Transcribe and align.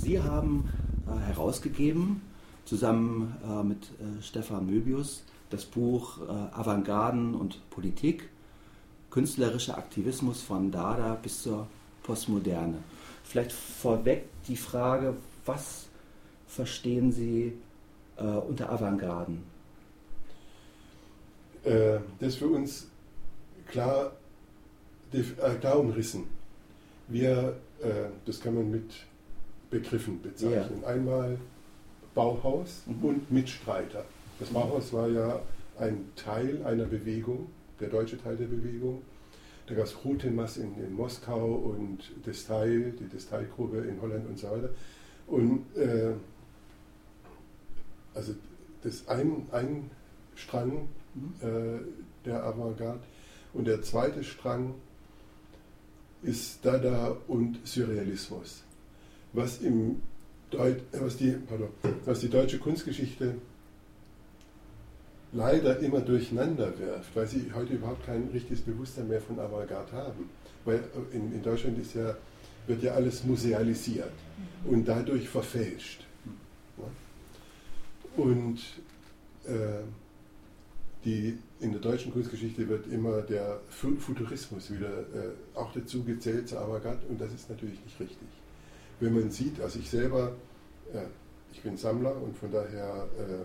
Sie 0.00 0.20
haben 0.20 0.68
äh, 1.06 1.18
herausgegeben, 1.26 2.22
zusammen 2.64 3.36
äh, 3.44 3.62
mit 3.62 3.84
äh, 3.84 4.22
Stefan 4.22 4.66
Möbius, 4.66 5.24
das 5.50 5.64
Buch 5.64 6.18
Avantgarden 6.52 7.34
und 7.34 7.68
Politik, 7.70 8.28
künstlerischer 9.10 9.76
Aktivismus 9.76 10.42
von 10.42 10.70
Dada 10.70 11.16
bis 11.20 11.42
zur 11.42 11.66
Postmoderne. 12.04 12.78
Vielleicht 13.24 13.50
vorweg 13.50 14.26
die 14.46 14.56
Frage, 14.56 15.16
was 15.44 15.86
verstehen 16.46 17.10
Sie 17.10 17.52
äh, 18.16 18.22
unter 18.22 18.70
Avantgarden? 18.70 19.42
Äh, 21.64 21.98
das 22.20 22.36
für 22.36 22.46
uns 22.46 22.86
klar, 23.66 24.12
klar 25.60 25.80
umrissen. 25.80 26.26
Wir, 27.08 27.56
äh, 27.80 28.08
das 28.24 28.40
kann 28.40 28.54
man 28.54 28.70
mit 28.70 28.90
Begriffen 29.70 30.20
bezeichnen. 30.20 30.80
Ja. 30.82 30.88
Einmal 30.88 31.38
Bauhaus 32.14 32.82
mhm. 32.86 33.04
und 33.04 33.30
Mitstreiter. 33.30 34.04
Das 34.38 34.48
Bauhaus 34.48 34.92
war 34.92 35.08
ja 35.08 35.40
ein 35.78 36.10
Teil 36.16 36.64
einer 36.64 36.84
Bewegung, 36.84 37.48
der 37.78 37.88
deutsche 37.88 38.20
Teil 38.20 38.36
der 38.36 38.46
Bewegung. 38.46 39.02
Da 39.66 39.74
gab 39.74 39.84
es 39.84 40.04
Rutemas 40.04 40.56
in, 40.56 40.76
in, 40.82 40.92
Moskau 40.94 41.46
und 41.46 41.98
Destail, 42.26 42.92
die 42.98 43.06
Destail-Gruppe 43.06 43.78
in 43.78 44.00
Holland 44.02 44.28
und 44.28 44.38
so 44.38 44.50
weiter. 44.50 44.70
Und 45.28 45.64
äh, 45.76 46.12
also 48.14 48.34
das 48.82 49.06
ein, 49.06 49.46
ein 49.52 49.90
Strang 50.34 50.88
mhm. 51.14 51.34
äh, 51.40 52.26
der 52.26 52.42
Avantgarde. 52.42 53.00
Und 53.52 53.66
der 53.66 53.82
zweite 53.82 54.24
Strang 54.24 54.74
ist 56.22 56.64
Dada 56.64 57.16
und 57.28 57.60
Surrealismus. 57.64 58.64
Was, 59.32 59.58
im 59.58 60.02
Deut 60.50 60.82
was, 60.92 61.16
die, 61.16 61.30
pardon, 61.30 61.68
was 62.04 62.20
die 62.20 62.28
deutsche 62.28 62.58
Kunstgeschichte 62.58 63.36
leider 65.32 65.78
immer 65.78 66.00
durcheinander 66.00 66.76
wirft, 66.78 67.14
weil 67.14 67.26
sie 67.26 67.50
heute 67.54 67.74
überhaupt 67.74 68.04
kein 68.04 68.28
richtiges 68.32 68.60
Bewusstsein 68.62 69.08
mehr 69.08 69.20
von 69.20 69.38
Avantgarde 69.38 69.92
haben. 69.92 70.28
Weil 70.64 70.82
in, 71.12 71.32
in 71.32 71.42
Deutschland 71.42 71.78
ist 71.78 71.94
ja, 71.94 72.16
wird 72.66 72.82
ja 72.82 72.92
alles 72.92 73.24
musealisiert 73.24 74.12
mhm. 74.64 74.70
und 74.72 74.88
dadurch 74.88 75.28
verfälscht. 75.28 76.04
Und 78.16 78.58
äh, 79.44 79.82
die, 81.04 81.38
in 81.60 81.72
der 81.72 81.80
deutschen 81.80 82.12
Kunstgeschichte 82.12 82.68
wird 82.68 82.86
immer 82.88 83.22
der 83.22 83.60
Futurismus 83.70 84.70
wieder 84.70 84.90
äh, 84.90 85.32
auch 85.54 85.72
dazu 85.72 86.02
gezählt 86.02 86.48
zu 86.48 86.58
Avantgarde 86.58 87.06
und 87.08 87.20
das 87.20 87.32
ist 87.32 87.48
natürlich 87.48 87.82
nicht 87.84 88.00
richtig. 88.00 88.28
Wenn 89.00 89.14
man 89.14 89.30
sieht, 89.30 89.60
also 89.60 89.78
ich 89.78 89.88
selber, 89.88 90.32
äh, 90.92 91.06
ich 91.52 91.62
bin 91.62 91.76
Sammler 91.76 92.14
und 92.16 92.36
von 92.36 92.52
daher, 92.52 93.08
äh, 93.18 93.44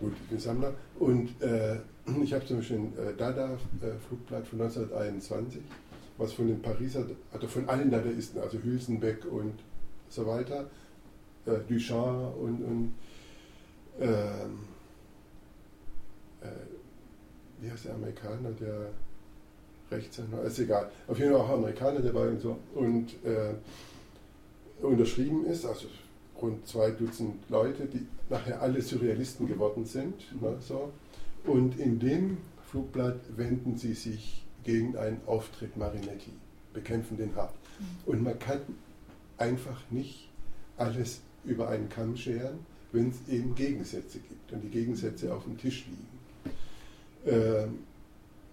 gut, 0.00 0.12
ich 0.20 0.28
bin 0.28 0.38
Sammler. 0.38 0.74
Und 0.98 1.40
äh, 1.40 1.76
ich 2.22 2.32
habe 2.32 2.44
zum 2.44 2.58
Beispiel 2.58 2.78
ein 2.78 2.92
äh, 2.98 3.14
Dada-Flugblatt 3.16 4.42
äh, 4.42 4.46
von 4.46 4.60
1921, 4.60 5.62
was 6.18 6.32
von 6.32 6.48
den 6.48 6.60
Pariser, 6.60 7.06
also 7.32 7.46
von 7.46 7.68
allen 7.68 7.90
Dadaisten, 7.90 8.40
also 8.40 8.58
Hülsenbeck 8.58 9.24
und 9.26 9.54
so 10.08 10.26
weiter, 10.26 10.66
Duchamp 11.68 12.36
und, 12.38 12.64
und 12.64 12.94
ähm, 14.00 14.58
äh, 16.40 16.46
wie 17.60 17.70
heißt 17.70 17.86
der 17.86 17.94
Amerikaner, 17.94 18.50
der 18.52 18.90
Rechtsanwalt, 19.90 20.46
ist 20.46 20.58
egal, 20.58 20.90
auf 21.06 21.18
jeden 21.18 21.32
Fall 21.32 21.40
auch 21.40 21.50
Amerikaner 21.50 22.00
dabei 22.00 22.28
und 22.28 22.40
so, 22.40 22.58
und 22.74 23.12
äh, 23.24 23.54
unterschrieben 24.84 25.46
ist, 25.46 25.64
also 25.64 25.86
rund 26.40 26.66
zwei 26.66 26.90
Dutzend 26.90 27.36
Leute, 27.48 27.86
die 27.86 28.06
nachher 28.28 28.60
alle 28.60 28.82
Surrealisten 28.82 29.46
geworden 29.46 29.84
sind. 29.84 30.14
Mhm. 30.34 30.40
Ne, 30.40 30.56
so. 30.60 30.92
Und 31.44 31.78
in 31.78 31.98
dem 31.98 32.38
Flugblatt 32.70 33.20
wenden 33.36 33.76
sie 33.76 33.94
sich 33.94 34.44
gegen 34.64 34.96
einen 34.96 35.20
Auftritt 35.26 35.76
Marinetti, 35.76 36.32
bekämpfen 36.74 37.16
den 37.16 37.34
hart. 37.36 37.54
Mhm. 37.78 38.12
Und 38.12 38.22
man 38.22 38.38
kann 38.38 38.60
einfach 39.38 39.80
nicht 39.90 40.28
alles 40.76 41.20
über 41.44 41.68
einen 41.68 41.88
Kamm 41.88 42.16
scheren, 42.16 42.58
wenn 42.92 43.10
es 43.10 43.32
eben 43.32 43.54
Gegensätze 43.54 44.18
gibt 44.18 44.52
und 44.52 44.62
die 44.62 44.68
Gegensätze 44.68 45.32
auf 45.32 45.44
dem 45.44 45.56
Tisch 45.58 45.86
liegen. 45.86 47.36
Äh, 47.36 47.68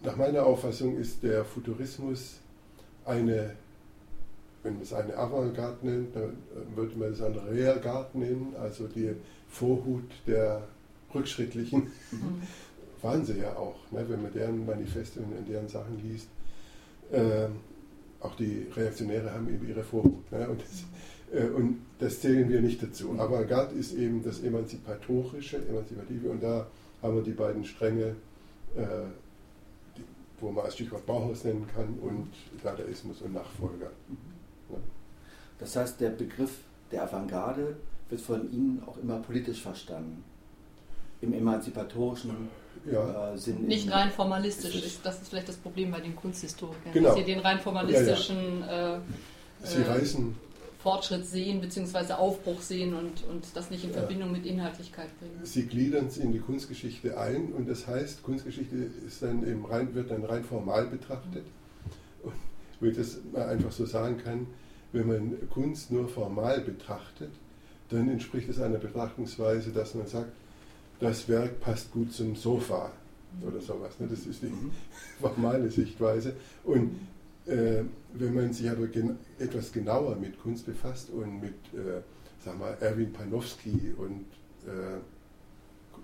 nach 0.03 0.17
meiner 0.17 0.45
Auffassung 0.45 0.97
ist 0.97 1.23
der 1.23 1.45
Futurismus 1.45 2.39
eine, 3.05 3.55
wenn 4.61 4.73
man 4.73 4.81
es 4.81 4.93
eine 4.93 5.17
Avantgarde 5.17 5.85
nennt, 5.85 6.15
dann 6.15 6.37
würde 6.75 6.97
man 6.97 7.11
es 7.13 7.21
eine 7.21 7.41
Reargarde 7.49 8.17
nennen, 8.17 8.53
also 8.59 8.87
die 8.87 9.11
Vorhut 9.49 10.09
der 10.27 10.63
Rückschrittlichen. 11.13 11.91
Mhm. 12.11 12.41
Waren 13.01 13.25
sie 13.25 13.39
ja 13.39 13.55
auch, 13.55 13.75
ne, 13.91 14.05
wenn 14.07 14.21
man 14.21 14.33
deren 14.33 14.65
Manifeste 14.65 15.19
und 15.19 15.47
deren 15.49 15.67
Sachen 15.67 16.01
liest. 16.01 16.27
Äh, 17.11 17.47
auch 18.21 18.35
die 18.35 18.67
Reaktionäre 18.73 19.33
haben 19.33 19.49
eben 19.53 19.67
ihre 19.67 19.83
Vorhut. 19.83 20.31
Ne, 20.31 20.47
und, 20.47 20.61
das, 20.61 21.41
äh, 21.41 21.47
und, 21.47 21.79
das, 21.99 22.21
zählen 22.21 22.49
wir 22.49 22.61
nicht 22.61 22.81
dazu. 22.81 23.09
Mhm. 23.09 23.19
Avantgarde 23.19 23.75
ist 23.75 23.93
eben 23.93 24.23
das 24.23 24.41
Emanzipatorische, 24.41 25.57
Emanzipative, 25.67 26.29
und 26.29 26.41
da 26.41 26.67
haben 27.01 27.15
wir 27.15 27.23
die 27.23 27.31
beiden 27.31 27.65
Stränge 27.65 28.15
äh, 28.75 29.05
wo 30.43 30.51
man 30.51 30.65
als 30.65 30.75
Stichwort 30.75 31.05
Bauhaus 31.05 31.43
nennen 31.43 31.67
kann 31.73 31.97
und 32.01 32.29
Dadaismus 32.61 33.21
und 33.21 33.33
Nachfolger. 33.33 33.91
Ja. 34.69 34.77
Das 35.59 35.75
heißt, 35.75 35.99
der 36.01 36.09
Begriff 36.09 36.51
der 36.91 37.03
Avantgarde 37.03 37.77
wird 38.09 38.21
von 38.21 38.51
Ihnen 38.51 38.83
auch 38.85 38.97
immer 38.97 39.19
politisch 39.19 39.61
verstanden. 39.61 40.23
Im 41.21 41.33
emanzipatorischen 41.33 42.49
ja. 42.91 43.33
äh, 43.33 43.37
Sinn. 43.37 43.65
Nicht 43.65 43.89
rein 43.89 44.11
formalistisch. 44.11 44.75
Ist, 44.75 45.05
das 45.05 45.21
ist 45.21 45.29
vielleicht 45.29 45.47
das 45.47 45.55
Problem 45.55 45.91
bei 45.91 46.01
den 46.01 46.15
Kunsthistorikern. 46.15 46.91
Genau. 46.91 47.09
Dass 47.09 47.17
sie 47.17 47.23
den 47.23 47.39
rein 47.39 47.59
formalistischen. 47.59 48.59
Ja, 48.59 48.97
äh, 48.97 48.99
sie 49.63 49.81
reißen 49.81 50.35
Fortschritt 50.83 51.25
sehen 51.25 51.61
bzw. 51.61 52.13
Aufbruch 52.13 52.61
sehen 52.61 52.93
und, 52.93 53.23
und 53.29 53.45
das 53.55 53.71
nicht 53.71 53.85
in 53.85 53.91
ja. 53.91 53.99
Verbindung 53.99 54.33
mit 54.33 54.45
Inhaltlichkeit 54.45 55.07
bringen. 55.17 55.39
Sie 55.43 55.65
gliedern 55.65 56.07
es 56.07 56.17
in 56.17 56.33
die 56.33 56.39
Kunstgeschichte 56.39 57.17
ein 57.17 57.53
und 57.53 57.69
das 57.69 57.87
heißt, 57.87 58.21
Kunstgeschichte 58.21 58.75
ist 59.07 59.23
dann 59.23 59.47
eben 59.47 59.65
rein, 59.65 59.95
wird 59.95 60.11
dann 60.11 60.25
rein 60.25 60.43
formal 60.43 60.87
betrachtet. 60.87 61.45
Und 62.21 62.33
wenn 62.81 62.91
ich 62.91 62.97
das 62.97 63.17
mal 63.31 63.47
einfach 63.47 63.71
so 63.71 63.85
sagen 63.85 64.17
kann, 64.17 64.47
wenn 64.91 65.07
man 65.07 65.49
Kunst 65.49 65.89
nur 65.89 66.09
formal 66.09 66.59
betrachtet, 66.59 67.31
dann 67.89 68.09
entspricht 68.09 68.49
es 68.49 68.59
einer 68.59 68.77
Betrachtungsweise, 68.77 69.71
dass 69.71 69.95
man 69.95 70.07
sagt, 70.07 70.33
das 70.99 71.29
Werk 71.29 71.61
passt 71.61 71.93
gut 71.93 72.11
zum 72.11 72.35
Sofa 72.35 72.91
oder 73.41 73.61
sowas. 73.61 73.99
Ne? 73.99 74.07
Das 74.09 74.25
ist 74.25 74.41
die 74.43 74.47
mhm. 74.47 74.71
formale 75.21 75.71
Sichtweise. 75.71 76.33
Und 76.65 76.99
äh, 77.45 77.83
wenn 78.13 78.33
man 78.33 78.53
sich 78.53 78.69
aber 78.69 78.87
gen 78.87 79.17
etwas 79.39 79.71
genauer 79.71 80.15
mit 80.15 80.39
Kunst 80.39 80.65
befasst 80.65 81.09
und 81.09 81.41
mit, 81.41 81.53
äh, 81.73 82.01
sagen 82.43 82.59
wir, 82.59 82.77
Erwin 82.79 83.11
Panofsky 83.11 83.93
und 83.97 84.25
äh, 84.67 84.99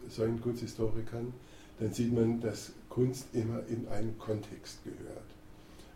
solchen 0.09 0.41
Kunsthistorikern, 0.41 1.33
dann 1.79 1.93
sieht 1.93 2.13
man, 2.13 2.41
dass 2.41 2.71
Kunst 2.89 3.27
immer 3.33 3.61
in 3.69 3.87
einen 3.89 4.17
Kontext 4.17 4.83
gehört. 4.83 5.23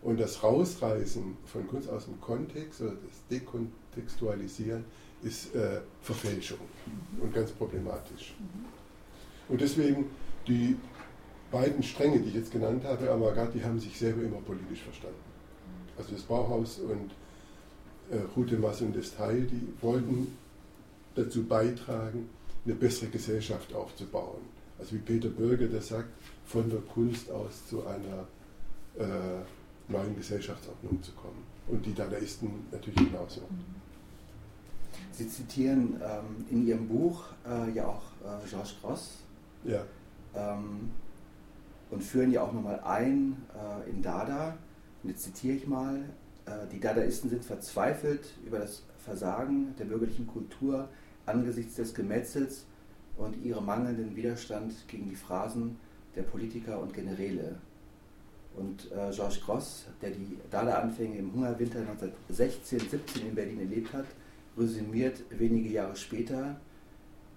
Und 0.02 0.20
das 0.20 0.42
Rausreißen 0.42 1.36
von 1.46 1.66
Kunst 1.66 1.88
aus 1.88 2.04
dem 2.04 2.20
Kontext 2.20 2.80
oder 2.80 2.92
das 2.92 3.26
Dekontextualisieren 3.30 4.84
ist 5.22 5.54
äh, 5.54 5.80
Verfälschung 6.02 6.58
und 7.20 7.34
ganz 7.34 7.50
problematisch. 7.50 8.34
Und 9.48 9.60
deswegen 9.60 10.06
die 10.46 10.76
beiden 11.50 11.82
Stränge, 11.82 12.20
die 12.20 12.28
ich 12.28 12.34
jetzt 12.34 12.52
genannt 12.52 12.84
habe, 12.84 13.10
Avantgarde, 13.10 13.58
die 13.58 13.64
haben 13.64 13.80
sich 13.80 13.98
selber 13.98 14.22
immer 14.22 14.40
politisch 14.40 14.82
verstanden 14.82 15.23
also 15.96 16.12
das 16.12 16.22
Bauhaus 16.22 16.78
und 16.78 17.10
äh, 18.10 18.22
Rutemas 18.36 18.80
und 18.82 18.96
das 18.96 19.14
Teil, 19.14 19.42
die 19.42 19.72
wollten 19.80 20.36
dazu 21.14 21.44
beitragen, 21.44 22.28
eine 22.64 22.74
bessere 22.74 23.10
Gesellschaft 23.10 23.72
aufzubauen. 23.74 24.42
Also 24.78 24.96
wie 24.96 24.98
Peter 24.98 25.28
Bürger 25.28 25.68
das 25.68 25.88
sagt, 25.88 26.08
von 26.46 26.68
der 26.68 26.80
Kunst 26.80 27.30
aus 27.30 27.66
zu 27.68 27.86
einer 27.86 28.26
äh, 28.98 29.42
neuen 29.88 30.16
Gesellschaftsordnung 30.16 31.02
zu 31.02 31.12
kommen. 31.12 31.44
Und 31.68 31.84
die 31.86 31.94
Dadaisten 31.94 32.50
natürlich 32.72 33.10
genauso. 33.10 33.42
Sie 35.12 35.28
zitieren 35.28 36.00
ähm, 36.02 36.44
in 36.50 36.66
Ihrem 36.66 36.88
Buch 36.88 37.24
äh, 37.46 37.70
ja 37.72 37.86
auch 37.86 38.02
äh, 38.24 38.48
Georges 38.48 38.74
Gross. 38.80 39.10
Ja. 39.64 39.82
Ähm, 40.34 40.90
und 41.90 42.02
führen 42.02 42.32
ja 42.32 42.42
auch 42.42 42.52
nochmal 42.52 42.80
ein 42.80 43.36
äh, 43.54 43.90
in 43.90 44.02
Dada 44.02 44.56
und 45.04 45.10
jetzt 45.10 45.22
zitiere 45.22 45.56
ich 45.56 45.66
mal, 45.66 46.02
äh, 46.46 46.66
die 46.72 46.80
Dadaisten 46.80 47.28
sind 47.28 47.44
verzweifelt 47.44 48.32
über 48.46 48.58
das 48.58 48.82
Versagen 49.04 49.74
der 49.78 49.84
bürgerlichen 49.84 50.26
Kultur 50.26 50.88
angesichts 51.26 51.74
des 51.74 51.94
Gemetzels 51.94 52.64
und 53.18 53.36
ihrem 53.44 53.66
mangelnden 53.66 54.16
Widerstand 54.16 54.72
gegen 54.88 55.10
die 55.10 55.14
Phrasen 55.14 55.76
der 56.16 56.22
Politiker 56.22 56.80
und 56.80 56.94
Generäle. 56.94 57.56
Und 58.56 58.90
äh, 58.92 59.10
Georges 59.10 59.42
Gross, 59.42 59.84
der 60.00 60.10
die 60.10 60.38
Dada-Anfänge 60.50 61.18
im 61.18 61.34
Hungerwinter 61.34 61.80
1916, 61.80 62.80
17 62.80 63.26
in 63.26 63.34
Berlin 63.34 63.60
erlebt 63.60 63.92
hat, 63.92 64.06
resümiert 64.56 65.22
wenige 65.30 65.68
Jahre 65.68 65.96
später, 65.96 66.58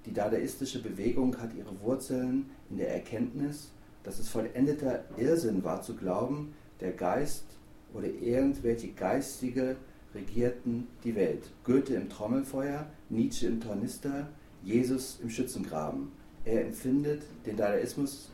die 0.05 0.13
dadaistische 0.13 0.81
Bewegung 0.81 1.37
hat 1.37 1.53
ihre 1.53 1.77
Wurzeln 1.81 2.49
in 2.69 2.77
der 2.77 2.93
Erkenntnis, 2.93 3.71
dass 4.03 4.19
es 4.19 4.29
vollendeter 4.29 5.03
Irrsinn 5.17 5.65
war 5.65 5.81
zu 5.81 5.95
glauben, 5.95 6.53
der 6.79 6.93
Geist 6.93 7.56
oder 7.93 8.07
irgendwelche 8.07 8.89
Geistige 8.89 9.75
regierten 10.13 10.87
die 11.03 11.15
Welt. 11.15 11.49
Goethe 11.63 11.95
im 11.95 12.09
Trommelfeuer, 12.09 12.87
Nietzsche 13.09 13.47
im 13.47 13.61
Tornister, 13.61 14.27
Jesus 14.63 15.19
im 15.21 15.29
Schützengraben. 15.29 16.11
Er 16.45 16.65
empfindet 16.65 17.23
den 17.45 17.57
Dadaismus 17.57 18.29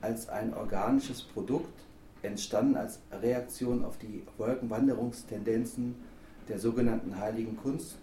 als 0.00 0.28
ein 0.28 0.54
organisches 0.54 1.22
Produkt, 1.22 1.80
entstanden 2.22 2.76
als 2.76 3.00
Reaktion 3.12 3.84
auf 3.84 3.98
die 3.98 4.22
Wolkenwanderungstendenzen 4.38 5.96
der 6.48 6.58
sogenannten 6.58 7.18
heiligen 7.18 7.56
Kunst, 7.56 7.98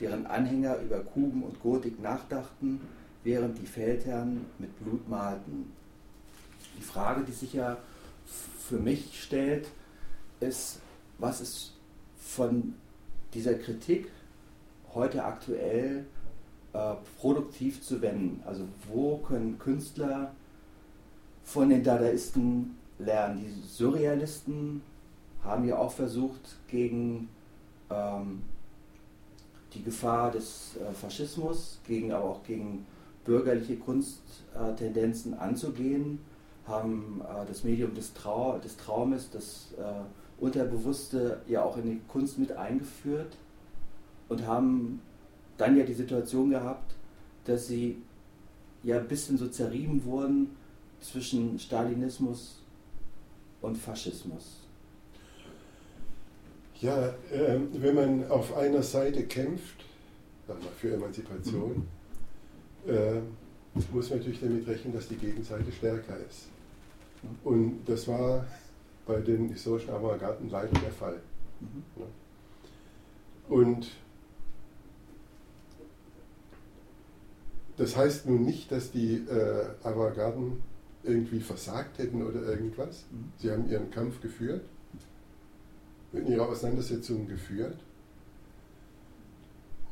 deren 0.00 0.26
Anhänger 0.26 0.78
über 0.80 1.00
Kuben 1.00 1.42
und 1.42 1.60
Gotik 1.60 2.00
nachdachten, 2.00 2.80
während 3.22 3.58
die 3.58 3.66
Feldherren 3.66 4.46
mit 4.58 4.78
Blut 4.82 5.08
malten. 5.08 5.72
Die 6.78 6.82
Frage, 6.82 7.22
die 7.24 7.32
sich 7.32 7.52
ja 7.54 7.76
für 8.58 8.78
mich 8.78 9.22
stellt, 9.22 9.68
ist, 10.40 10.80
was 11.18 11.40
ist 11.40 11.72
von 12.16 12.74
dieser 13.32 13.54
Kritik 13.54 14.10
heute 14.94 15.24
aktuell 15.24 16.06
äh, 16.72 16.94
produktiv 17.18 17.82
zu 17.82 18.00
wenden? 18.00 18.42
Also 18.46 18.64
wo 18.88 19.18
können 19.18 19.58
Künstler 19.58 20.32
von 21.42 21.68
den 21.68 21.82
Dadaisten 21.82 22.76
lernen? 22.98 23.44
Die 23.44 23.68
Surrealisten 23.68 24.82
haben 25.42 25.66
ja 25.66 25.78
auch 25.78 25.92
versucht, 25.92 26.56
gegen 26.68 27.28
ähm, 27.90 28.42
die 29.74 29.82
Gefahr 29.82 30.30
des 30.30 30.76
äh, 30.76 30.92
Faschismus, 30.92 31.80
gegen, 31.86 32.12
aber 32.12 32.24
auch 32.24 32.44
gegen 32.44 32.86
bürgerliche 33.24 33.76
Kunsttendenzen 33.76 35.34
anzugehen, 35.34 36.20
haben 36.66 37.22
äh, 37.22 37.46
das 37.46 37.64
Medium 37.64 37.94
des, 37.94 38.14
Trau 38.14 38.58
des 38.58 38.76
Traumes, 38.76 39.30
das 39.30 39.74
äh, 39.78 39.82
Unterbewusste 40.38 41.40
ja 41.46 41.62
auch 41.62 41.76
in 41.76 41.84
die 41.84 42.00
Kunst 42.08 42.38
mit 42.38 42.52
eingeführt 42.52 43.36
und 44.28 44.46
haben 44.46 45.00
dann 45.56 45.76
ja 45.76 45.84
die 45.84 45.94
Situation 45.94 46.50
gehabt, 46.50 46.94
dass 47.44 47.68
sie 47.68 47.98
ja 48.82 48.98
ein 48.98 49.08
bisschen 49.08 49.38
so 49.38 49.48
zerrieben 49.48 50.04
wurden 50.04 50.56
zwischen 51.00 51.58
Stalinismus 51.58 52.62
und 53.62 53.76
Faschismus. 53.76 54.60
Ja, 56.80 57.08
äh, 57.30 57.58
wenn 57.72 57.94
man 57.94 58.30
auf 58.30 58.56
einer 58.56 58.82
Seite 58.82 59.24
kämpft, 59.24 59.84
für 60.78 60.92
Emanzipation, 60.92 61.86
äh, 62.86 63.20
muss 63.74 64.10
man 64.10 64.18
natürlich 64.18 64.40
damit 64.40 64.66
rechnen, 64.66 64.92
dass 64.92 65.08
die 65.08 65.16
Gegenseite 65.16 65.72
stärker 65.72 66.16
ist. 66.28 66.48
Und 67.42 67.80
das 67.86 68.06
war 68.06 68.46
bei 69.06 69.20
den 69.20 69.50
historischen 69.50 69.90
Avantgarden 69.90 70.48
leider 70.50 70.78
der 70.80 70.92
Fall. 70.92 71.20
Mhm. 71.60 71.84
Und 73.48 73.90
das 77.76 77.96
heißt 77.96 78.26
nun 78.26 78.44
nicht, 78.44 78.72
dass 78.72 78.90
die 78.90 79.16
äh, 79.16 79.66
Avantgarden 79.82 80.62
irgendwie 81.02 81.40
versagt 81.40 81.98
hätten 81.98 82.22
oder 82.22 82.42
irgendwas. 82.42 83.04
Mhm. 83.10 83.32
Sie 83.38 83.50
haben 83.50 83.68
ihren 83.68 83.90
Kampf 83.90 84.20
geführt 84.20 84.62
in 86.14 86.26
ihrer 86.26 86.48
Auseinandersetzung 86.48 87.26
geführt. 87.26 87.78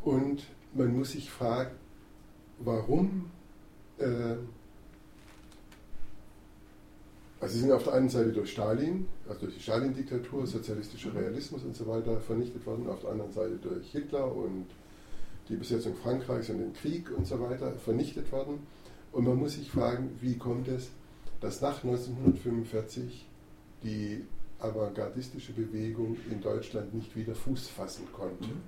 Und 0.03 0.47
man 0.75 0.97
muss 0.97 1.13
sich 1.13 1.31
fragen, 1.31 1.77
warum, 2.59 3.31
äh, 3.99 4.37
also 7.43 7.55
sie 7.55 7.61
sind 7.63 7.73
auf 7.73 7.83
der 7.83 7.95
einen 7.95 8.09
Seite 8.09 8.31
durch 8.31 8.53
Stalin, 8.53 9.09
also 9.29 9.41
durch 9.41 9.55
die 9.57 9.63
Stalin-Diktatur, 9.63 10.47
sozialistischer 10.47 11.13
Realismus 11.13 11.65
und 11.65 11.75
so 11.75 11.89
weiter 11.89 12.21
vernichtet 12.21 12.65
worden, 12.65 12.89
auf 12.89 13.01
der 13.01 13.11
anderen 13.11 13.33
Seite 13.33 13.57
durch 13.57 13.91
Hitler 13.91 14.33
und 14.33 14.67
die 15.49 15.57
Besetzung 15.57 15.97
Frankreichs 15.97 16.51
und 16.51 16.59
den 16.59 16.73
Krieg 16.73 17.11
und 17.11 17.27
so 17.27 17.41
weiter 17.41 17.73
vernichtet 17.73 18.31
worden. 18.31 18.65
Und 19.11 19.25
man 19.25 19.37
muss 19.37 19.55
sich 19.55 19.69
fragen, 19.69 20.17
wie 20.21 20.39
kommt 20.39 20.69
es, 20.69 20.91
dass 21.41 21.61
nach 21.61 21.83
1945 21.83 23.27
die 23.83 24.25
avantgardistische 24.61 25.53
Bewegung 25.53 26.17
in 26.31 26.41
Deutschland 26.41 26.95
nicht 26.95 27.17
wieder 27.17 27.35
Fuß 27.35 27.67
fassen 27.67 28.07
konnte. 28.13 28.45
Mhm. 28.45 28.63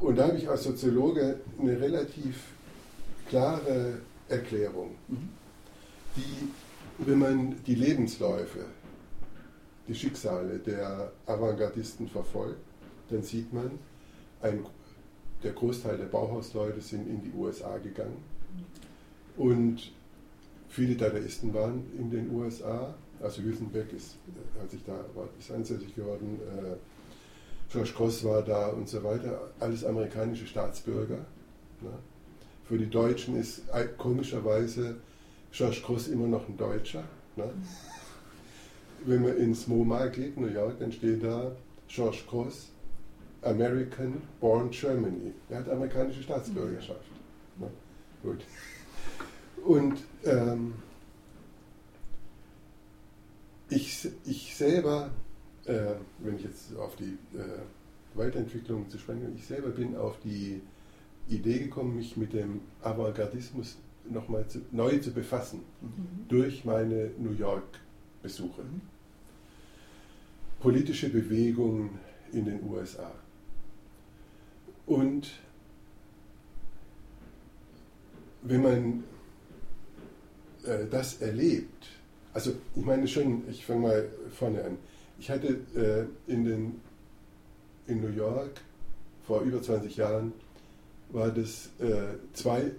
Und 0.00 0.16
da 0.16 0.26
habe 0.26 0.38
ich 0.38 0.48
als 0.48 0.64
Soziologe 0.64 1.38
eine 1.56 1.80
relativ 1.80 2.46
klare 3.28 4.00
Erklärung, 4.28 4.96
mhm. 5.06 5.28
die, 6.16 6.48
wenn 7.06 7.18
man 7.18 7.56
die 7.66 7.74
Lebensläufe, 7.74 8.66
die 9.88 9.94
Schicksale 9.94 10.58
der 10.58 11.12
Avantgardisten 11.26 12.08
verfolgt, 12.08 12.60
dann 13.08 13.22
sieht 13.22 13.52
man, 13.52 13.78
ein, 14.42 14.64
der 15.42 15.52
Großteil 15.52 15.98
der 15.98 16.06
Bauhausleute 16.06 16.80
sind 16.80 17.08
in 17.08 17.22
die 17.22 17.32
USA 17.36 17.78
gegangen 17.78 18.22
und 19.36 19.92
viele 20.68 20.94
Dadaisten 20.94 21.52
waren 21.52 21.84
in 21.98 22.10
den 22.10 22.30
USA 22.30 22.94
also 23.22 23.44
Wilsenbeck 23.44 23.92
ist, 23.92 24.16
als 24.60 24.72
ich 24.72 24.84
da 24.84 24.92
war, 25.14 25.28
ist 25.38 25.50
ansässig 25.50 25.94
geworden, 25.94 26.40
äh, 26.58 26.76
George 27.70 27.92
Cross 27.94 28.24
war 28.24 28.42
da 28.42 28.68
und 28.68 28.88
so 28.88 29.02
weiter, 29.04 29.50
alles 29.60 29.84
amerikanische 29.84 30.46
Staatsbürger. 30.46 31.18
Ne? 31.80 31.90
Für 32.64 32.78
die 32.78 32.88
Deutschen 32.88 33.36
ist 33.36 33.62
komischerweise 33.96 34.96
George 35.52 35.80
Cross 35.84 36.08
immer 36.08 36.26
noch 36.26 36.48
ein 36.48 36.56
Deutscher. 36.56 37.04
Ne? 37.36 37.50
Wenn 39.04 39.22
man 39.22 39.36
ins 39.36 39.66
MoMA 39.66 40.06
geht, 40.06 40.36
New 40.36 40.46
York, 40.46 40.78
dann 40.78 40.92
steht 40.92 41.22
da 41.22 41.52
George 41.88 42.18
Cross, 42.28 42.68
American 43.42 44.22
Born 44.40 44.70
Germany. 44.70 45.32
Er 45.48 45.58
hat 45.58 45.68
amerikanische 45.68 46.22
Staatsbürgerschaft. 46.22 47.04
Ne? 47.58 47.70
Gut. 48.22 48.40
Und 49.64 49.98
ähm, 50.24 50.74
ich, 53.68 54.08
ich 54.26 54.56
selber, 54.56 55.10
äh, 55.64 55.94
wenn 56.18 56.36
ich 56.36 56.44
jetzt 56.44 56.76
auf 56.76 56.96
die 56.96 57.18
äh, 57.36 57.60
Weiterentwicklung 58.14 58.88
zu 58.88 58.98
sprechen 58.98 59.20
bin, 59.20 59.36
ich 59.36 59.46
selber 59.46 59.70
bin 59.70 59.96
auf 59.96 60.18
die 60.20 60.60
Idee 61.28 61.60
gekommen, 61.60 61.96
mich 61.96 62.16
mit 62.16 62.32
dem 62.32 62.60
Avantgardismus 62.82 63.76
nochmal 64.10 64.44
neu 64.70 64.98
zu 64.98 65.12
befassen, 65.12 65.60
mhm. 65.80 66.28
durch 66.28 66.64
meine 66.64 67.10
New 67.18 67.32
York-Besuche. 67.32 68.62
Mhm. 68.62 68.80
Politische 70.60 71.08
Bewegungen 71.08 71.98
in 72.32 72.44
den 72.44 72.62
USA. 72.68 73.10
Und 74.86 75.30
wenn 78.42 78.62
man 78.62 79.04
äh, 80.64 80.86
das 80.90 81.20
erlebt, 81.20 81.88
also 82.32 82.52
ich 82.74 82.84
meine 82.84 83.06
schon, 83.08 83.42
ich 83.48 83.64
fange 83.64 83.80
mal 83.80 84.08
vorne 84.30 84.64
an. 84.64 84.78
Ich 85.18 85.30
hatte 85.30 85.60
äh, 85.74 86.32
in, 86.32 86.44
den, 86.44 86.80
in 87.86 88.00
New 88.00 88.08
York 88.08 88.60
vor 89.26 89.42
über 89.42 89.60
20 89.60 89.96
Jahren 89.96 90.32
war 91.10 91.30
das 91.30 91.70
äh, 91.78 92.16
zwei 92.32 92.72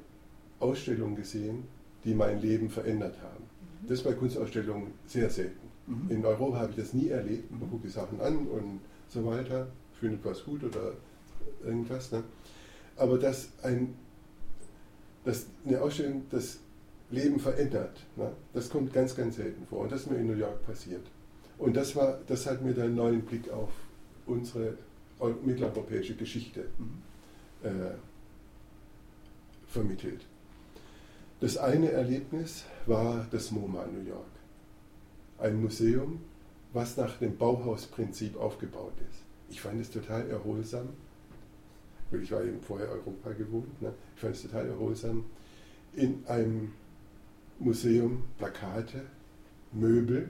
Ausstellungen 0.62 1.16
gesehen, 1.16 1.64
die 2.04 2.14
mein 2.14 2.42
Leben 2.42 2.70
verändert 2.70 3.16
haben. 3.22 3.44
Mhm. 3.44 3.88
Das 3.88 4.00
ist 4.00 4.04
bei 4.04 4.14
Kunstausstellungen 4.14 4.94
sehr 5.06 5.30
selten. 5.30 5.68
Mhm. 5.88 6.10
In 6.10 6.26
Europa 6.26 6.60
habe 6.60 6.72
ich 6.72 6.78
das 6.78 6.94
nie 6.94 7.10
erlebt. 7.10 7.52
Man 7.52 7.70
guckt 7.70 7.86
die 7.86 7.90
Sachen 7.90 8.20
an 8.22 8.48
und 8.48 8.80
so 9.08 9.26
weiter, 9.26 9.68
findet 10.00 10.24
was 10.24 10.44
gut 10.44 10.64
oder 10.64 10.94
irgendwas. 11.64 12.12
Ne? 12.12 12.24
Aber 12.96 13.18
dass 13.18 13.50
ein, 13.64 13.96
dass 15.26 15.48
eine 15.66 15.82
Ausstellung 15.82 16.24
das 16.30 16.60
Leben 17.10 17.40
verändert. 17.40 18.06
Ne? 18.16 18.32
Das 18.54 18.70
kommt 18.70 18.94
ganz, 18.94 19.16
ganz 19.16 19.36
selten 19.36 19.66
vor. 19.68 19.80
Und 19.82 19.92
das 19.92 20.02
ist 20.02 20.12
mir 20.12 20.18
in 20.18 20.28
New 20.28 20.38
York 20.38 20.66
passiert. 20.66 21.06
Und 21.58 21.76
das, 21.76 21.96
war, 21.96 22.20
das 22.28 22.48
hat 22.48 22.62
mir 22.64 22.74
dann 22.74 22.86
einen 22.86 22.96
neuen 22.96 23.22
Blick 23.22 23.50
auf 23.52 23.70
unsere 24.26 24.78
mitteleuropäische 25.44 26.16
Geschichte 26.16 26.66
mhm. 26.80 27.68
äh, 27.68 27.94
vermittelt. 29.68 30.22
Das 31.42 31.58
eine 31.58 31.92
Erlebnis 31.92 32.66
war 32.86 33.26
das 33.32 33.50
MoMA 33.50 33.88
New 33.88 34.08
York. 34.08 34.30
Ein 35.40 35.60
Museum, 35.60 36.22
was 36.72 36.98
nach 36.98 37.18
dem 37.18 37.36
Bauhausprinzip 37.36 38.38
aufgebaut 38.38 38.94
ist. 39.10 39.24
Ich 39.50 39.60
fand 39.60 39.82
es 39.82 39.90
total 39.90 40.30
erholsam, 40.30 40.90
weil 42.12 42.22
ich 42.22 42.32
war 42.32 42.44
eben 42.44 42.62
vorher 42.62 42.90
Europa 42.90 43.32
gewohnt. 43.32 43.82
Ne? 43.82 43.92
Ich 44.16 44.22
fand 44.22 44.36
es 44.36 44.44
total 44.44 44.68
erholsam, 44.68 45.26
in 45.96 46.24
einem 46.28 46.74
Museum 47.58 48.24
Plakate 48.38 49.02
Möbel. 49.72 50.30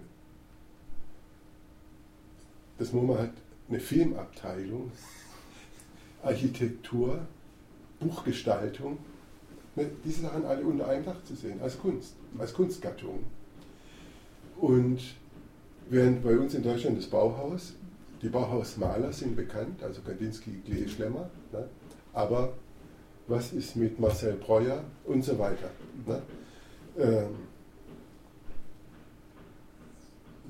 Das 2.77 2.94
MoMA 2.94 3.18
hat 3.20 3.34
eine 3.68 3.82
Filmabteilung, 3.82 4.94
Architektur, 6.24 7.27
Buchgestaltung. 8.00 8.98
Ne, 9.75 9.90
diese 10.04 10.22
Sachen 10.22 10.46
alle 10.46 10.63
unter 10.63 10.88
einem 10.88 11.06
Dach 11.06 11.24
zu 11.24 11.36
sehen, 11.36 11.62
als 11.62 11.80
Kunst, 11.80 12.16
als 12.38 12.54
Kunstgattung. 12.54 13.24
Und 14.58 15.00
während 15.90 16.24
bei 16.24 16.38
uns 16.38 16.54
in 16.54 16.63
Deutschland 16.63 16.98
das 16.98 17.08
Bauhaus, 17.08 17.74
die 18.22 18.30
Bauhausmaler 18.30 19.13
sind 19.13 19.36
bekannt, 19.36 19.82
also 19.82 20.01
Kandinsky, 20.01 20.62
Klee, 20.66 20.88
Schlemmer, 20.88 21.30
ne? 21.51 21.68
aber 22.13 22.54
was 23.28 23.54
ist 23.54 23.75
mit 23.75 24.00
Marcel 24.00 24.34
Breuer 24.34 24.84
und 25.06 25.24
so 25.24 25.40
weiter. 25.40 25.70
Ne? 26.06 26.22
Ähm, 27.00 27.30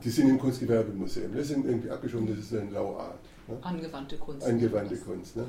die 0.04 0.10
sind 0.10 0.30
im 0.30 0.40
Kunstgewerbemuseum, 0.40 1.36
das 1.36 1.50
sind 1.50 1.66
irgendwie 1.66 1.92
abgeschoben, 1.92 2.28
das 2.28 2.40
ist 2.40 2.54
eine 2.54 2.72
Lauart. 2.72 3.20
Ne? 3.48 3.58
Angewandte 3.62 4.18
Kunst. 4.18 4.48
Angewandte 4.48 4.98
Kunst. 4.98 5.36
Ne? 5.38 5.46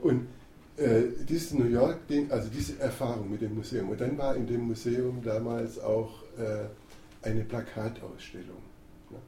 Und 0.00 0.28
äh, 0.78 1.24
dieses 1.28 1.54
New 1.54 1.66
York, 1.66 1.98
also 2.30 2.48
diese 2.48 2.78
Erfahrung 2.78 3.30
mit 3.30 3.40
dem 3.40 3.54
Museum. 3.54 3.88
Und 3.88 4.00
dann 4.00 4.16
war 4.16 4.36
in 4.36 4.46
dem 4.46 4.62
Museum 4.62 5.20
damals 5.22 5.78
auch 5.78 6.22
äh, 6.38 7.26
eine 7.26 7.44
Plakatausstellung. 7.44 8.62
Ne? 9.10 9.18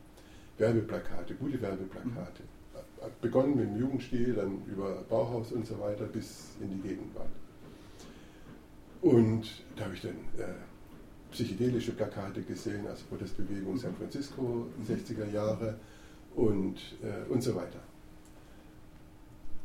Werbeplakate, 0.59 1.35
gute 1.35 1.61
Werbeplakate. 1.61 2.43
Mhm. 2.43 3.11
Begonnen 3.21 3.57
mit 3.57 3.67
dem 3.67 3.79
Jugendstil, 3.79 4.35
dann 4.35 4.63
über 4.67 5.03
Bauhaus 5.09 5.53
und 5.53 5.67
so 5.67 5.79
weiter 5.81 6.05
bis 6.05 6.51
in 6.61 6.71
die 6.71 6.89
Gegenwart. 6.89 7.31
Und 9.01 9.65
da 9.77 9.85
habe 9.85 9.95
ich 9.95 10.03
dann 10.03 10.13
äh, 10.39 10.53
psychedelische 11.33 11.93
Plakate 11.93 12.43
gesehen, 12.43 12.87
also 12.87 13.05
Protestbewegung 13.09 13.79
San 13.79 13.95
Francisco, 13.95 14.67
60er 14.87 15.33
Jahre 15.33 15.77
und, 16.37 16.77
äh, 17.03 17.33
und 17.33 17.43
so 17.43 17.55
weiter. 17.55 17.81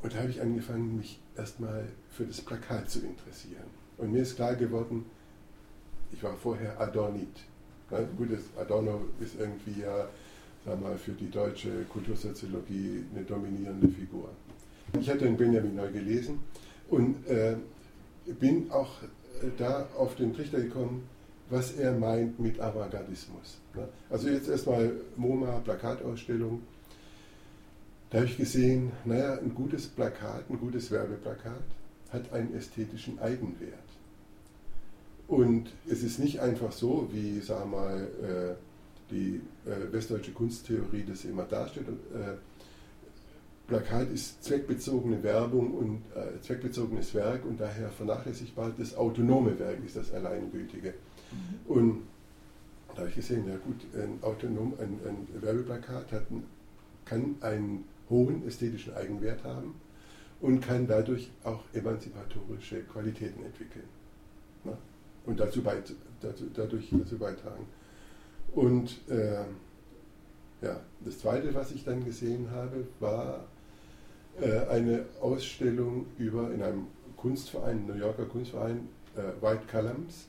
Und 0.05 0.13
da 0.13 0.19
habe 0.19 0.29
ich 0.29 0.39
angefangen, 0.39 0.97
mich 0.97 1.19
erstmal 1.35 1.83
für 2.11 2.25
das 2.25 2.39
Plakat 2.39 2.87
zu 2.91 2.99
interessieren. 2.99 3.63
Und 3.97 4.11
mir 4.11 4.21
ist 4.21 4.35
klar 4.35 4.53
geworden, 4.53 5.03
ich 6.11 6.21
war 6.21 6.35
vorher 6.35 6.79
Adornit. 6.79 7.35
Ja, 7.89 8.01
gut, 8.15 8.29
Adorno 8.55 9.01
ist 9.19 9.33
irgendwie 9.39 9.81
ja, 9.81 10.07
sag 10.63 10.79
mal, 10.79 10.95
für 10.95 11.13
die 11.13 11.31
deutsche 11.31 11.85
Kultursoziologie 11.91 13.03
eine 13.15 13.23
dominierende 13.23 13.87
Figur. 13.87 14.29
Ich 14.99 15.09
hatte 15.09 15.25
den 15.25 15.37
Benjamin 15.37 15.75
neu 15.75 15.91
gelesen 15.91 16.37
und 16.91 17.25
äh, 17.25 17.55
bin 18.39 18.69
auch 18.69 18.97
da 19.57 19.87
auf 19.97 20.13
den 20.17 20.35
Trichter 20.35 20.59
gekommen, 20.59 21.09
was 21.49 21.71
er 21.77 21.93
meint 21.93 22.39
mit 22.39 22.59
Avantgardismus. 22.59 23.57
Ne? 23.73 23.87
Also 24.11 24.29
jetzt 24.29 24.49
erstmal 24.49 24.91
MoMA, 25.15 25.61
Plakatausstellung. 25.61 26.61
Da 28.15 28.21
habe 28.21 28.29
ich 28.29 28.37
gesehen, 28.37 28.93
naja, 29.03 29.33
ein 29.39 29.53
gutes 29.53 29.87
Plakat, 29.87 30.49
ein 30.49 30.57
gutes 30.57 30.89
Werbeplakat 30.89 31.65
hat 32.11 32.31
einen 32.31 32.55
ästhetischen 32.55 33.19
Eigenwert. 33.19 33.73
Und 35.27 35.73
es 35.85 36.01
ist 36.01 36.19
nicht 36.19 36.39
einfach 36.39 36.71
so, 36.71 37.09
wie, 37.11 37.45
wir 37.45 37.65
mal, 37.65 38.07
äh, 38.23 39.11
die 39.11 39.41
äh, 39.65 39.91
westdeutsche 39.91 40.31
Kunsttheorie 40.31 41.03
das 41.05 41.25
immer 41.25 41.43
darstellt. 41.43 41.89
Äh, 41.89 42.37
Plakat 43.67 44.09
ist 44.13 44.41
zweckbezogene 44.45 45.21
Werbung 45.21 45.73
und 45.73 46.01
äh, 46.15 46.39
zweckbezogenes 46.39 47.13
Werk 47.15 47.43
und 47.45 47.59
daher 47.59 47.89
vernachlässigbar. 47.89 48.71
Das 48.77 48.95
autonome 48.95 49.59
Werk 49.59 49.83
ist 49.85 49.97
das 49.97 50.13
Alleingültige. 50.13 50.93
Mhm. 51.31 51.69
Und 51.69 52.03
da 52.93 52.99
habe 52.99 53.09
ich 53.09 53.15
gesehen, 53.15 53.45
ja 53.49 53.57
gut, 53.57 53.81
ein, 53.93 54.19
autonom, 54.21 54.73
ein, 54.79 55.01
ein 55.05 55.41
Werbeplakat 55.41 56.13
hat, 56.13 56.27
kann 57.03 57.35
einen 57.41 57.83
hohen 58.09 58.47
ästhetischen 58.47 58.93
Eigenwert 58.93 59.43
haben 59.43 59.75
und 60.41 60.61
kann 60.61 60.87
dadurch 60.87 61.31
auch 61.43 61.63
emanzipatorische 61.73 62.83
Qualitäten 62.83 63.43
entwickeln. 63.43 63.87
Ne? 64.63 64.77
Und 65.25 65.39
dazu, 65.39 65.63
beit, 65.63 65.93
dazu, 66.21 66.45
dadurch 66.53 66.89
dazu 66.91 67.17
beitragen. 67.17 67.65
Und 68.53 69.01
äh, 69.09 69.43
ja, 70.61 70.79
das 71.03 71.19
Zweite, 71.19 71.53
was 71.53 71.71
ich 71.71 71.83
dann 71.83 72.05
gesehen 72.05 72.49
habe, 72.51 72.87
war 72.99 73.45
äh, 74.39 74.67
eine 74.67 75.05
Ausstellung 75.21 76.05
über 76.17 76.51
in 76.51 76.61
einem 76.61 76.87
Kunstverein, 77.17 77.85
New 77.85 77.95
Yorker 77.95 78.25
Kunstverein, 78.25 78.87
äh, 79.15 79.41
White 79.41 79.63
Columns. 79.71 80.27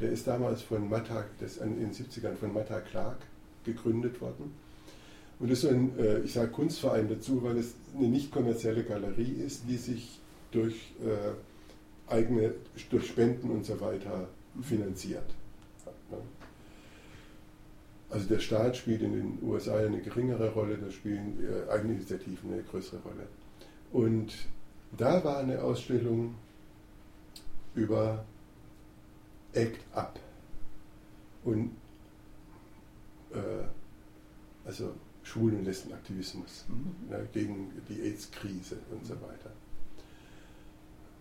Der 0.00 0.10
ist 0.10 0.26
damals 0.26 0.62
von 0.62 0.88
Matta, 0.88 1.24
das 1.40 1.56
in 1.58 1.78
den 1.78 1.92
70ern 1.92 2.34
von 2.34 2.54
Matta 2.54 2.80
Clark 2.80 3.18
gegründet 3.64 4.20
worden. 4.20 4.54
Und 5.40 5.50
das 5.50 5.58
ist 5.58 5.62
so 5.62 5.68
ein, 5.68 5.98
äh, 5.98 6.20
ich 6.20 6.32
sage 6.32 6.50
Kunstverein 6.50 7.08
dazu, 7.08 7.42
weil 7.42 7.56
es 7.58 7.74
eine 7.96 8.08
nicht 8.08 8.32
kommerzielle 8.32 8.82
Galerie 8.82 9.40
ist, 9.44 9.62
die 9.68 9.76
sich 9.76 10.18
durch 10.50 10.92
äh, 11.04 12.12
eigene, 12.12 12.54
durch 12.90 13.06
Spenden 13.06 13.50
und 13.50 13.64
so 13.64 13.80
weiter 13.80 14.28
finanziert. 14.62 15.34
Also 18.10 18.26
der 18.26 18.38
Staat 18.38 18.76
spielt 18.76 19.02
in 19.02 19.12
den 19.12 19.38
USA 19.42 19.76
eine 19.76 20.00
geringere 20.00 20.50
Rolle, 20.52 20.78
da 20.78 20.90
spielen 20.90 21.38
äh, 21.42 21.70
Eigeninitiativen 21.70 22.52
eine 22.52 22.62
größere 22.62 23.00
Rolle. 23.00 23.26
Und 23.92 24.32
da 24.96 25.22
war 25.22 25.38
eine 25.38 25.62
Ausstellung 25.62 26.34
über 27.74 28.24
Act 29.52 29.80
Up 29.92 30.18
und 31.44 31.70
äh, 33.32 33.64
also 34.64 34.94
Schwulen- 35.28 35.64
Lesbenaktivismus 35.64 36.64
mhm. 36.68 37.10
ne, 37.10 37.28
gegen 37.32 37.70
die 37.88 38.00
AIDS-Krise 38.00 38.78
und 38.90 39.04
so 39.04 39.14
weiter. 39.14 39.50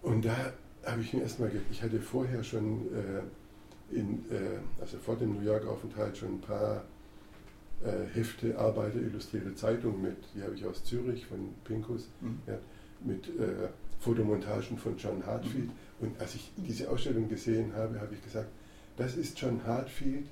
Und 0.02 0.24
da 0.24 0.54
habe 0.86 1.02
ich 1.02 1.14
mir 1.14 1.22
erstmal, 1.22 1.52
ich 1.70 1.84
hatte 1.84 2.00
vorher 2.00 2.44
schon 2.44 2.88
äh, 2.94 3.96
in, 3.96 4.24
äh, 4.32 4.60
also 4.80 4.98
vor 4.98 5.18
dem 5.18 5.34
New 5.34 5.42
York-Aufenthalt 5.42 6.18
schon 6.18 6.36
ein 6.36 6.42
paar 6.42 6.86
äh, 7.84 8.06
Hefte, 8.14 8.58
Arbeiter, 8.58 8.98
illustrierte 8.98 9.54
Zeitung 9.56 10.02
mit, 10.02 10.18
die 10.34 10.42
habe 10.42 10.56
ich 10.56 10.66
aus 10.66 10.84
Zürich 10.86 11.26
von 11.26 11.54
Pinkus, 11.66 12.08
mhm. 12.22 12.40
ja, 12.48 12.58
mit 13.04 13.28
äh, 13.28 13.70
Fotomontagen 14.00 14.78
von 14.78 14.98
John 14.98 15.26
Hartfield. 15.26 15.68
Mhm. 15.68 15.72
Und 16.08 16.22
als 16.22 16.36
ich 16.36 16.52
diese 16.56 16.90
Ausstellung 16.90 17.28
gesehen 17.28 17.74
habe, 17.76 18.00
habe 18.00 18.14
ich 18.14 18.24
gesagt, 18.24 18.50
das 18.96 19.18
ist 19.18 19.40
John 19.40 19.62
Hartfield 19.66 20.28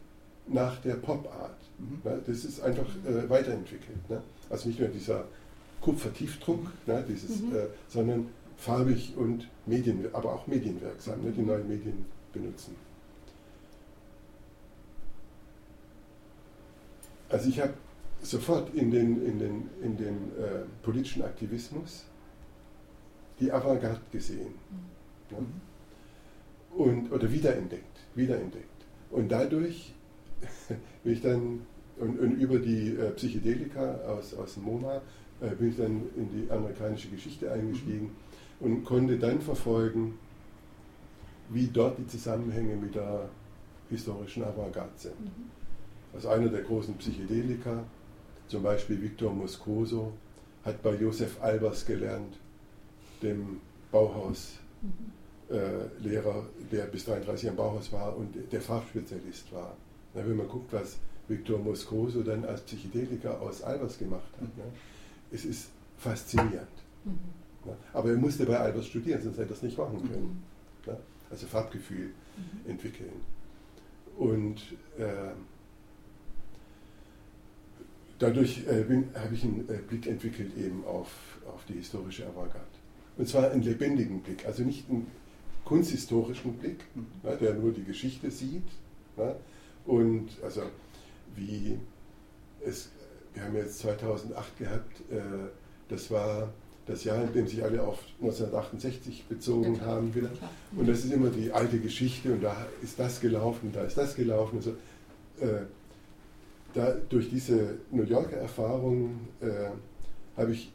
nach 0.47 0.79
der 0.81 0.95
Pop-Art. 0.95 1.57
Mhm. 1.79 2.01
Ne? 2.03 2.21
Das 2.25 2.45
ist 2.45 2.61
einfach 2.61 2.87
äh, 3.05 3.29
weiterentwickelt. 3.29 4.09
Ne? 4.09 4.21
Also 4.49 4.67
nicht 4.67 4.79
nur 4.79 4.89
dieser 4.89 5.25
Kupfertiefdruck, 5.81 6.65
ne? 6.85 7.03
Dieses, 7.07 7.41
mhm. 7.41 7.55
äh, 7.55 7.67
sondern 7.87 8.29
farbig 8.57 9.15
und 9.17 9.47
Medien, 9.65 10.07
aber 10.13 10.33
auch 10.33 10.47
medienwirksam, 10.47 11.21
ne? 11.23 11.31
die 11.31 11.41
neue 11.41 11.63
Medien 11.63 12.05
benutzen. 12.33 12.75
Also 17.29 17.49
ich 17.49 17.59
habe 17.59 17.73
sofort 18.21 18.73
in 18.73 18.91
den, 18.91 19.25
in 19.25 19.39
den, 19.39 19.69
in 19.81 19.97
den 19.97 20.15
äh, 20.37 20.63
politischen 20.83 21.23
Aktivismus 21.23 22.05
die 23.39 23.51
Avantgarde 23.51 23.99
gesehen. 24.11 24.53
Mhm. 24.69 25.35
Ja? 25.35 25.37
Und, 26.77 27.11
oder 27.11 27.31
wiederentdeckt, 27.31 27.99
wiederentdeckt. 28.15 28.65
Und 29.11 29.31
dadurch 29.31 29.94
bin 31.03 31.13
ich 31.13 31.21
dann, 31.21 31.61
und, 31.97 32.19
und 32.19 32.39
über 32.39 32.59
die 32.59 32.89
äh, 32.89 33.11
Psychedelika 33.11 33.95
aus, 34.07 34.33
aus 34.33 34.55
dem 34.55 34.63
MoMA, 34.63 35.01
äh, 35.41 35.49
bin 35.55 35.69
ich 35.69 35.77
dann 35.77 36.03
in 36.15 36.29
die 36.29 36.51
amerikanische 36.51 37.09
Geschichte 37.09 37.51
eingestiegen 37.51 38.11
mhm. 38.59 38.65
und 38.65 38.83
konnte 38.85 39.17
dann 39.17 39.41
verfolgen, 39.41 40.17
wie 41.49 41.67
dort 41.67 41.97
die 41.99 42.07
Zusammenhänge 42.07 42.75
mit 42.75 42.95
der 42.95 43.29
historischen 43.89 44.43
Avantgarde 44.43 44.91
sind. 44.95 45.19
Mhm. 45.19 45.49
Also 46.13 46.29
einer 46.29 46.47
der 46.47 46.61
großen 46.61 46.95
Psychedelika, 46.95 47.83
zum 48.47 48.63
Beispiel 48.63 49.01
Victor 49.01 49.33
Moscoso, 49.33 50.13
hat 50.63 50.81
bei 50.81 50.95
Josef 50.95 51.41
Albers 51.41 51.85
gelernt, 51.85 52.37
dem 53.21 53.59
Bauhauslehrer, 53.91 54.59
äh, 55.49 56.65
der 56.71 56.85
bis 56.85 57.05
33 57.05 57.49
am 57.49 57.55
Bauhaus 57.55 57.91
war 57.91 58.15
und 58.15 58.35
der 58.51 58.61
Fachspezialist 58.61 59.51
war. 59.53 59.75
Na, 60.15 60.25
wenn 60.25 60.37
man 60.37 60.47
guckt, 60.47 60.71
was 60.71 60.97
Victor 61.27 61.59
Moscoso 61.59 62.23
dann 62.23 62.45
als 62.45 62.61
Psychedeliker 62.61 63.41
aus 63.41 63.61
Albers 63.61 63.99
gemacht 63.99 64.31
hat, 64.39 64.57
ne, 64.57 64.63
es 65.31 65.45
ist 65.45 65.69
faszinierend. 65.97 66.67
Mhm. 67.03 67.19
Na, 67.65 67.75
aber 67.93 68.11
er 68.11 68.17
musste 68.17 68.45
bei 68.45 68.57
Albers 68.57 68.87
studieren, 68.87 69.21
sonst 69.21 69.37
hätte 69.37 69.47
er 69.47 69.49
das 69.49 69.61
nicht 69.61 69.77
machen 69.77 70.01
können. 70.09 70.23
Mhm. 70.23 70.43
Na, 70.87 70.97
also 71.29 71.45
Farbgefühl 71.47 72.07
mhm. 72.37 72.69
entwickeln. 72.69 73.21
Und 74.17 74.61
äh, 74.97 75.33
dadurch 78.17 78.65
äh, 78.67 78.85
habe 79.15 79.33
ich 79.33 79.43
einen 79.43 79.67
äh, 79.67 79.79
Blick 79.85 80.07
entwickelt 80.07 80.57
eben 80.57 80.85
auf, 80.85 81.39
auf 81.53 81.65
die 81.65 81.73
historische 81.73 82.25
Avantgarde. 82.25 82.65
Und 83.17 83.27
zwar 83.27 83.51
einen 83.51 83.63
lebendigen 83.63 84.21
Blick, 84.21 84.45
also 84.45 84.63
nicht 84.63 84.89
einen 84.89 85.07
kunsthistorischen 85.65 86.53
Blick, 86.53 86.85
mhm. 86.95 87.07
ne, 87.23 87.35
der 87.35 87.55
nur 87.55 87.73
die 87.73 87.83
Geschichte 87.83 88.31
sieht. 88.31 88.67
Ne, 89.17 89.35
und 89.85 90.29
also 90.43 90.61
wie 91.35 91.77
es, 92.65 92.89
wir 93.33 93.43
haben 93.43 93.55
jetzt 93.55 93.79
2008 93.79 94.57
gehabt, 94.57 94.99
äh, 95.11 95.49
das 95.89 96.09
war 96.09 96.49
das 96.87 97.03
Jahr, 97.03 97.23
in 97.23 97.33
dem 97.33 97.47
sich 97.47 97.63
alle 97.63 97.81
auf 97.81 97.99
1968 98.21 99.25
bezogen 99.27 99.75
ja, 99.75 99.85
haben 99.85 100.13
wieder. 100.13 100.29
Und 100.75 100.87
das 100.87 101.03
ist 101.03 101.11
immer 101.11 101.29
die 101.29 101.51
alte 101.51 101.79
Geschichte 101.79 102.31
und 102.31 102.43
da 102.43 102.55
ist 102.81 102.99
das 102.99 103.19
gelaufen, 103.21 103.71
da 103.73 103.83
ist 103.83 103.97
das 103.97 104.15
gelaufen. 104.15 104.57
Also, 104.57 104.71
äh, 105.39 105.63
da, 106.73 106.95
durch 107.09 107.29
diese 107.29 107.77
New 107.91 108.03
Yorker 108.03 108.37
Erfahrung 108.37 109.19
äh, 109.41 109.69
habe 110.37 110.51
ich 110.51 110.71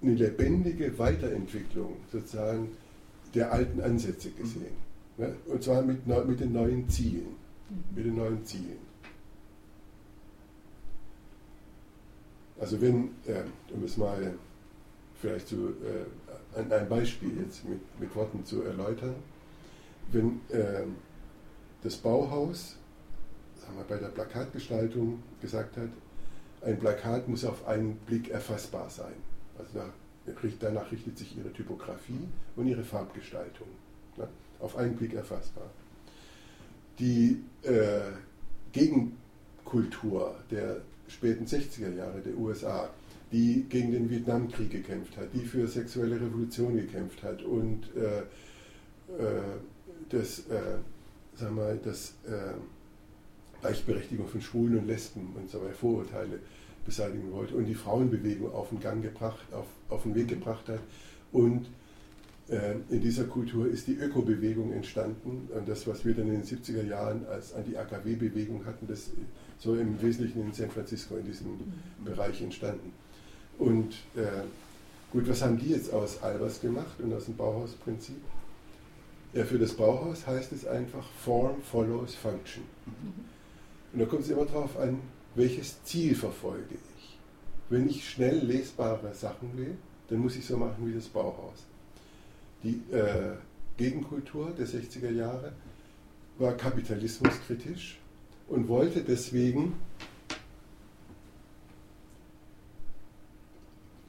eine 0.00 0.14
lebendige 0.14 0.98
Weiterentwicklung 0.98 1.96
sozusagen 2.10 2.68
der 3.34 3.52
alten 3.52 3.80
Ansätze 3.80 4.30
gesehen. 4.30 4.76
Mhm. 5.16 5.24
Ne? 5.24 5.34
Und 5.46 5.62
zwar 5.62 5.82
mit, 5.82 6.06
mit 6.06 6.40
den 6.40 6.52
neuen 6.52 6.88
Zielen. 6.88 7.43
Mit 7.94 8.04
den 8.04 8.16
neuen 8.16 8.44
Zielen. 8.44 8.78
Also 12.60 12.80
wenn, 12.80 13.10
äh, 13.26 13.42
um 13.72 13.84
es 13.84 13.96
mal 13.96 14.34
vielleicht 15.20 15.48
zu, 15.48 15.70
äh, 15.70 16.58
ein, 16.58 16.72
ein, 16.72 16.88
Beispiel 16.88 17.40
jetzt 17.42 17.64
mit, 17.64 17.80
mit, 17.98 18.14
Worten 18.14 18.44
zu 18.44 18.62
erläutern, 18.62 19.14
wenn 20.12 20.40
äh, 20.50 20.84
das 21.82 21.96
Bauhaus 21.96 22.76
sagen 23.64 23.76
wir, 23.76 23.84
bei 23.84 23.96
der 23.96 24.08
Plakatgestaltung 24.08 25.22
gesagt 25.40 25.76
hat, 25.76 25.88
ein 26.62 26.78
Plakat 26.78 27.28
muss 27.28 27.44
auf 27.44 27.66
einen 27.66 27.96
Blick 28.06 28.30
erfassbar 28.30 28.88
sein. 28.88 29.14
Also 29.58 29.80
danach 30.60 30.90
richtet 30.90 31.18
sich 31.18 31.36
ihre 31.36 31.52
Typografie 31.52 32.28
und 32.56 32.66
ihre 32.66 32.82
Farbgestaltung. 32.82 33.68
Ne? 34.16 34.28
Auf 34.60 34.76
einen 34.76 34.96
Blick 34.96 35.14
erfassbar. 35.14 35.70
Die 36.98 37.42
äh, 37.62 38.00
Gegenkultur 38.72 40.36
der 40.50 40.82
späten 41.08 41.44
60er 41.44 41.94
Jahre 41.94 42.20
der 42.20 42.36
USA, 42.36 42.88
die 43.32 43.64
gegen 43.68 43.92
den 43.92 44.10
Vietnamkrieg 44.10 44.70
gekämpft 44.70 45.16
hat, 45.16 45.28
die 45.34 45.40
für 45.40 45.66
sexuelle 45.66 46.16
Revolution 46.16 46.76
gekämpft 46.76 47.22
hat 47.22 47.42
und 47.42 47.88
äh, 47.96 48.20
äh, 48.20 49.42
das, 50.08 50.40
äh, 50.50 50.78
sagen 51.34 51.56
wir, 51.56 51.74
das 51.76 52.14
äh, 52.26 52.54
Gleichberechtigung 53.60 54.28
von 54.28 54.40
Schwulen 54.40 54.78
und 54.78 54.86
Lesben 54.86 55.32
und 55.34 55.50
so 55.50 55.60
weiter, 55.62 55.74
Vorurteile 55.74 56.38
beseitigen 56.84 57.32
wollte 57.32 57.54
und 57.54 57.64
die 57.64 57.74
Frauenbewegung 57.74 58.52
auf 58.52 58.68
den 58.68 58.80
Gang 58.80 59.02
gebracht, 59.02 59.46
auf, 59.52 59.66
auf 59.88 60.02
den 60.02 60.14
Weg 60.14 60.28
gebracht 60.28 60.68
hat. 60.68 60.80
Und 61.32 61.66
in 62.46 63.00
dieser 63.00 63.24
Kultur 63.24 63.68
ist 63.68 63.86
die 63.86 63.94
Ökobewegung 63.94 64.72
entstanden. 64.72 65.48
Und 65.54 65.66
das, 65.66 65.86
was 65.86 66.04
wir 66.04 66.14
dann 66.14 66.28
in 66.28 66.42
den 66.42 66.44
70er 66.44 66.84
Jahren 66.84 67.24
als 67.26 67.54
Anti-AKW-Bewegung 67.54 68.66
hatten, 68.66 68.86
das 68.86 69.10
so 69.58 69.74
im 69.76 70.00
Wesentlichen 70.02 70.42
in 70.42 70.52
San 70.52 70.70
Francisco 70.70 71.16
in 71.16 71.24
diesem 71.24 71.58
Bereich 72.04 72.42
entstanden. 72.42 72.92
Und 73.58 73.94
äh, 74.14 74.42
gut, 75.10 75.26
was 75.28 75.42
haben 75.42 75.58
die 75.58 75.70
jetzt 75.70 75.92
aus 75.92 76.22
Albers 76.22 76.60
gemacht 76.60 77.00
und 77.00 77.14
aus 77.14 77.26
dem 77.26 77.36
Bauhausprinzip? 77.36 78.20
Ja, 79.32 79.44
für 79.44 79.58
das 79.58 79.72
Bauhaus 79.72 80.26
heißt 80.26 80.52
es 80.52 80.66
einfach 80.66 81.08
Form 81.24 81.62
follows 81.62 82.14
Function. 82.14 82.64
Und 83.92 84.00
da 84.00 84.04
kommt 84.04 84.22
es 84.22 84.30
immer 84.30 84.44
darauf 84.44 84.78
an, 84.78 85.00
welches 85.34 85.82
Ziel 85.84 86.14
verfolge 86.14 86.74
ich. 86.98 87.18
Wenn 87.70 87.88
ich 87.88 88.08
schnell 88.08 88.38
lesbare 88.38 89.14
Sachen 89.14 89.56
will, 89.56 89.76
dann 90.08 90.18
muss 90.18 90.36
ich 90.36 90.44
so 90.44 90.56
machen 90.56 90.86
wie 90.86 90.94
das 90.94 91.08
Bauhaus. 91.08 91.64
Die 92.64 92.80
äh, 92.92 93.36
Gegenkultur 93.76 94.50
der 94.50 94.66
60er 94.66 95.10
Jahre 95.10 95.52
war 96.38 96.56
kapitalismuskritisch 96.56 97.98
und 98.48 98.68
wollte 98.68 99.02
deswegen 99.02 99.74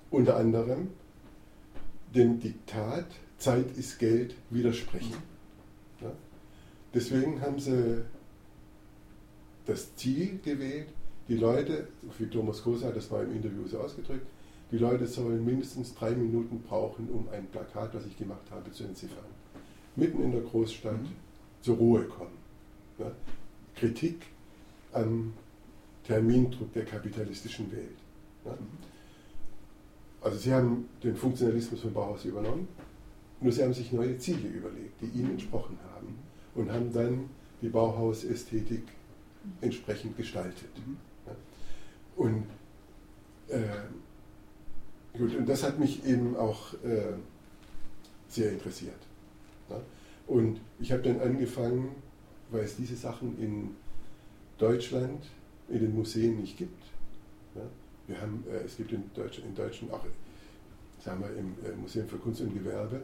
unter 0.09 0.37
anderem 0.37 0.87
dem 2.15 2.39
Diktat 2.39 3.05
Zeit 3.37 3.77
ist 3.77 3.99
Geld 3.99 4.35
widersprechen. 4.49 5.17
Ja? 6.01 6.11
Deswegen 6.93 7.41
haben 7.41 7.59
sie 7.59 8.03
das 9.65 9.95
Ziel 9.95 10.39
gewählt, 10.43 10.87
die 11.27 11.35
Leute, 11.35 11.87
wie 12.17 12.27
Thomas 12.27 12.61
Kosa 12.61 12.87
hat 12.87 12.95
das 12.95 13.09
mal 13.09 13.25
im 13.25 13.35
Interview 13.35 13.67
so 13.67 13.79
ausgedrückt, 13.79 14.27
die 14.75 14.81
Leute 14.81 15.07
sollen 15.07 15.45
mindestens 15.45 15.95
drei 15.95 16.11
Minuten 16.11 16.59
brauchen, 16.59 17.07
um 17.09 17.29
ein 17.29 17.47
Plakat, 17.47 17.95
was 17.95 18.05
ich 18.05 18.17
gemacht 18.17 18.51
habe, 18.51 18.69
zu 18.73 18.83
entziffern. 18.83 19.23
Mitten 19.95 20.21
in 20.21 20.33
der 20.33 20.41
Großstadt 20.41 21.01
mhm. 21.01 21.13
zur 21.61 21.77
Ruhe 21.77 22.03
kommen. 22.03 22.37
Ja? 22.97 23.09
Kritik 23.73 24.25
am 24.91 25.31
Termindruck 26.03 26.73
der 26.73 26.83
kapitalistischen 26.83 27.71
Welt. 27.71 27.95
Ja? 28.43 28.51
Mhm. 28.51 28.67
Also 30.19 30.37
sie 30.39 30.53
haben 30.53 30.89
den 31.01 31.15
Funktionalismus 31.15 31.79
von 31.79 31.93
Bauhaus 31.93 32.25
übernommen, 32.25 32.67
nur 33.39 33.53
sie 33.53 33.63
haben 33.63 33.73
sich 33.73 33.93
neue 33.93 34.17
Ziele 34.17 34.49
überlegt, 34.49 35.01
die 35.01 35.17
ihnen 35.17 35.31
entsprochen 35.31 35.79
haben 35.93 36.17
und 36.53 36.69
haben 36.69 36.91
dann 36.91 37.29
die 37.61 37.69
Bauhausästhetik 37.69 38.83
entsprechend 39.61 40.17
gestaltet. 40.17 40.69
Mhm. 40.85 40.97
Und, 42.17 42.43
äh, 43.47 43.59
gut, 45.17 45.35
und 45.35 45.47
das 45.47 45.63
hat 45.63 45.79
mich 45.79 46.05
eben 46.05 46.35
auch 46.35 46.73
äh, 46.83 47.13
sehr 48.29 48.51
interessiert. 48.51 48.99
Ja? 49.69 49.81
Und 50.27 50.59
ich 50.79 50.91
habe 50.91 51.01
dann 51.03 51.19
angefangen, 51.21 51.95
weil 52.51 52.63
es 52.63 52.75
diese 52.75 52.95
Sachen 52.95 53.39
in 53.39 53.75
Deutschland 54.57 55.25
in 55.69 55.79
den 55.79 55.95
Museen 55.95 56.39
nicht 56.39 56.57
gibt. 56.57 56.83
Ja? 57.55 57.61
Wir 58.07 58.21
haben, 58.21 58.43
äh, 58.49 58.65
es 58.65 58.77
gibt 58.77 58.91
in, 58.91 59.03
Deutsch, 59.13 59.39
in 59.39 59.55
Deutschland 59.55 59.93
auch, 59.93 60.05
sagen 61.03 61.21
wir, 61.21 61.29
im 61.37 61.55
äh, 61.65 61.75
Museum 61.75 62.07
für 62.07 62.17
Kunst 62.17 62.41
und 62.41 62.53
Gewerbe, 62.53 63.01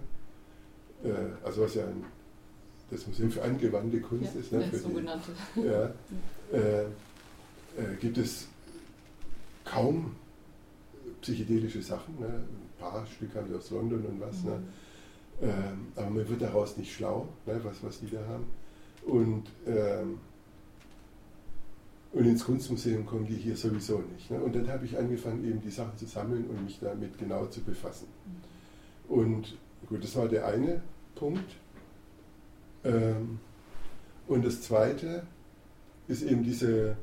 äh, 1.04 1.10
also 1.46 1.62
was 1.62 1.76
ja 1.76 1.86
ein, 1.86 2.04
das 2.90 3.08
Museum 3.08 3.32
für 3.32 3.42
angewandte 3.42 4.02
Kunst 4.02 4.34
ja, 4.36 4.40
ist, 4.42 4.52
ne, 4.52 4.62
für 4.62 4.78
die, 4.78 4.78
sogenannte. 4.78 5.32
Ja, 5.56 5.94
äh, 6.52 6.84
äh, 6.84 7.96
gibt 8.00 8.18
es 8.18 8.48
kaum 9.64 10.16
psychedelische 11.22 11.82
Sachen. 11.82 12.20
Ne? 12.20 12.28
Ein 12.28 12.80
paar 12.80 13.06
Stück 13.06 13.36
haben 13.36 13.50
wir 13.50 13.58
aus 13.58 13.70
London 13.72 14.06
und 14.06 14.22
was. 14.22 14.44
Ne? 14.44 14.52
Mhm. 14.52 14.58
Ne? 14.58 14.64
Ähm, 15.42 15.88
aber 15.96 16.10
man 16.10 16.30
wird 16.30 16.42
daraus 16.42 16.78
nicht 16.78 16.94
schlau, 16.94 17.28
ne? 17.46 17.60
was, 17.64 17.84
was 17.84 18.00
die 18.00 18.10
da 18.10 18.20
haben. 18.28 18.46
Und, 19.06 19.46
ähm, 19.66 20.20
und 22.14 22.26
ins 22.26 22.44
Kunstmuseum 22.44 23.06
kommen 23.06 23.26
die 23.26 23.36
hier 23.36 23.56
sowieso 23.56 24.04
nicht. 24.14 24.30
Ne? 24.30 24.40
Und 24.40 24.56
dann 24.56 24.68
habe 24.68 24.86
ich 24.86 24.98
angefangen, 24.98 25.44
eben 25.46 25.62
die 25.62 25.72
Sachen 25.72 25.98
zu 25.98 26.06
sammeln 26.06 26.46
und 26.46 26.64
mich 26.64 26.80
damit 26.80 27.18
genau 27.18 27.48
zu 27.48 27.62
befassen. 27.62 28.08
Mhm. 28.26 29.16
Und 29.16 29.58
gut, 29.88 30.04
das 30.04 30.16
war 30.16 30.28
der 30.28 30.46
eine 30.46 30.82
Punkt. 31.16 31.56
Ähm, 32.84 33.40
und 34.28 34.46
das 34.46 34.62
zweite 34.62 35.24
ist 36.08 36.22
eben 36.22 36.44
diese 36.44 36.96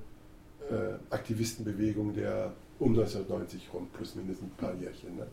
äh, 0.70 0.94
Aktivistenbewegung 1.11 2.14
der 2.14 2.54
um 2.79 2.91
1990 2.91 3.69
rum, 3.73 3.88
plus 3.93 4.14
minus 4.14 4.41
ein 4.41 4.51
paar 4.51 4.75
Jährchen. 4.75 5.17
Ne? 5.17 5.27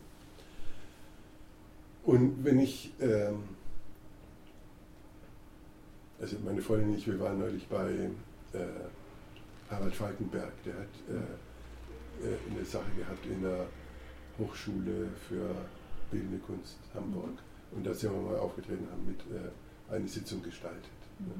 Und 2.04 2.44
wenn 2.44 2.60
ich, 2.60 2.92
ähm, 3.00 3.44
also 6.20 6.36
meine 6.44 6.62
Freundin 6.62 6.90
und 6.90 6.98
ich, 6.98 7.06
wir 7.06 7.18
waren 7.20 7.38
neulich 7.38 7.66
bei 7.68 8.10
äh, 8.52 8.58
Harald 9.70 9.94
Falkenberg, 9.94 10.52
der 10.64 10.74
hat 10.74 10.88
äh, 11.08 12.26
äh, 12.26 12.36
eine 12.50 12.64
Sache 12.64 12.90
gehabt 12.96 13.26
in 13.26 13.42
der 13.42 13.66
Hochschule 14.38 15.08
für 15.28 15.50
Bildende 16.10 16.38
Kunst 16.38 16.78
Hamburg. 16.94 17.38
Und 17.72 17.84
da 17.84 17.92
sind 17.92 18.12
wir 18.12 18.20
mal 18.20 18.38
aufgetreten, 18.38 18.86
haben 18.90 19.06
mit 19.06 19.20
äh, 19.20 19.92
eine 19.92 20.06
Sitzung 20.06 20.42
gestaltet. 20.42 20.84
Ne? 21.18 21.32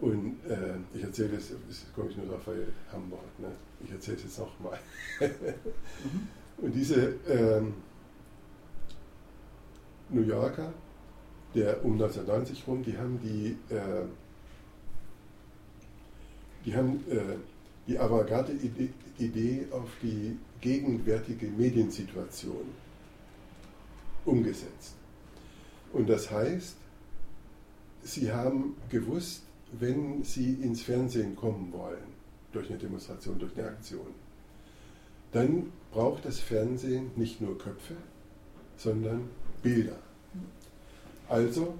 Und 0.00 0.36
äh, 0.48 0.74
ich 0.94 1.02
erzähle 1.02 1.36
das, 1.36 1.52
das 1.68 1.86
komme 1.94 2.10
ich 2.10 2.16
nur 2.16 2.26
drauf, 2.26 2.46
weil 2.46 2.66
Hamburg, 2.92 3.20
ne? 3.38 3.50
ich 3.82 3.90
erzähle 3.90 4.16
es 4.18 4.24
jetzt 4.24 4.38
nochmal. 4.38 4.78
mhm. 5.20 6.28
Und 6.58 6.74
diese 6.74 7.14
ähm, 7.28 7.74
New 10.08 10.22
Yorker, 10.22 10.72
der 11.54 11.84
um 11.84 11.92
1990 11.92 12.66
rum, 12.66 12.82
die 12.82 12.96
haben 12.96 13.20
die, 13.20 13.56
äh, 13.74 14.06
die 16.64 16.76
haben 16.76 17.04
äh, 17.10 17.36
die 17.86 17.98
avantgarde 17.98 18.52
Idee 19.18 19.66
auf 19.70 19.88
die 20.02 20.36
gegenwärtige 20.60 21.46
Mediensituation 21.46 22.66
umgesetzt. 24.24 24.94
Und 25.92 26.08
das 26.08 26.30
heißt, 26.30 26.76
sie 28.02 28.32
haben 28.32 28.76
gewusst, 28.88 29.45
wenn 29.72 30.22
Sie 30.22 30.54
ins 30.54 30.82
Fernsehen 30.82 31.36
kommen 31.36 31.72
wollen, 31.72 32.16
durch 32.52 32.70
eine 32.70 32.78
Demonstration, 32.78 33.38
durch 33.38 33.56
eine 33.56 33.68
Aktion, 33.68 34.06
dann 35.32 35.72
braucht 35.92 36.24
das 36.24 36.38
Fernsehen 36.38 37.10
nicht 37.16 37.40
nur 37.40 37.58
Köpfe, 37.58 37.94
sondern 38.76 39.28
Bilder. 39.62 39.98
Also 41.28 41.74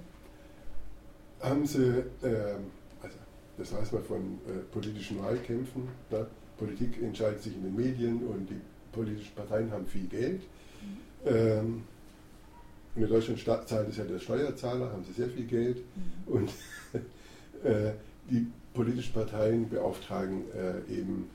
haben 1.39 1.65
sie, 1.65 2.03
äh, 2.21 2.57
also 3.01 3.17
das 3.57 3.73
weiß 3.73 3.91
man 3.93 4.03
von 4.03 4.21
äh, 4.47 4.59
politischen 4.71 5.21
Wahlkämpfen. 5.21 5.87
Ne? 6.11 6.27
Politik 6.57 7.01
entscheidet 7.01 7.41
sich 7.43 7.55
in 7.55 7.63
den 7.63 7.75
Medien 7.75 8.27
und 8.27 8.49
die 8.49 8.59
politischen 8.91 9.33
Parteien 9.35 9.71
haben 9.71 9.85
viel 9.85 10.07
Geld. 10.07 10.41
Mhm. 10.41 10.97
Ähm, 11.25 11.83
in 12.95 13.07
Deutschland 13.07 13.39
zahlt 13.39 13.89
es 13.89 13.97
ja 13.97 14.03
der 14.03 14.19
Steuerzahler, 14.19 14.91
haben 14.91 15.03
sie 15.03 15.13
sehr 15.13 15.29
viel 15.29 15.45
Geld. 15.45 15.77
Mhm. 15.77 16.33
Und 16.33 16.49
äh, 17.63 17.93
die 18.29 18.47
politischen 18.73 19.13
Parteien 19.13 19.69
beauftragen 19.69 20.43
äh, 20.51 20.91
eben 20.91 21.29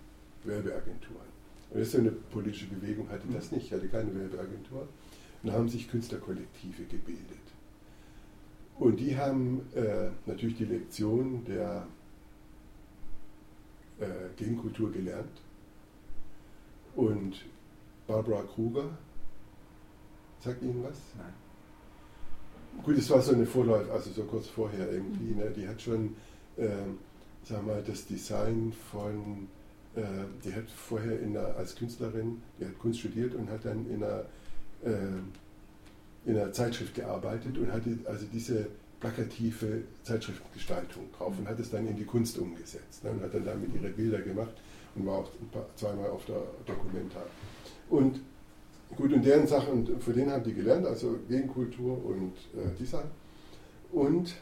Werbeagenturen. 0.45 1.33
Und 1.71 1.81
das 1.81 1.89
ist 1.89 1.93
so 1.93 1.99
eine 1.99 2.11
politische 2.11 2.67
Bewegung, 2.67 3.09
hatte 3.09 3.27
das 3.33 3.51
mhm. 3.51 3.59
nicht, 3.59 3.73
hatte 3.73 3.89
keine 3.89 4.15
Werbeagentur. 4.15 4.89
Und 5.43 5.49
da 5.49 5.53
haben 5.55 5.69
sich 5.69 5.91
Künstlerkollektive 5.91 6.85
gebildet. 6.85 7.39
Und 8.79 8.99
die 8.99 9.17
haben 9.17 9.63
äh, 9.75 10.11
natürlich 10.27 10.57
die 10.57 10.65
Lektion 10.65 11.45
der 11.45 11.87
äh, 14.01 14.07
Gegenkultur 14.37 14.91
gelernt. 14.93 15.41
Und 16.95 17.45
Barbara 18.07 18.43
Kruger, 18.43 18.91
sagt 20.41 20.63
Ihnen 20.63 20.85
was? 20.85 20.99
Nein. 21.17 21.42
Gut, 22.85 22.99
es 22.99 23.09
war 23.11 23.23
so 23.23 23.33
eine 23.33 23.47
Vorläufe, 23.47 23.93
also 23.93 24.11
so 24.11 24.25
kurz 24.25 24.49
vorher 24.49 24.91
irgendwie. 24.91 25.33
Mhm. 25.33 25.39
Ne? 25.39 25.53
Die 25.57 25.69
hat 25.69 25.81
schon, 25.81 26.17
äh, 26.57 26.69
sag 27.45 27.65
mal, 27.65 27.83
das 27.87 28.07
Design 28.07 28.73
von, 28.91 29.49
äh, 29.95 30.03
die 30.45 30.53
hat 30.53 30.69
vorher 30.69 31.21
in 31.21 31.35
der, 31.35 31.57
als 31.57 31.77
Künstlerin, 31.77 32.43
die 32.59 32.65
hat 32.67 32.79
Kunst 32.79 33.01
studiert 33.01 33.35
und 33.35 33.49
hat 33.51 33.65
dann 33.65 33.89
in 33.89 34.03
einer, 34.03 34.25
äh, 34.85 36.29
in 36.29 36.37
einer 36.37 36.53
Zeitschrift 36.53 36.95
gearbeitet 36.95 37.57
und 37.59 37.73
hatte 37.73 37.99
also 38.07 38.27
diese 38.33 38.67
plakative 38.99 39.83
Zeitschriftengestaltung 40.05 41.11
drauf 41.17 41.35
und 41.39 41.49
hat 41.49 41.59
es 41.59 41.71
dann 41.71 41.87
in 41.87 41.97
die 41.97 42.05
Kunst 42.05 42.39
umgesetzt 42.39 43.03
ne, 43.03 43.11
und 43.11 43.23
hat 43.23 43.35
dann 43.35 43.45
damit 43.45 43.75
ihre 43.75 43.91
Bilder 43.91 44.21
gemacht 44.23 44.55
und 44.95 45.07
war 45.07 45.19
auch 45.19 45.31
paar, 45.51 45.67
zweimal 45.77 46.11
auf 46.11 46.25
der 46.27 46.43
Dokumenta. 46.67 47.21
Und 47.91 48.21
gut, 48.97 49.13
und 49.13 49.25
deren 49.25 49.47
Sachen, 49.47 50.01
für 50.01 50.13
den 50.13 50.31
haben 50.31 50.45
die 50.45 50.55
gelernt, 50.55 50.87
also 50.87 51.19
Gegenkultur 51.29 52.05
und 52.05 52.35
äh, 52.55 52.77
Design. 52.79 53.11
Und 53.93 54.35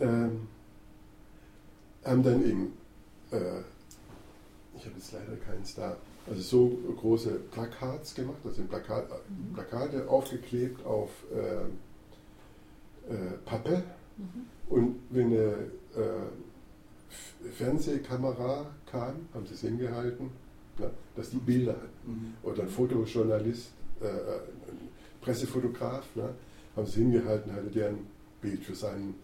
ähm, 0.00 0.48
haben 2.04 2.22
dann 2.22 2.44
eben, 2.44 2.72
äh, 3.30 3.60
ich 4.76 4.86
habe 4.86 4.94
jetzt 4.96 5.12
leider 5.12 5.36
keins 5.36 5.74
da, 5.74 5.96
also 6.26 6.40
so 6.40 6.78
große 7.00 7.30
Plakats 7.50 8.14
gemacht, 8.14 8.38
also 8.44 8.62
Plakat, 8.62 9.08
mhm. 9.10 9.54
Plakate 9.54 10.08
aufgeklebt 10.08 10.84
auf 10.84 11.10
äh, 11.34 11.64
äh, 13.12 13.32
Pappe. 13.44 13.82
Mhm. 14.16 14.46
Und 14.68 15.00
wenn 15.10 15.26
eine 15.26 15.70
äh, 15.96 17.50
Fernsehkamera 17.52 18.66
kam, 18.90 19.28
haben 19.32 19.46
sie 19.46 19.54
es 19.54 19.60
hingehalten, 19.62 20.30
na, 20.78 20.90
dass 21.16 21.30
die 21.30 21.38
Bilder 21.38 21.72
hatten. 21.72 22.10
Mhm. 22.12 22.34
Oder 22.42 22.62
ein 22.62 22.68
Fotojournalist, 22.68 23.70
äh, 24.00 24.06
äh, 24.06 24.08
ein 24.08 24.88
Pressefotograf, 25.20 26.04
na, 26.14 26.30
haben 26.76 26.86
sie 26.86 27.00
hingehalten, 27.00 27.52
hatte 27.52 27.70
der 27.70 27.88
ein 27.88 28.06
Bild 28.40 28.62
für 28.62 28.74
sein, 28.74 29.14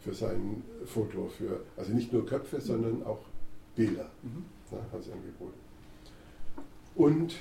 für 0.00 0.14
sein 0.14 0.62
Foto. 0.86 1.28
Für, 1.28 1.60
also 1.76 1.92
nicht 1.92 2.12
nur 2.12 2.24
Köpfe, 2.26 2.60
sondern 2.60 3.02
auch 3.04 3.20
Bilder 3.76 4.10
mhm. 4.22 4.44
na, 4.70 4.78
haben 4.92 5.02
sie 5.02 5.12
angeboten. 5.12 5.58
Und 6.94 7.36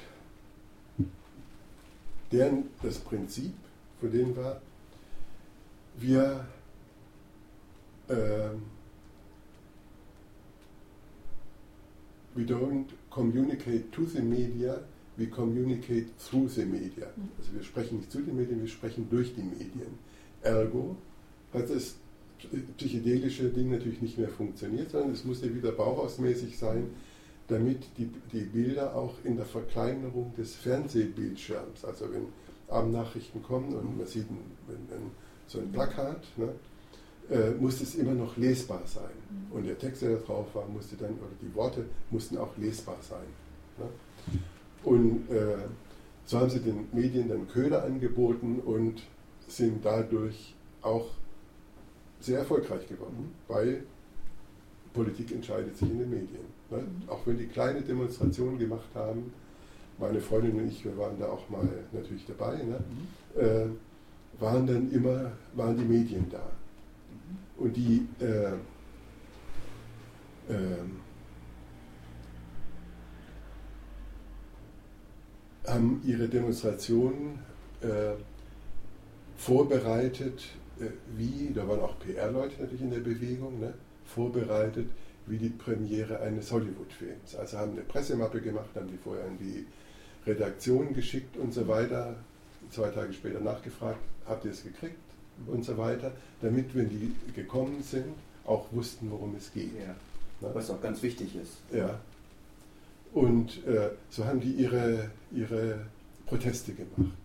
deren, 2.32 2.66
das 2.82 3.00
Prinzip 3.00 3.54
von 4.00 4.12
denen 4.12 4.36
war, 4.36 4.62
wir 5.98 6.46
äh, 8.08 8.50
we 12.36 12.44
don't 12.44 12.94
communicate 13.20 13.92
to 13.92 14.06
the 14.06 14.22
media, 14.22 14.80
we 15.18 15.26
communicate 15.28 16.08
through 16.18 16.48
the 16.48 16.66
media. 16.66 17.08
Also 17.38 17.54
wir 17.54 17.64
sprechen 17.64 17.98
nicht 17.98 18.12
zu 18.12 18.22
den 18.22 18.38
Medien, 18.38 18.62
wir 18.62 18.70
sprechen 18.70 19.08
durch 19.10 19.36
die 19.36 19.44
Medien. 19.44 20.00
Ergo 20.42 20.96
hat 21.54 21.70
das 21.70 21.96
psychedelische 22.78 23.50
Ding 23.50 23.72
natürlich 23.72 24.02
nicht 24.02 24.18
mehr 24.18 24.30
funktioniert, 24.30 24.92
sondern 24.92 25.12
es 25.12 25.26
musste 25.26 25.54
wieder 25.54 25.74
bauhausmäßig 25.74 26.58
sein, 26.58 26.92
damit 27.50 27.80
die, 27.98 28.10
die 28.32 28.46
Bilder 28.46 28.96
auch 28.96 29.16
in 29.26 29.36
der 29.36 29.46
Verkleinerung 29.46 30.34
des 30.38 30.56
Fernsehbildschirms, 30.56 31.84
also 31.84 32.06
wenn 32.14 32.28
Abendnachrichten 32.70 33.44
kommen 33.44 33.76
und 33.76 33.98
man 33.98 34.08
sieht 34.08 34.30
ein, 34.30 34.40
ein, 34.70 35.12
so 35.48 35.60
ein 35.60 35.72
Plakat, 35.74 36.22
ne, 36.38 36.54
äh, 37.30 37.52
musste 37.60 37.84
es 37.84 37.96
immer 37.96 38.14
noch 38.14 38.38
lesbar 38.38 38.82
sein. 38.86 39.12
Und 39.52 39.66
der 39.66 39.78
Text, 39.78 40.02
der 40.02 40.16
da 40.16 40.18
drauf 40.18 40.48
war, 40.54 40.68
musste 40.68 40.96
dann, 40.96 41.12
oder 41.12 41.32
die 41.42 41.54
Worte 41.56 41.86
mussten 42.12 42.38
auch 42.38 42.56
lesbar 42.58 42.98
sein. 43.02 43.28
Ne? 43.78 43.86
Und 44.84 45.30
äh, 45.30 45.58
so 46.26 46.40
haben 46.40 46.50
sie 46.50 46.60
den 46.60 46.88
Medien 46.92 47.28
dann 47.28 47.48
Köder 47.48 47.84
angeboten 47.84 48.60
und 48.60 49.02
sind 49.48 49.84
dadurch 49.84 50.56
auch 50.82 51.08
sehr 52.20 52.40
erfolgreich 52.40 52.88
geworden, 52.88 53.34
mhm. 53.48 53.54
weil 53.54 53.84
Politik 54.94 55.32
entscheidet 55.32 55.78
sich 55.78 55.90
in 55.90 56.00
den 56.00 56.10
Medien. 56.10 56.46
Ne? 56.70 56.78
Mhm. 56.78 57.10
Auch 57.10 57.26
wenn 57.26 57.38
die 57.38 57.48
kleine 57.48 57.82
Demonstrationen 57.82 58.60
gemacht 58.60 58.90
haben, 58.94 59.34
meine 59.98 60.22
Freundin 60.22 60.60
und 60.60 60.68
ich, 60.68 60.84
wir 60.86 60.98
waren 60.98 61.20
da 61.20 61.28
auch 61.28 61.50
mal 61.50 61.68
natürlich 61.92 62.26
dabei. 62.26 62.58
Ne? 62.58 62.80
Mhm. 63.36 63.42
Äh, 63.42 64.42
waren 64.42 64.66
dann 64.66 64.92
immer, 64.92 65.32
waren 65.54 65.78
die 65.78 65.84
Medien 65.84 66.26
da. 66.30 66.44
Und 67.60 67.76
die 67.76 68.08
äh, 68.22 68.54
äh, 70.52 70.78
haben 75.68 76.02
ihre 76.06 76.30
Demonstrationen 76.30 77.40
äh, 77.82 78.14
vorbereitet, 79.38 80.42
äh, 80.80 80.86
wie, 81.18 81.52
da 81.54 81.68
waren 81.68 81.82
auch 81.82 82.00
PR-Leute 82.00 82.62
natürlich 82.62 82.82
in 82.82 82.92
der 82.92 83.00
Bewegung, 83.00 83.60
ne, 83.60 83.74
vorbereitet, 84.06 84.88
wie 85.28 85.38
die 85.38 85.50
Premiere 85.50 86.22
eines 86.22 86.52
Hollywood-Films. 86.52 87.36
Also 87.36 87.58
haben 87.58 87.74
eine 87.74 87.82
Pressemappe 87.82 88.40
gemacht, 88.42 88.70
haben 88.76 88.88
die 88.88 88.98
vorher 88.98 89.26
an 89.26 89.38
die 89.38 89.66
Redaktion 90.26 90.94
geschickt 90.94 91.36
und 91.38 91.54
so 91.54 91.68
weiter, 91.68 92.16
zwei 92.72 92.90
Tage 92.90 93.12
später 93.14 93.42
nachgefragt, 93.42 94.00
habt 94.26 94.46
ihr 94.46 94.52
es 94.52 94.64
gekriegt 94.64 95.09
und 95.48 95.64
so 95.64 95.78
weiter, 95.78 96.12
damit, 96.42 96.76
wenn 96.76 96.90
die 96.90 97.16
gekommen 97.34 97.82
sind, 97.84 98.14
auch 98.46 98.66
wussten, 98.72 99.10
worum 99.12 99.36
es 99.36 99.52
geht. 99.54 99.72
Ja. 99.76 99.96
Ne? 100.48 100.54
Was 100.54 100.70
auch 100.70 100.82
ganz 100.82 101.02
wichtig 101.02 101.36
ist. 101.36 101.58
Ja. 101.74 102.00
Und 103.14 103.66
äh, 103.66 103.90
so 104.10 104.26
haben 104.26 104.40
die 104.40 104.52
ihre, 104.52 105.12
ihre 105.32 105.86
Proteste 106.26 106.74
gemacht. 106.74 107.18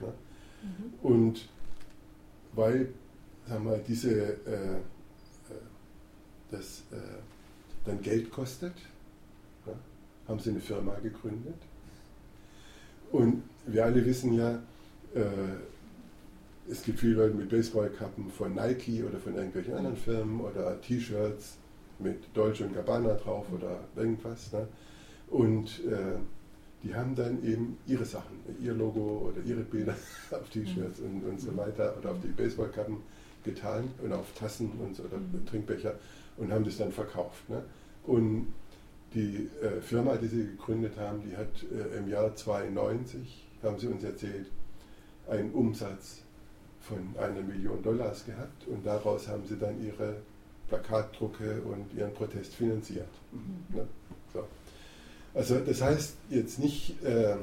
Ne? 0.00 0.12
Mhm. 0.62 0.92
Und 1.02 1.48
weil 2.54 2.88
sagen 3.48 3.64
wir, 3.64 3.78
diese, 3.78 4.10
äh, 4.10 4.76
äh, 4.76 4.78
das 6.50 6.82
äh, 6.90 6.96
dann 7.84 8.00
Geld 8.02 8.30
kostet, 8.30 8.74
ne? 9.66 9.74
haben 10.26 10.40
sie 10.40 10.50
eine 10.50 10.60
Firma 10.60 10.94
gegründet. 11.02 11.56
Und 13.12 13.42
wir 13.66 13.84
alle 13.84 14.04
wissen 14.04 14.32
ja, 14.32 14.54
äh, 15.14 15.24
es 16.70 16.82
gibt 16.82 17.00
viele 17.00 17.14
Leute 17.14 17.34
mit 17.34 17.48
Baseballkappen 17.48 18.30
von 18.30 18.54
Nike 18.54 19.04
oder 19.04 19.18
von 19.18 19.34
irgendwelchen 19.34 19.74
anderen 19.74 19.96
Firmen 19.96 20.40
oder 20.40 20.80
T-Shirts 20.80 21.58
mit 21.98 22.18
Dolce 22.34 22.64
und 22.64 22.74
Gabbana 22.74 23.14
drauf 23.14 23.46
oder 23.52 23.80
irgendwas. 23.94 24.52
Ne? 24.52 24.66
Und 25.30 25.84
äh, 25.86 26.18
die 26.82 26.94
haben 26.94 27.14
dann 27.14 27.42
eben 27.44 27.78
ihre 27.86 28.04
Sachen, 28.04 28.36
ihr 28.60 28.74
Logo 28.74 29.30
oder 29.30 29.42
ihre 29.44 29.62
Bilder 29.62 29.94
auf 30.30 30.48
T-Shirts 30.50 31.00
und, 31.00 31.24
und 31.24 31.40
so 31.40 31.56
weiter 31.56 31.96
oder 31.98 32.12
auf 32.12 32.20
die 32.20 32.28
Baseballkappen 32.28 32.98
getan 33.44 33.88
und 34.02 34.12
auf 34.12 34.32
Tassen 34.34 34.72
und 34.84 34.96
so, 34.96 35.04
oder 35.04 35.18
mhm. 35.18 35.46
Trinkbecher 35.46 35.94
und 36.36 36.52
haben 36.52 36.64
das 36.64 36.78
dann 36.78 36.92
verkauft. 36.92 37.48
Ne? 37.48 37.62
Und 38.04 38.52
die 39.14 39.48
äh, 39.62 39.80
Firma, 39.80 40.16
die 40.16 40.26
sie 40.26 40.46
gegründet 40.46 40.98
haben, 40.98 41.22
die 41.22 41.36
hat 41.36 41.64
äh, 41.72 41.98
im 41.98 42.08
Jahr 42.08 42.34
92, 42.34 43.46
haben 43.62 43.78
sie 43.78 43.86
uns 43.86 44.04
erzählt, 44.04 44.50
einen 45.28 45.52
Umsatz 45.52 46.25
von 46.88 47.14
einer 47.22 47.42
Million 47.42 47.82
Dollars 47.82 48.24
gehabt 48.24 48.66
und 48.68 48.86
daraus 48.86 49.28
haben 49.28 49.44
sie 49.46 49.58
dann 49.58 49.82
ihre 49.84 50.16
Plakatdrucke 50.68 51.62
und 51.62 51.92
ihren 51.96 52.12
Protest 52.14 52.54
finanziert. 52.54 53.08
Mhm. 53.32 53.76
Ne? 53.76 53.86
So. 54.32 54.44
Also 55.34 55.58
das 55.60 55.82
heißt 55.82 56.14
jetzt 56.30 56.58
nicht 56.58 57.02
äh, 57.04 57.36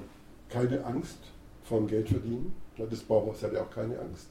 keine 0.50 0.84
Angst 0.86 1.18
vom 1.64 1.88
Geldverdienen. 1.88 2.54
Ne? 2.78 2.88
Das 2.90 3.02
Bauhaus 3.02 3.44
hat 3.44 3.54
ja 3.54 3.62
auch 3.62 3.72
keine 3.72 4.00
Angst. 4.00 4.28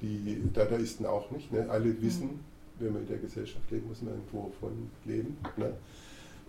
Die 0.00 0.42
Dadaisten 0.52 1.06
auch 1.06 1.30
nicht. 1.30 1.52
Ne? 1.52 1.68
Alle 1.70 2.00
wissen, 2.02 2.26
mhm. 2.26 2.40
wenn 2.80 2.92
man 2.92 3.02
in 3.02 3.08
der 3.08 3.18
Gesellschaft 3.18 3.70
lebt, 3.70 3.88
muss 3.88 4.02
man 4.02 4.14
irgendwo 4.14 4.52
von 4.60 4.90
leben. 5.04 5.36
Ne? 5.56 5.72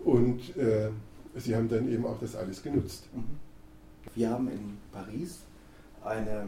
Und 0.04 0.56
äh, 0.56 0.90
sie 1.36 1.56
haben 1.56 1.68
dann 1.68 1.90
eben 1.90 2.04
auch 2.04 2.18
das 2.20 2.36
alles 2.36 2.62
genutzt. 2.62 3.04
Mhm. 3.14 3.24
Wir 4.14 4.30
haben 4.30 4.48
in 4.48 4.78
Paris 4.92 5.40
eine 6.04 6.46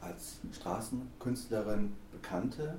als 0.00 0.38
Straßenkünstlerin 0.52 1.92
bekannte, 2.12 2.76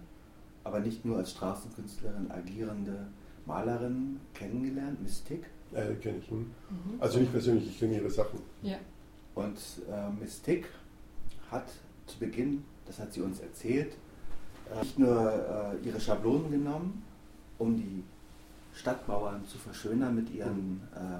aber 0.63 0.79
nicht 0.79 1.05
nur 1.05 1.17
als 1.17 1.31
Straßenkünstlerin 1.31 2.31
agierende 2.31 3.07
Malerin 3.45 4.19
kennengelernt, 4.33 5.01
Mystik. 5.01 5.45
Äh, 5.73 5.93
kenne 5.95 6.19
ich. 6.19 6.29
Hm? 6.29 6.37
Mhm. 6.37 6.51
Also 6.99 7.19
nicht 7.19 7.31
persönlich, 7.31 7.67
ich 7.67 7.79
kenne 7.79 7.95
ihre 7.95 8.09
Sachen. 8.09 8.39
Ja. 8.61 8.77
Und 9.35 9.57
äh, 9.89 10.09
Mystik 10.19 10.67
hat 11.51 11.69
zu 12.05 12.19
Beginn, 12.19 12.63
das 12.85 12.99
hat 12.99 13.13
sie 13.13 13.21
uns 13.21 13.39
erzählt, 13.39 13.95
äh, 14.73 14.79
nicht 14.81 14.99
nur 14.99 15.77
äh, 15.83 15.87
ihre 15.87 15.99
Schablonen 15.99 16.51
genommen, 16.51 17.03
um 17.57 17.75
die 17.75 18.03
Stadtmauern 18.73 19.45
zu 19.45 19.57
verschönern 19.57 20.15
mit 20.15 20.33
ihren 20.33 20.81
äh, 20.95 21.19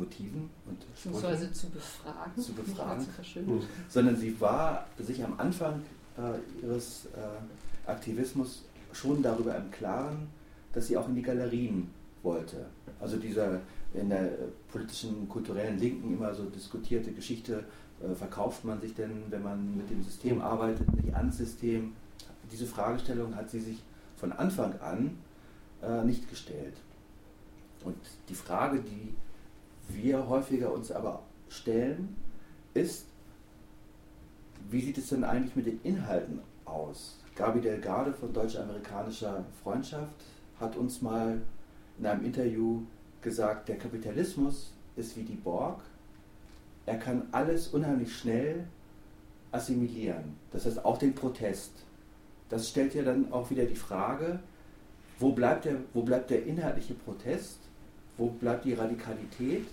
Motiven 0.00 0.50
und 0.66 0.80
Beziehungsweise 0.94 1.52
zu 1.52 1.68
befragen, 1.70 2.42
zu 2.42 2.52
befragen 2.52 3.06
zu 3.22 3.62
sondern 3.88 4.16
sie 4.16 4.40
war 4.40 4.86
sich 4.98 5.22
am 5.22 5.38
Anfang 5.38 5.82
äh, 6.18 6.64
ihres 6.64 7.06
äh, 7.06 7.88
Aktivismus 7.90 8.64
schon 8.92 9.22
darüber 9.22 9.56
im 9.56 9.70
Klaren, 9.70 10.28
dass 10.72 10.88
sie 10.88 10.96
auch 10.96 11.08
in 11.08 11.14
die 11.14 11.22
Galerien 11.22 11.90
wollte. 12.22 12.66
Also 13.00 13.16
dieser 13.16 13.60
in 13.94 14.08
der 14.08 14.30
politischen, 14.70 15.28
kulturellen 15.28 15.78
Linken 15.78 16.14
immer 16.14 16.34
so 16.34 16.44
diskutierte 16.44 17.12
Geschichte, 17.12 17.64
äh, 18.02 18.14
verkauft 18.14 18.64
man 18.64 18.80
sich 18.80 18.94
denn, 18.94 19.24
wenn 19.30 19.42
man 19.42 19.76
mit 19.76 19.90
dem 19.90 20.02
System 20.02 20.40
arbeitet, 20.40 20.92
nicht 20.94 21.14
ans 21.14 21.38
System? 21.38 21.92
Diese 22.52 22.66
Fragestellung 22.66 23.34
hat 23.36 23.50
sie 23.50 23.60
sich 23.60 23.78
von 24.16 24.32
Anfang 24.32 24.78
an 24.80 25.18
äh, 25.82 26.04
nicht 26.04 26.28
gestellt. 26.28 26.74
Und 27.84 27.96
die 28.28 28.34
Frage, 28.34 28.80
die 28.80 29.14
wir 29.94 30.28
häufiger 30.28 30.72
uns 30.72 30.92
aber 30.92 31.22
stellen, 31.48 32.16
ist, 32.74 33.06
wie 34.70 34.80
sieht 34.80 34.98
es 34.98 35.08
denn 35.08 35.24
eigentlich 35.24 35.56
mit 35.56 35.66
den 35.66 35.80
Inhalten 35.82 36.40
aus? 36.64 37.18
Gabi 37.34 37.60
Delgade 37.60 38.12
von 38.12 38.32
Deutsch-Amerikanischer 38.32 39.44
Freundschaft 39.62 40.12
hat 40.58 40.76
uns 40.76 41.00
mal 41.00 41.40
in 41.98 42.06
einem 42.06 42.24
Interview 42.24 42.82
gesagt, 43.22 43.68
der 43.68 43.78
Kapitalismus 43.78 44.72
ist 44.96 45.16
wie 45.16 45.22
die 45.22 45.36
Borg. 45.36 45.80
Er 46.86 46.98
kann 46.98 47.28
alles 47.32 47.68
unheimlich 47.68 48.16
schnell 48.16 48.66
assimilieren. 49.52 50.36
Das 50.52 50.66
heißt 50.66 50.84
auch 50.84 50.98
den 50.98 51.14
Protest. 51.14 51.72
Das 52.48 52.68
stellt 52.68 52.94
ja 52.94 53.02
dann 53.02 53.32
auch 53.32 53.50
wieder 53.50 53.64
die 53.64 53.76
Frage, 53.76 54.40
wo 55.18 55.32
bleibt 55.32 55.64
der, 55.66 55.76
wo 55.94 56.02
bleibt 56.02 56.30
der 56.30 56.46
inhaltliche 56.46 56.94
Protest? 56.94 57.58
Wo 58.16 58.28
bleibt 58.28 58.64
die 58.64 58.74
Radikalität? 58.74 59.66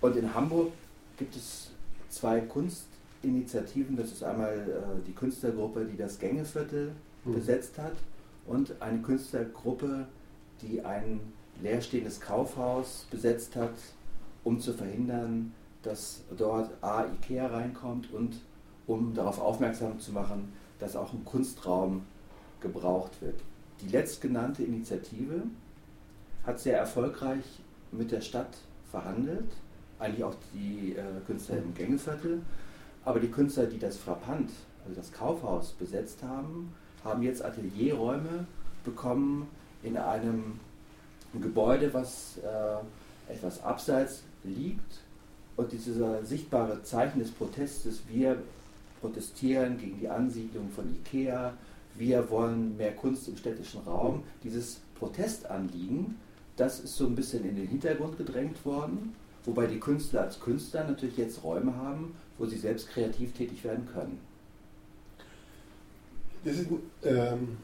Und 0.00 0.16
in 0.16 0.32
Hamburg 0.34 0.72
gibt 1.16 1.34
es 1.36 1.70
zwei 2.08 2.40
Kunstinitiativen. 2.40 3.96
Das 3.96 4.12
ist 4.12 4.22
einmal 4.22 4.54
äh, 4.54 5.06
die 5.06 5.12
Künstlergruppe, 5.12 5.84
die 5.84 5.96
das 5.96 6.18
Gängeviertel 6.18 6.92
mhm. 7.24 7.34
besetzt 7.34 7.78
hat 7.78 7.94
und 8.46 8.80
eine 8.80 9.00
Künstlergruppe, 9.00 10.06
die 10.62 10.84
ein 10.84 11.20
leerstehendes 11.62 12.20
Kaufhaus 12.20 13.06
besetzt 13.10 13.56
hat, 13.56 13.74
um 14.44 14.60
zu 14.60 14.72
verhindern, 14.72 15.52
dass 15.82 16.22
dort 16.36 16.70
A, 16.82 17.06
Ikea 17.06 17.46
reinkommt 17.46 18.12
und 18.12 18.40
um 18.86 19.14
darauf 19.14 19.40
aufmerksam 19.40 20.00
zu 20.00 20.12
machen, 20.12 20.52
dass 20.78 20.96
auch 20.96 21.12
ein 21.12 21.24
Kunstraum 21.24 22.04
gebraucht 22.60 23.20
wird. 23.20 23.40
Die 23.80 23.88
letztgenannte 23.88 24.64
Initiative 24.64 25.42
hat 26.44 26.58
sehr 26.58 26.78
erfolgreich 26.78 27.44
mit 27.92 28.10
der 28.10 28.20
Stadt 28.20 28.58
verhandelt, 28.90 29.50
eigentlich 29.98 30.24
auch 30.24 30.34
die 30.54 30.94
äh, 30.96 31.02
Künstler 31.26 31.58
im 31.58 31.74
Gängeviertel, 31.74 32.42
aber 33.04 33.20
die 33.20 33.28
Künstler, 33.28 33.66
die 33.66 33.78
das 33.78 33.96
Frappant, 33.96 34.50
also 34.84 35.00
das 35.00 35.12
Kaufhaus 35.12 35.72
besetzt 35.72 36.22
haben, 36.22 36.72
haben 37.04 37.22
jetzt 37.22 37.44
Atelierräume 37.44 38.46
bekommen 38.84 39.46
in 39.82 39.96
einem 39.96 40.60
Gebäude, 41.40 41.92
was 41.92 42.38
äh, 42.38 43.32
etwas 43.32 43.62
abseits 43.62 44.22
liegt. 44.44 45.00
Und 45.56 45.72
dieser 45.72 46.24
sichtbare 46.24 46.82
Zeichen 46.82 47.18
des 47.18 47.30
Protestes, 47.30 48.02
wir 48.08 48.38
protestieren 49.00 49.78
gegen 49.78 49.98
die 49.98 50.08
Ansiedlung 50.08 50.70
von 50.70 50.88
IKEA, 50.94 51.52
wir 51.96 52.30
wollen 52.30 52.76
mehr 52.76 52.94
Kunst 52.94 53.28
im 53.28 53.36
städtischen 53.36 53.80
Raum. 53.82 54.22
Dieses 54.44 54.80
Protestanliegen, 54.98 56.16
das 56.56 56.80
ist 56.80 56.96
so 56.96 57.06
ein 57.06 57.16
bisschen 57.16 57.44
in 57.44 57.56
den 57.56 57.66
Hintergrund 57.66 58.16
gedrängt 58.16 58.64
worden, 58.64 59.14
wobei 59.48 59.66
die 59.66 59.80
Künstler 59.80 60.20
als 60.22 60.38
Künstler 60.38 60.84
natürlich 60.84 61.16
jetzt 61.16 61.42
Räume 61.42 61.74
haben, 61.74 62.14
wo 62.36 62.44
sie 62.44 62.58
selbst 62.58 62.90
kreativ 62.90 63.32
tätig 63.32 63.64
werden 63.64 63.88
können. 63.90 64.20
Das 66.44 66.58
ist, 66.58 66.68
ähm, 67.02 67.56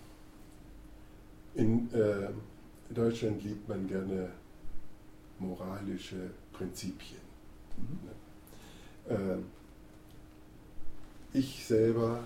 in 1.54 1.92
äh, 1.92 2.30
Deutschland 2.92 3.44
liebt 3.44 3.68
man 3.68 3.86
gerne 3.86 4.30
moralische 5.38 6.30
Prinzipien. 6.54 7.20
Mhm. 7.76 9.14
Äh, 9.14 9.38
ich 11.38 11.66
selber 11.66 12.24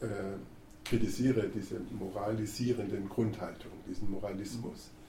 äh, 0.00 0.06
kritisiere 0.84 1.48
diese 1.48 1.78
moralisierenden 1.98 3.08
Grundhaltung, 3.08 3.72
diesen 3.86 4.10
Moralismus, 4.10 4.88
mhm. 4.88 5.03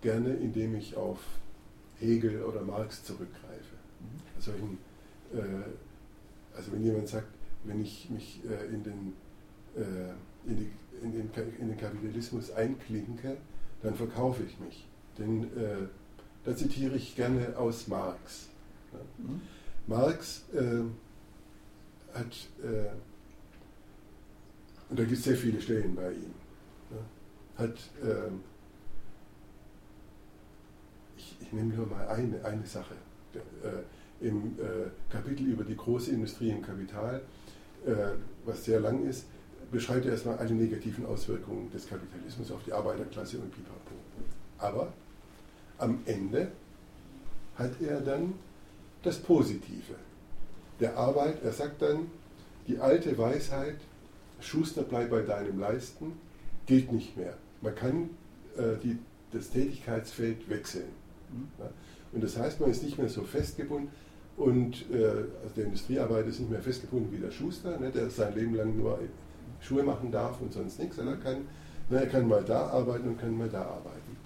Gerne 0.00 0.34
indem 0.34 0.74
ich 0.76 0.96
auf 0.96 1.18
Hegel 1.98 2.42
oder 2.42 2.62
Marx 2.62 3.04
zurückgreife. 3.04 3.74
Mhm. 4.00 4.20
Also, 4.36 4.52
in, 4.52 5.38
äh, 5.38 5.64
also 6.56 6.72
wenn 6.72 6.84
jemand 6.84 7.08
sagt, 7.08 7.28
wenn 7.64 7.80
ich 7.80 8.08
mich 8.10 8.40
äh, 8.48 8.72
in, 8.72 8.82
den, 8.84 9.12
äh, 9.76 10.48
in, 10.48 10.56
die, 10.56 10.70
in, 11.02 11.12
den, 11.12 11.30
in, 11.58 11.68
den, 11.68 11.76
Kapitalismus 11.76 12.50
einklinke, 12.52 13.36
dann 13.82 13.94
verkaufe 13.94 14.42
ich 14.44 14.58
mich. 14.60 14.86
Denn 15.18 15.44
äh, 15.44 15.86
da 16.44 16.56
zitiere 16.56 16.96
ich 16.96 17.16
gerne 17.16 17.56
aus 17.56 17.88
Marx. 17.88 18.48
Ja. 18.92 18.98
Mhm. 19.18 19.40
Marx 19.86 20.44
äh, 20.52 20.82
hat 22.14 22.48
und 24.90 24.98
da 24.98 25.04
gibt 25.04 25.18
es 25.18 25.24
sehr 25.24 25.36
viele 25.36 25.60
Stellen 25.60 25.94
bei 25.94 26.12
ihm, 26.12 26.34
ne, 26.90 26.98
hat, 27.56 27.76
ähm, 28.02 28.40
ich, 31.40 31.52
nehme 31.52 31.74
nur 31.74 31.86
mal 31.86 32.08
eine, 32.08 32.44
eine 32.44 32.66
Sache, 32.66 32.94
äh, 33.34 34.26
im 34.26 34.58
äh, 34.58 34.90
Kapitel 35.10 35.46
über 35.46 35.64
die 35.64 35.76
große 35.76 36.10
Industrie 36.10 36.50
im 36.50 36.62
Kapital, 36.62 37.22
äh, 37.86 37.92
was 38.44 38.64
sehr 38.64 38.80
lang 38.80 39.06
ist, 39.06 39.26
beschreibt 39.70 40.06
er 40.06 40.12
erstmal 40.12 40.38
alle 40.38 40.52
negativen 40.52 41.06
Auswirkungen 41.06 41.70
des 41.70 41.88
Kapitalismus 41.88 42.50
auf 42.50 42.64
die 42.64 42.72
Arbeiterklasse 42.72 43.38
und 43.38 43.52
Pipapo. 43.52 43.94
Aber 44.58 44.92
am 45.78 46.00
Ende 46.06 46.50
hat 47.56 47.80
er 47.80 48.00
dann 48.00 48.34
das 49.02 49.18
Positive 49.18 49.94
der 50.80 50.96
Arbeit. 50.96 51.42
Er 51.44 51.52
sagt 51.52 51.82
dann, 51.82 52.10
die 52.66 52.78
alte 52.78 53.16
Weisheit, 53.16 53.76
Schuster, 54.40 54.82
bleib 54.82 55.10
bei 55.10 55.22
deinem 55.22 55.58
Leisten, 55.58 56.12
gilt 56.66 56.92
nicht 56.92 57.16
mehr. 57.16 57.36
Man 57.60 57.74
kann 57.74 58.10
äh, 58.56 58.76
die, 58.82 58.98
das 59.32 59.50
Tätigkeitsfeld 59.50 60.48
wechseln. 60.48 60.88
Und 62.12 62.24
das 62.24 62.36
heißt, 62.36 62.60
man 62.60 62.70
ist 62.70 62.82
nicht 62.82 62.98
mehr 62.98 63.08
so 63.08 63.22
festgebunden 63.22 63.90
und 64.36 64.88
äh, 64.92 65.04
also 65.42 65.54
der 65.56 65.64
Industriearbeiter 65.64 66.28
ist 66.28 66.38
nicht 66.38 66.50
mehr 66.50 66.62
festgebunden 66.62 67.12
wie 67.12 67.18
der 67.18 67.30
Schuster, 67.30 67.78
ne, 67.78 67.90
der 67.90 68.08
sein 68.08 68.34
Leben 68.34 68.54
lang 68.54 68.76
nur 68.76 68.98
Schuhe 69.60 69.82
machen 69.82 70.12
darf 70.12 70.40
und 70.40 70.52
sonst 70.52 70.78
nichts. 70.78 70.96
Er 70.98 71.16
kann, 71.16 71.38
na, 71.90 71.98
er 71.98 72.06
kann 72.06 72.28
mal 72.28 72.44
da 72.44 72.68
arbeiten 72.68 73.08
und 73.08 73.18
kann 73.18 73.36
mal 73.36 73.48
da 73.48 73.62
arbeiten. 73.62 74.16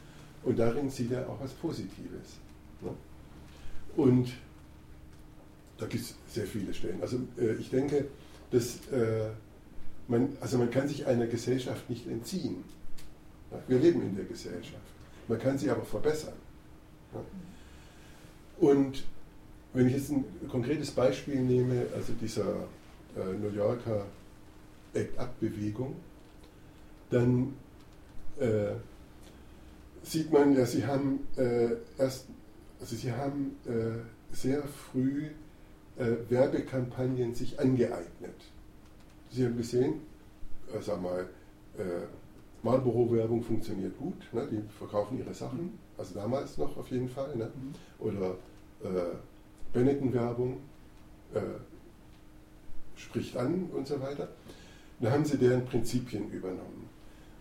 Und 0.43 0.59
darin 0.59 0.91
sieht 0.91 1.13
er 1.13 1.29
auch 1.29 1.41
was 1.41 1.53
Positives. 1.53 2.39
Ne? 2.83 2.91
Und 3.97 4.33
da 5.79 5.87
gibt 5.87 6.05
es 6.05 6.15
sehr 6.29 6.47
viele 6.47 6.75
Stellen. 6.75 7.01
Also 7.01 7.19
äh, 7.39 7.55
ich 7.55 7.71
denke, 7.71 8.07
dass 8.51 8.87
äh, 8.93 9.31
man, 10.09 10.37
also 10.41 10.59
man 10.59 10.71
kann 10.71 10.89
sich 10.89 11.07
einer 11.07 11.27
Gesellschaft 11.27 11.89
nicht 11.89 12.07
entziehen. 12.07 12.65
Wir 13.67 13.79
leben 13.79 14.03
in 14.03 14.15
der 14.15 14.25
Gesellschaft. 14.25 14.83
Man 15.29 15.39
kann 15.39 15.57
sie 15.57 15.71
aber 15.71 15.85
verbessern. 15.85 16.35
Und 18.59 19.05
wenn 19.73 19.87
ich 19.87 19.95
jetzt 19.95 20.11
ein 20.11 20.25
konkretes 20.49 20.91
Beispiel 20.91 21.41
nehme, 21.41 21.87
also 21.95 22.13
dieser 22.15 22.69
äh, 23.17 23.33
New 23.41 23.51
Yorker 23.51 24.07
Act-Up-Bewegung, 24.95 25.97
dann 27.11 27.55
äh, 28.39 28.73
sieht 30.03 30.33
man 30.33 30.55
ja, 30.57 30.67
sie 30.67 30.87
haben 30.87 31.27
äh, 31.37 31.71
erst, 31.99 32.27
also 32.81 32.97
sie 32.97 33.13
haben 33.13 33.57
äh, 33.67 34.35
sehr 34.35 34.63
früh 34.63 35.29
äh, 35.99 36.17
Werbekampagnen 36.29 37.35
sich 37.35 37.59
angeeignet. 37.59 38.37
Sie 39.31 39.45
haben 39.45 39.57
gesehen, 39.57 40.01
äh, 40.75 40.81
sag 40.81 41.01
mal, 41.01 41.29
äh, 41.79 42.07
Marlboro-Werbung 42.63 43.43
funktioniert 43.43 43.97
gut, 43.99 44.15
ne? 44.33 44.47
die 44.51 44.63
verkaufen 44.79 45.19
ihre 45.19 45.35
Sachen, 45.35 45.79
also 45.99 46.15
damals 46.15 46.59
noch 46.59 46.77
auf 46.77 46.91
jeden 46.91 47.09
Fall. 47.09 47.37
Ne? 47.37 47.51
Mhm. 47.55 48.07
Oder 48.07 48.31
äh, 48.83 49.17
Benetton-Werbung, 49.73 50.59
äh, 51.35 51.41
spricht 52.97 53.37
an 53.37 53.71
und 53.75 53.87
so 53.87 54.01
weiter. 54.01 54.29
Da 55.01 55.11
haben 55.11 55.25
sie 55.25 55.39
deren 55.39 55.65
Prinzipien 55.65 56.31
übernommen. 56.31 56.89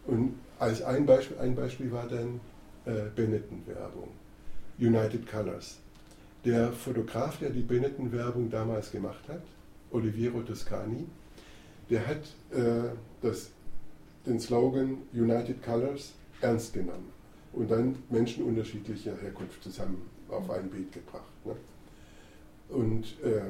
Und 0.07 0.33
als 0.59 0.81
ein 0.81 1.05
Beispiel, 1.05 1.37
ein 1.37 1.55
Beispiel 1.55 1.91
war 1.91 2.07
dann 2.07 2.39
äh, 2.85 3.09
Benetton-Werbung, 3.15 4.09
United 4.79 5.29
Colors. 5.29 5.77
Der 6.43 6.71
Fotograf, 6.71 7.37
der 7.37 7.51
die 7.51 7.61
Benetton-Werbung 7.61 8.49
damals 8.49 8.91
gemacht 8.91 9.27
hat, 9.27 9.43
Oliviero 9.91 10.41
Toscani, 10.41 11.05
der 11.89 12.07
hat 12.07 12.21
äh, 12.51 12.89
das, 13.21 13.51
den 14.25 14.39
Slogan 14.39 15.03
United 15.13 15.61
Colors 15.61 16.13
ernst 16.41 16.73
genommen 16.73 17.20
und 17.53 17.69
dann 17.69 17.95
Menschen 18.09 18.45
unterschiedlicher 18.45 19.15
Herkunft 19.17 19.63
zusammen 19.63 20.01
auf 20.29 20.49
ein 20.49 20.69
Beet 20.69 20.91
gebracht. 20.91 21.31
Ne? 21.45 21.55
Und 22.69 23.03
äh, 23.23 23.41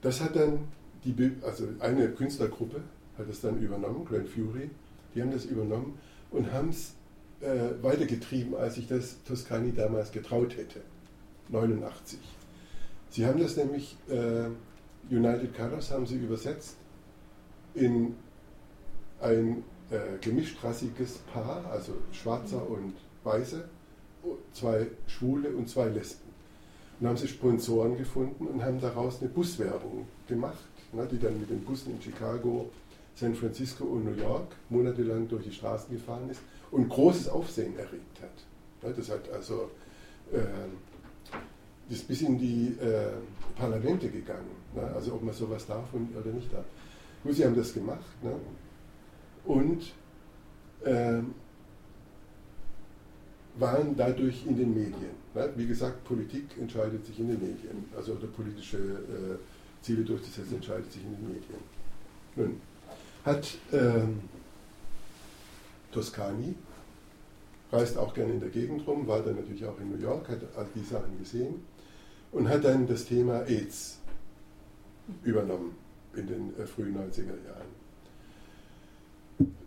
das 0.00 0.20
hat 0.20 0.36
dann 0.36 0.68
die, 1.04 1.32
also 1.42 1.68
eine 1.80 2.08
Künstlergruppe 2.10 2.80
hat 3.18 3.28
es 3.28 3.40
dann 3.40 3.60
übernommen, 3.60 4.04
Grand 4.04 4.28
Fury, 4.28 4.70
die 5.14 5.22
haben 5.22 5.30
das 5.30 5.46
übernommen 5.46 5.98
und 6.30 6.52
haben 6.52 6.68
es 6.68 6.94
äh, 7.40 7.82
weitergetrieben, 7.82 8.54
als 8.54 8.74
sich 8.74 8.86
das 8.86 9.22
Toscani 9.24 9.72
damals 9.72 10.12
getraut 10.12 10.56
hätte, 10.56 10.80
89. 11.48 12.18
Sie 13.10 13.26
haben 13.26 13.40
das 13.40 13.56
nämlich, 13.56 13.96
äh, 14.08 14.48
United 15.14 15.56
Colors 15.56 15.90
haben 15.90 16.06
sie 16.06 16.16
übersetzt 16.16 16.76
in 17.74 18.14
ein 19.20 19.62
äh, 19.90 20.18
gemischtrassiges 20.20 21.18
Paar, 21.32 21.64
also 21.70 21.92
Schwarzer 22.12 22.68
und 22.68 22.94
Weiße, 23.24 23.68
zwei 24.52 24.86
Schwule 25.06 25.50
und 25.50 25.68
zwei 25.68 25.88
Lesben. 25.88 26.26
Und 26.98 27.08
haben 27.08 27.16
sie 27.16 27.28
Sponsoren 27.28 27.96
gefunden 27.96 28.46
und 28.46 28.64
haben 28.64 28.80
daraus 28.80 29.20
eine 29.20 29.28
Buswerbung 29.28 30.06
gemacht, 30.26 30.64
ne, 30.92 31.06
die 31.10 31.18
dann 31.18 31.38
mit 31.38 31.50
den 31.50 31.60
Bussen 31.60 31.92
in 31.92 32.02
Chicago, 32.02 32.70
San 33.14 33.34
Francisco 33.34 33.84
und 33.84 34.04
New 34.04 34.20
York 34.20 34.48
monatelang 34.70 35.28
durch 35.28 35.44
die 35.44 35.52
Straßen 35.52 35.94
gefahren 35.94 36.28
ist 36.30 36.40
und 36.70 36.88
großes 36.88 37.28
Aufsehen 37.28 37.76
erregt 37.78 38.20
hat. 38.22 38.88
Ne, 38.88 38.94
das 38.96 39.10
hat 39.10 39.30
also 39.30 39.70
äh, 40.32 40.38
das 41.88 42.00
bis 42.00 42.22
in 42.22 42.38
die 42.38 42.74
äh, 42.80 43.12
Parlamente 43.56 44.08
gegangen. 44.08 44.50
Ne, 44.74 44.82
also 44.94 45.14
ob 45.14 45.22
man 45.22 45.34
sowas 45.34 45.66
darf 45.66 45.88
oder 45.92 46.32
nicht 46.32 46.52
darf. 46.52 46.64
Gut, 47.22 47.34
sie 47.34 47.44
haben 47.44 47.56
das 47.56 47.72
gemacht. 47.72 48.04
Ne, 48.22 48.32
und 49.46 49.92
äh, 50.84 51.20
waren 53.58 53.96
dadurch 53.96 54.46
in 54.46 54.56
den 54.56 54.74
Medien. 54.74 55.16
Ne? 55.34 55.50
Wie 55.56 55.66
gesagt, 55.66 56.04
Politik 56.04 56.44
entscheidet 56.60 57.06
sich 57.06 57.18
in 57.18 57.28
den 57.28 57.40
Medien. 57.40 57.84
Also 57.96 58.12
oder 58.12 58.26
politische 58.26 58.78
äh, 58.78 59.82
Ziele 59.82 60.02
durchzusetzen 60.02 60.56
entscheidet 60.56 60.92
sich 60.92 61.02
in 61.02 61.16
den 61.16 61.28
Medien. 61.28 61.76
Nun, 62.34 62.60
hat 63.24 63.58
ähm, 63.72 64.20
Toscani, 65.92 66.54
reist 67.72 67.96
auch 67.96 68.12
gerne 68.14 68.34
in 68.34 68.40
der 68.40 68.50
Gegend 68.50 68.86
rum, 68.86 69.06
war 69.06 69.22
dann 69.22 69.36
natürlich 69.36 69.64
auch 69.64 69.78
in 69.80 69.90
New 69.90 70.02
York, 70.02 70.28
hat 70.28 70.40
all 70.56 70.66
die 70.74 70.84
Sachen 70.84 71.18
gesehen 71.18 71.62
und 72.32 72.48
hat 72.48 72.64
dann 72.64 72.86
das 72.86 73.06
Thema 73.06 73.40
AIDS 73.46 73.98
übernommen 75.22 75.74
in 76.14 76.26
den 76.26 76.58
äh, 76.58 76.66
frühen 76.66 76.96
90er 76.96 77.44
Jahren. 77.46 77.85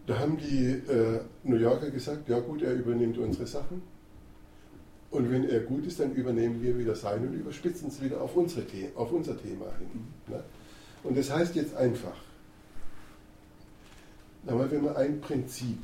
Da 0.09 0.17
haben 0.17 0.37
die 0.37 0.65
äh, 0.91 1.19
New 1.43 1.57
Yorker 1.57 1.91
gesagt, 1.91 2.27
ja 2.29 2.39
gut, 2.39 2.63
er 2.63 2.73
übernimmt 2.73 3.19
unsere 3.19 3.45
Sachen. 3.45 3.83
Und 5.11 5.29
wenn 5.29 5.47
er 5.47 5.59
gut 5.59 5.85
ist, 5.85 5.99
dann 5.99 6.15
übernehmen 6.15 6.63
wir 6.63 6.79
wieder 6.79 6.95
sein 6.95 7.27
und 7.27 7.35
überspitzen 7.35 7.89
es 7.89 8.01
wieder 8.01 8.19
auf, 8.19 8.35
unsere 8.35 8.65
auf 8.95 9.11
unser 9.11 9.39
Thema 9.39 9.67
hin. 9.77 10.07
Ne? 10.27 10.43
Und 11.03 11.15
das 11.15 11.29
heißt 11.29 11.53
jetzt 11.53 11.75
einfach, 11.75 12.15
wenn 14.45 14.83
man 14.83 14.95
ein 14.95 15.21
Prinzip 15.21 15.77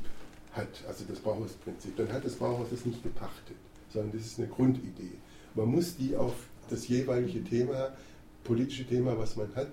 hat, 0.54 0.70
also 0.88 1.04
das 1.08 1.20
Bauhausprinzip, 1.20 1.96
dann 1.96 2.12
hat 2.12 2.24
das 2.24 2.34
Bauhaus 2.34 2.66
das 2.68 2.84
nicht 2.84 3.04
gepachtet, 3.04 3.56
sondern 3.90 4.10
das 4.10 4.26
ist 4.26 4.40
eine 4.40 4.48
Grundidee. 4.48 5.12
Man 5.54 5.68
muss 5.68 5.96
die 5.96 6.16
auf 6.16 6.34
das 6.68 6.88
jeweilige 6.88 7.44
Thema, 7.44 7.94
politische 8.42 8.88
Thema, 8.88 9.16
was 9.16 9.36
man 9.36 9.54
hat, 9.54 9.68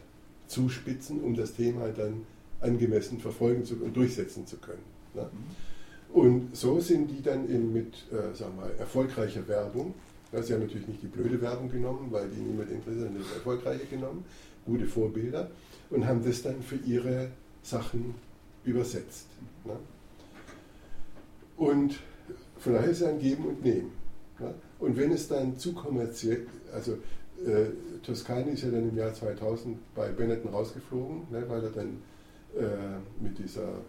zuspitzen, 0.46 1.22
um 1.24 1.36
das 1.36 1.56
Thema 1.56 1.88
dann 1.88 2.28
angemessen 2.64 3.20
verfolgen 3.20 3.66
zu, 3.66 3.76
und 3.76 3.96
durchsetzen 3.96 4.48
zu 4.48 4.58
können. 4.58 4.84
Ne? 5.14 5.30
Und 6.14 6.56
so 6.56 6.80
sind 6.80 7.10
die 7.10 7.22
dann 7.22 7.50
eben 7.50 7.74
mit 7.74 7.94
äh, 8.12 8.36
sagen 8.36 8.54
wir, 8.58 8.80
erfolgreicher 8.80 9.48
Werbung, 9.48 9.94
das 10.32 10.42
ist 10.46 10.50
ja 10.50 10.58
natürlich 10.58 10.88
nicht 10.88 11.02
die 11.02 11.08
blöde 11.08 11.42
Werbung 11.42 11.70
genommen, 11.70 12.08
weil 12.12 12.28
die 12.30 12.40
niemand 12.40 12.72
interessiert, 12.72 13.06
sondern 13.06 13.24
das 13.24 13.34
erfolgreiche 13.34 13.86
genommen, 13.86 14.26
gute 14.66 14.86
Vorbilder 14.86 15.52
und 15.90 16.08
haben 16.08 16.24
das 16.24 16.42
dann 16.42 16.62
für 16.62 16.78
ihre 16.78 17.30
Sachen 17.62 18.16
übersetzt. 18.64 19.28
Ne? 19.66 19.74
Und 21.58 22.00
von 22.58 22.74
daher 22.74 22.90
ist 22.90 23.02
es 23.02 23.08
ein 23.08 23.20
Geben 23.20 23.46
und 23.46 23.64
Nehmen. 23.64 23.92
Ne? 24.40 24.54
Und 24.80 24.98
wenn 24.98 25.12
es 25.12 25.28
dann 25.28 25.58
zu 25.58 25.74
kommerziell, 25.74 26.48
also 26.74 26.98
äh, 27.46 27.66
Toscani 28.04 28.52
ist 28.52 28.64
ja 28.64 28.70
dann 28.70 28.90
im 28.90 28.98
Jahr 28.98 29.14
2000 29.14 29.78
bei 29.96 30.10
Benetton 30.10 30.52
rausgeflogen, 30.52 31.24
ne, 31.32 31.44
weil 31.48 31.64
er 31.64 31.72
dann 31.72 32.02
äh, 32.56 33.24
mit 33.24 33.40
dieser 33.40 33.82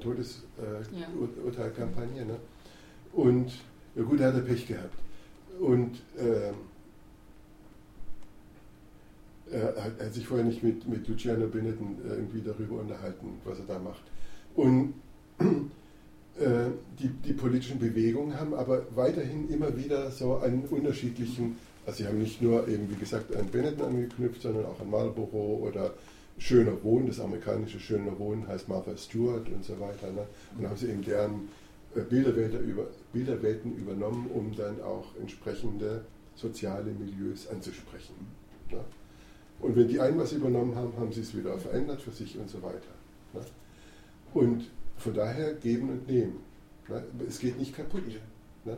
Todesurteilkampagne. 0.00 2.22
Äh, 2.22 2.24
ne? 2.24 2.36
Und 3.12 3.52
ja 3.94 4.02
gut, 4.02 4.20
er 4.20 4.28
hat 4.28 4.34
er 4.34 4.42
Pech 4.42 4.66
gehabt. 4.66 4.98
Und 5.60 5.96
äh, 6.16 6.52
er, 9.50 9.82
hat, 9.82 9.92
er, 9.98 10.06
hat, 10.06 10.14
sich 10.14 10.26
vorher 10.26 10.44
nicht 10.44 10.62
mit, 10.62 10.86
mit 10.88 11.08
Luciano 11.08 11.46
Benetton 11.46 11.96
irgendwie 12.08 12.42
darüber 12.42 12.80
unterhalten, 12.80 13.40
was 13.44 13.58
er 13.58 13.66
da 13.66 13.78
macht. 13.78 14.02
Und 14.54 14.94
äh, 15.38 15.44
die, 16.98 17.08
die 17.08 17.32
politischen 17.32 17.78
Bewegungen 17.78 18.38
haben 18.38 18.54
aber 18.54 18.82
weiterhin 18.94 19.48
immer 19.48 19.76
wieder 19.76 20.10
so 20.10 20.38
einen 20.38 20.64
unterschiedlichen, 20.64 21.56
also 21.86 21.98
sie 21.98 22.06
haben 22.06 22.18
nicht 22.18 22.42
nur 22.42 22.66
eben, 22.68 22.90
wie 22.90 22.96
gesagt, 22.96 23.34
an 23.36 23.46
Benetton 23.46 23.86
angeknüpft, 23.86 24.42
sondern 24.42 24.66
auch 24.66 24.80
an 24.80 24.90
Marlboro 24.90 25.68
oder 25.68 25.94
Schöner 26.38 26.82
Wohnen, 26.82 27.06
das 27.06 27.20
amerikanische 27.20 27.80
Schöner 27.80 28.18
Wohnen 28.18 28.46
heißt 28.46 28.68
Martha 28.68 28.96
Stewart 28.96 29.48
und 29.48 29.64
so 29.64 29.78
weiter. 29.80 30.10
Ne? 30.12 30.26
Und 30.58 30.68
haben 30.68 30.76
sie 30.76 30.88
eben 30.88 31.02
deren 31.02 31.48
äh, 31.94 32.00
Bilderwelten, 32.00 32.60
über, 32.68 32.86
Bilderwelten 33.12 33.76
übernommen, 33.76 34.30
um 34.32 34.54
dann 34.54 34.82
auch 34.82 35.16
entsprechende 35.20 36.04
soziale 36.34 36.92
Milieus 36.92 37.48
anzusprechen. 37.48 38.14
Ne? 38.70 38.80
Und 39.60 39.76
wenn 39.76 39.88
die 39.88 39.98
einen 39.98 40.18
was 40.18 40.32
übernommen 40.32 40.74
haben, 40.76 40.94
haben 40.98 41.12
sie 41.12 41.22
es 41.22 41.34
wieder 41.34 41.58
verändert 41.58 42.02
für 42.02 42.10
sich 42.10 42.38
und 42.38 42.50
so 42.50 42.62
weiter. 42.62 42.94
Ne? 43.32 43.40
Und 44.34 44.70
von 44.98 45.14
daher 45.14 45.54
geben 45.54 45.88
und 45.88 46.06
nehmen. 46.06 46.40
Ne? 46.88 47.02
Es 47.26 47.38
geht 47.38 47.58
nicht 47.58 47.74
kaputt, 47.74 48.02
ne? 48.64 48.76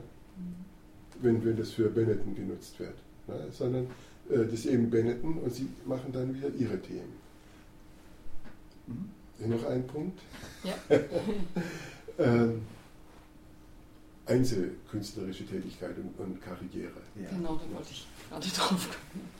wenn, 1.20 1.44
wenn 1.44 1.56
das 1.56 1.70
für 1.70 1.90
Benetton 1.90 2.36
genutzt 2.36 2.78
wird. 2.78 2.94
Ne? 3.26 3.48
Sondern 3.50 3.86
äh, 4.30 4.44
das 4.44 4.52
ist 4.52 4.66
eben 4.66 4.90
Benetton 4.90 5.38
und 5.38 5.52
sie 5.52 5.68
machen 5.84 6.12
dann 6.12 6.34
wieder 6.34 6.50
ihre 6.56 6.80
Themen. 6.80 7.27
Mhm. 8.88 9.50
Noch 9.50 9.64
ein 9.66 9.86
Punkt. 9.86 10.20
Ja. 10.64 10.74
ähm, 12.18 12.62
Einzelkünstlerische 14.26 15.46
Tätigkeit 15.46 15.96
und, 15.96 16.18
und 16.18 16.42
Karriere. 16.42 17.00
Ja. 17.14 17.30
Genau, 17.30 17.56
da 17.56 17.74
wollte 17.74 17.90
ich 17.90 18.06
gerade 18.28 18.48
drauf 18.48 18.88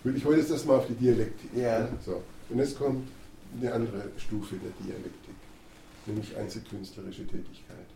kommen. 0.03 0.17
Ich 0.17 0.25
wollte 0.25 0.41
jetzt 0.41 0.51
erstmal 0.51 0.79
auf 0.79 0.87
die 0.87 0.95
Dialektik. 0.95 1.51
Ja. 1.55 1.89
So. 2.05 2.23
Und 2.49 2.59
jetzt 2.59 2.79
kommt 2.79 3.09
eine 3.61 3.73
andere 3.73 4.11
Stufe 4.17 4.57
der 4.57 4.71
Dialektik, 4.83 5.35
nämlich 6.07 6.37
einzelkünstlerische 6.37 7.27
Tätigkeit. 7.27 7.87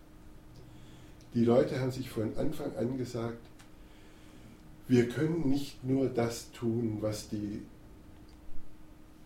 Die 1.35 1.45
Leute 1.45 1.81
haben 1.81 1.93
sich 1.93 2.11
von 2.11 2.37
Anfang 2.37 2.77
an 2.77 2.99
gesagt, 2.99 3.39
wir 4.89 5.09
können 5.09 5.49
nicht 5.49 5.83
nur 5.85 6.09
das 6.09 6.51
tun, 6.53 6.99
was 7.01 7.29
die, 7.31 7.63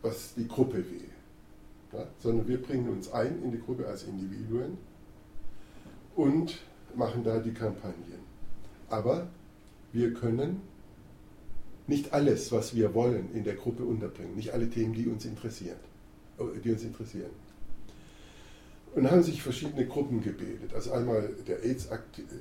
was 0.03 0.35
die 0.35 0.47
Gruppe 0.47 0.77
will 0.77 1.16
ja, 1.97 2.07
sondern 2.19 2.47
wir 2.47 2.61
bringen 2.61 2.89
uns 2.89 3.11
ein 3.13 3.43
in 3.43 3.53
die 3.53 3.61
Gruppe 3.61 3.87
als 3.87 4.05
Individuen 4.05 4.79
und 6.15 6.61
machen 6.95 7.25
da 7.25 7.39
die 7.39 7.53
Kampagnen. 7.53 8.21
Aber 8.89 9.29
wir 9.93 10.15
können 10.15 10.61
nicht 11.87 12.13
alles, 12.13 12.53
was 12.53 12.75
wir 12.75 12.95
wollen, 12.95 13.33
in 13.35 13.45
der 13.45 13.55
Gruppe 13.55 13.85
unterbringen, 13.85 14.35
nicht 14.35 14.53
alle 14.53 14.69
Themen, 14.69 14.95
die 14.95 15.07
uns 15.07 15.25
interessieren. 15.25 15.79
Äh, 16.39 16.61
die 16.63 16.71
uns 16.71 16.83
interessieren. 16.83 17.31
Und 18.95 19.11
haben 19.11 19.23
sich 19.23 19.43
verschiedene 19.43 19.87
Gruppen 19.87 20.23
gebildet. 20.23 20.73
Also 20.75 20.93
einmal 20.93 21.29
der 21.47 21.63
AIDS, 21.63 21.89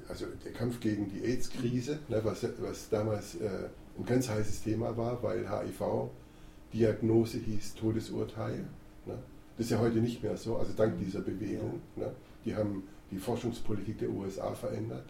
also 0.08 0.26
der 0.44 0.54
Kampf 0.54 0.80
gegen 0.80 1.10
die 1.10 1.22
AIDS-Krise, 1.22 2.00
ne, 2.08 2.22
was, 2.24 2.48
was, 2.60 2.90
damals 2.90 3.36
äh, 3.36 3.50
ein 3.98 4.06
ganz 4.06 4.30
heißes 4.30 4.64
Thema 4.64 4.96
war, 4.96 5.22
weil 5.22 5.50
HIV-Diagnose 5.50 7.40
hieß 7.40 7.76
Todesurteil. 7.76 8.66
Ne. 9.06 9.18
Das 9.58 9.68
ist 9.68 9.72
ja 9.72 9.80
heute 9.80 10.00
nicht 10.00 10.22
mehr 10.22 10.36
so, 10.36 10.58
also 10.58 10.74
dank 10.74 11.00
dieser 11.00 11.22
Bewegung. 11.22 11.82
Ne? 11.96 12.12
Die 12.44 12.56
haben 12.56 12.84
die 13.12 13.18
Forschungspolitik 13.18 14.00
der 14.00 14.10
USA 14.10 14.54
verändert 14.54 15.06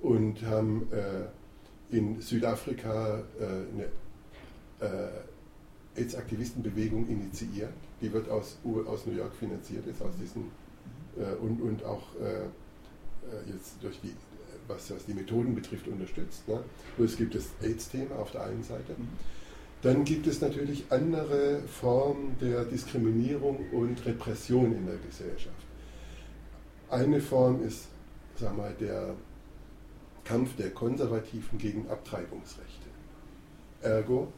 und 0.00 0.42
haben 0.42 0.88
äh, 0.92 1.96
in 1.96 2.20
Südafrika 2.20 3.22
äh, 3.38 3.44
eine 3.44 3.84
äh, 4.80 6.00
AIDS-Aktivistenbewegung 6.00 7.08
initiiert. 7.08 7.72
Die 8.00 8.12
wird 8.12 8.28
aus, 8.30 8.58
aus 8.86 9.06
New 9.06 9.14
York 9.14 9.34
finanziert, 9.34 9.86
ist 9.86 10.00
aus 10.02 10.12
diesen 10.20 10.50
äh, 11.16 11.34
und, 11.42 11.60
und 11.60 11.84
auch 11.84 12.14
äh, 12.20 12.44
äh 12.44 13.52
jetzt 13.52 13.82
durch 13.82 14.00
die, 14.00 14.14
was, 14.66 14.90
was 14.90 15.04
die 15.04 15.14
Methoden 15.14 15.54
betrifft, 15.54 15.88
unterstützt. 15.88 16.46
Ne? 16.48 16.62
Es 17.02 17.16
gibt 17.16 17.34
das 17.34 17.46
AIDS-Thema 17.62 18.16
auf 18.16 18.30
der 18.30 18.44
einen 18.44 18.62
Seite. 18.62 18.94
Mhm. 18.96 19.08
Dann 19.82 20.04
gibt 20.04 20.26
es 20.26 20.40
natürlich 20.40 20.84
andere 20.90 21.62
Formen 21.62 22.36
der 22.40 22.64
Diskriminierung 22.64 23.70
und 23.70 24.04
Repression 24.04 24.72
in 24.74 24.86
der 24.86 24.96
Gesellschaft. 24.96 25.54
Eine 26.90 27.20
Form 27.20 27.62
ist, 27.62 27.86
sag 28.36 28.56
mal, 28.56 28.74
der 28.80 29.14
Kampf 30.24 30.56
der 30.56 30.70
Konservativen 30.70 31.58
gegen 31.58 31.88
Abtreibungsrechte. 31.88 32.88
Ergo 33.82 34.32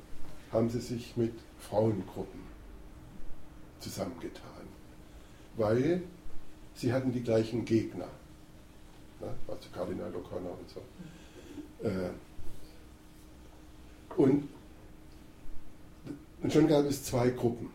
haben 0.52 0.68
sie 0.68 0.80
sich 0.80 1.16
mit 1.16 1.32
Frauengruppen 1.58 2.40
zusammengetan, 3.78 4.68
weil 5.56 6.02
sie 6.74 6.92
hatten 6.92 7.12
die 7.12 7.22
gleichen 7.22 7.64
Gegner, 7.64 8.08
ne? 9.20 9.28
also 9.48 9.68
Kardinal 9.72 10.12
O'Connor 10.12 10.58
und 10.58 10.68
so. 10.68 10.80
Äh, 11.88 12.10
und, 14.16 14.48
und 16.42 16.52
schon 16.52 16.66
gab 16.68 16.86
es 16.86 17.04
zwei 17.04 17.30
Gruppen. 17.30 17.68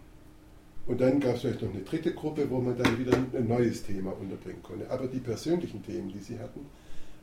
Und 0.87 1.01
dann 1.01 1.19
gab 1.19 1.35
es 1.35 1.41
vielleicht 1.41 1.61
noch 1.61 1.73
eine 1.73 1.81
dritte 1.81 2.13
Gruppe, 2.13 2.47
wo 2.49 2.59
man 2.59 2.77
dann 2.77 2.99
wieder 2.99 3.13
ein 3.13 3.47
neues 3.47 3.83
Thema 3.83 4.11
unterbringen 4.11 4.61
konnte. 4.61 4.89
Aber 4.89 5.07
die 5.07 5.19
persönlichen 5.19 5.83
Themen, 5.83 6.09
die 6.09 6.19
sie 6.19 6.37
hatten, 6.37 6.61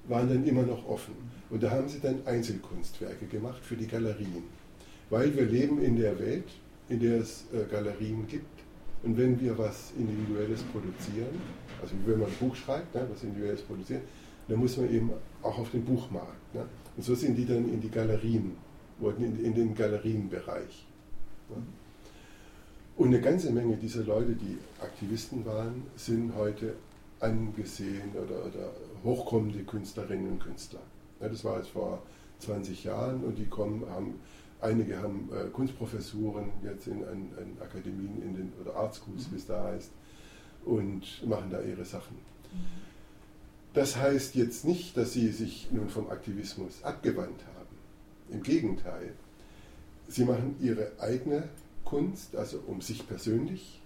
waren 0.09 0.29
dann 0.29 0.45
immer 0.45 0.63
noch 0.63 0.89
offen. 0.89 1.15
Und 1.49 1.63
da 1.63 1.71
haben 1.71 1.89
sie 1.89 2.01
dann 2.01 2.27
Einzelkunstwerke 2.27 3.27
gemacht 3.27 3.65
für 3.65 3.77
die 3.77 3.87
Galerien. 3.87 4.43
Weil 5.11 5.35
wir 5.37 5.45
leben 5.45 5.81
in 5.81 5.97
der 5.97 6.19
Welt, 6.19 6.49
in 6.89 6.99
der 6.99 7.19
es 7.19 7.45
äh, 7.53 7.71
Galerien 7.71 8.27
gibt. 8.27 8.47
Und 9.05 9.17
wenn 9.17 9.41
wir 9.41 9.57
was 9.59 9.93
Individuelles 9.97 10.63
produzieren, 10.65 11.41
also 11.81 11.95
wenn 12.07 12.19
man 12.19 12.29
ein 12.29 12.37
Buch 12.41 12.55
schreibt, 12.57 12.95
ne, 12.95 13.07
was 13.13 13.23
Individuelles 13.23 13.63
produziert, 13.63 14.03
dann 14.49 14.59
muss 14.59 14.77
man 14.77 14.93
eben 14.93 15.11
auch 15.43 15.59
auf 15.59 15.71
den 15.71 15.85
Buchmarkt. 15.85 16.55
Ne? 16.55 16.65
Und 16.97 17.03
so 17.05 17.15
sind 17.15 17.37
die 17.37 17.47
dann 17.47 17.69
in 17.69 17.81
die 17.81 17.91
Galerien, 17.91 18.57
wurden 18.99 19.39
in 19.45 19.55
den 19.55 19.75
Galerienbereich. 19.75 20.87
Und 22.97 23.09
eine 23.09 23.21
ganze 23.21 23.51
Menge 23.51 23.77
dieser 23.77 24.05
Leute, 24.05 24.33
die 24.35 24.59
Aktivisten 24.81 25.45
waren, 25.47 25.83
sind 25.97 26.35
heute 26.37 26.75
angesehen 27.21 28.13
oder, 28.13 28.45
oder 28.45 28.71
hochkommende 29.05 29.65
Künstlerinnen 29.65 30.33
und 30.33 30.41
Künstler. 30.41 30.81
Ja, 31.21 31.29
das 31.29 31.45
war 31.45 31.59
jetzt 31.59 31.71
vor 31.71 32.03
20 32.41 32.85
Jahren 32.85 33.25
und 33.25 33.39
die 33.39 33.47
kommen, 33.47 33.89
haben, 33.89 34.21
einige 34.61 35.01
haben 35.01 35.31
äh, 35.33 35.49
Kunstprofessuren 35.51 36.51
jetzt 36.65 36.87
in, 36.89 37.05
an, 37.05 37.31
an, 37.39 37.57
Akademien 37.61 38.23
in 38.23 38.35
den, 38.35 38.53
oder 38.61 38.77
Art 38.77 38.95
Schools, 38.95 39.29
mhm. 39.29 39.33
wie 39.33 39.37
es 39.37 39.47
da 39.47 39.65
heißt, 39.65 39.91
und 40.65 41.27
machen 41.27 41.51
da 41.51 41.61
ihre 41.63 41.85
Sachen. 41.85 42.17
Das 43.75 43.97
heißt 43.97 44.35
jetzt 44.35 44.65
nicht, 44.65 44.97
dass 44.97 45.13
sie 45.13 45.29
sich 45.29 45.69
nun 45.73 45.89
vom 45.89 46.11
Aktivismus 46.11 46.83
abgewandt 46.83 47.41
haben. 47.57 47.77
Im 48.31 48.43
Gegenteil, 48.43 49.15
sie 50.09 50.25
machen 50.25 50.57
ihre 50.61 50.93
eigene 50.99 51.49
Kunst, 51.85 52.37
also 52.37 52.63
um 52.67 52.81
sich 52.81 53.07
persönlich 53.07 53.81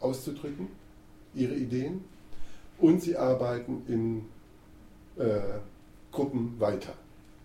auszudrücken, 0.00 0.68
ihre 1.34 1.54
Ideen, 1.54 2.04
und 2.78 3.00
sie 3.02 3.16
arbeiten 3.16 3.82
in 3.88 4.24
äh, 5.22 5.40
Gruppen 6.10 6.58
weiter. 6.58 6.94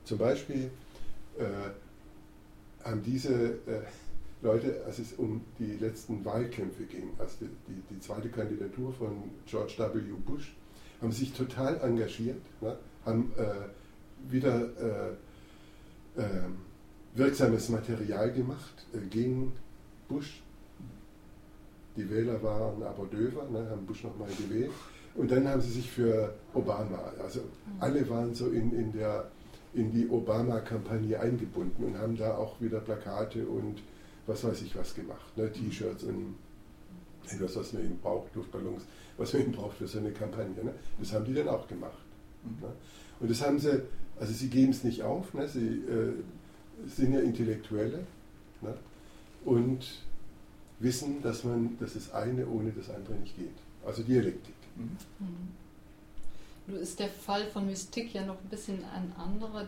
Zum 0.03 0.17
Beispiel 0.17 0.71
äh, 1.37 1.43
haben 2.83 3.03
diese 3.03 3.33
äh, 3.33 3.81
Leute, 4.41 4.83
als 4.85 4.99
es 4.99 5.13
um 5.13 5.41
die 5.59 5.73
letzten 5.73 6.23
Wahlkämpfe 6.23 6.83
ging, 6.83 7.09
also 7.19 7.35
die, 7.41 7.49
die, 7.67 7.81
die, 7.93 7.99
zweite 7.99 8.29
Kandidatur 8.29 8.93
von 8.93 9.23
George 9.45 9.75
W. 9.77 9.99
Bush, 10.25 10.55
haben 11.01 11.11
sich 11.11 11.33
total 11.33 11.79
engagiert, 11.81 12.41
ne, 12.61 12.77
haben 13.05 13.31
äh, 13.37 14.31
wieder 14.31 14.61
äh, 14.77 16.21
ähm, 16.21 16.57
wirksames 17.19 17.69
Material 17.69 18.31
gemacht 18.31 18.85
äh, 18.93 19.05
gegen 19.07 19.53
Bush. 20.07 20.41
Die 21.95 22.09
Wähler 22.09 22.41
waren 22.41 22.81
aber 22.81 23.05
döver, 23.07 23.47
ne, 23.51 23.69
haben 23.69 23.85
Bush 23.85 24.03
nochmal 24.03 24.29
gewählt. 24.37 24.71
Und 25.15 25.29
dann 25.31 25.47
haben 25.47 25.61
sie 25.61 25.71
sich 25.71 25.89
für 25.89 26.33
Obama, 26.53 27.11
also 27.21 27.41
alle 27.79 28.07
waren 28.09 28.33
so 28.33 28.47
in, 28.47 28.71
in, 28.71 28.93
der, 28.93 29.29
in 29.73 29.91
die 29.91 30.07
Obama-Kampagne 30.07 31.19
eingebunden 31.19 31.83
und 31.83 31.97
haben 31.97 32.15
da 32.15 32.35
auch 32.37 32.61
wieder 32.61 32.79
Plakate 32.79 33.45
und 33.45 33.81
was 34.27 34.43
weiß 34.43 34.61
ich 34.61 34.75
was 34.75 34.93
gemacht, 34.95 35.35
ne, 35.35 35.51
T-Shirts 35.51 36.03
und 36.03 36.35
etwas, 37.27 37.55
was 37.55 37.73
man 37.73 37.83
eben 37.83 37.97
braucht, 37.99 38.33
Luftballons, 38.35 38.83
was 39.17 39.33
man 39.33 39.41
eben 39.43 39.51
braucht 39.51 39.77
für 39.77 39.87
so 39.87 39.99
eine 39.99 40.11
Kampagne. 40.11 40.63
Ne? 40.63 40.73
Das 40.99 41.13
haben 41.13 41.25
die 41.25 41.33
dann 41.33 41.47
auch 41.47 41.67
gemacht. 41.67 41.97
Ne? 42.61 42.71
Und 43.19 43.29
das 43.29 43.41
haben 43.45 43.59
sie, 43.59 43.81
also 44.19 44.33
sie 44.33 44.49
geben 44.49 44.71
es 44.71 44.83
nicht 44.83 45.03
auf, 45.03 45.33
ne? 45.33 45.47
sie 45.47 45.67
äh, 45.67 46.13
sind 46.87 47.13
ja 47.13 47.19
Intellektuelle 47.19 48.05
ne? 48.61 48.73
und 49.45 49.85
wissen, 50.79 51.21
dass 51.21 51.43
man, 51.43 51.77
dass 51.79 51.93
das 51.93 52.13
eine 52.13 52.47
ohne 52.47 52.71
das 52.71 52.89
andere 52.89 53.15
nicht 53.15 53.35
geht. 53.35 53.55
Also 53.85 54.03
Dialektik. 54.03 54.55
Mhm. 54.75 54.97
Nun 56.67 56.79
ist 56.79 56.99
der 56.99 57.09
Fall 57.09 57.45
von 57.47 57.65
Mystik 57.65 58.13
ja 58.13 58.23
noch 58.25 58.35
ein 58.35 58.49
bisschen 58.49 58.83
ein 58.93 59.11
anderer. 59.17 59.67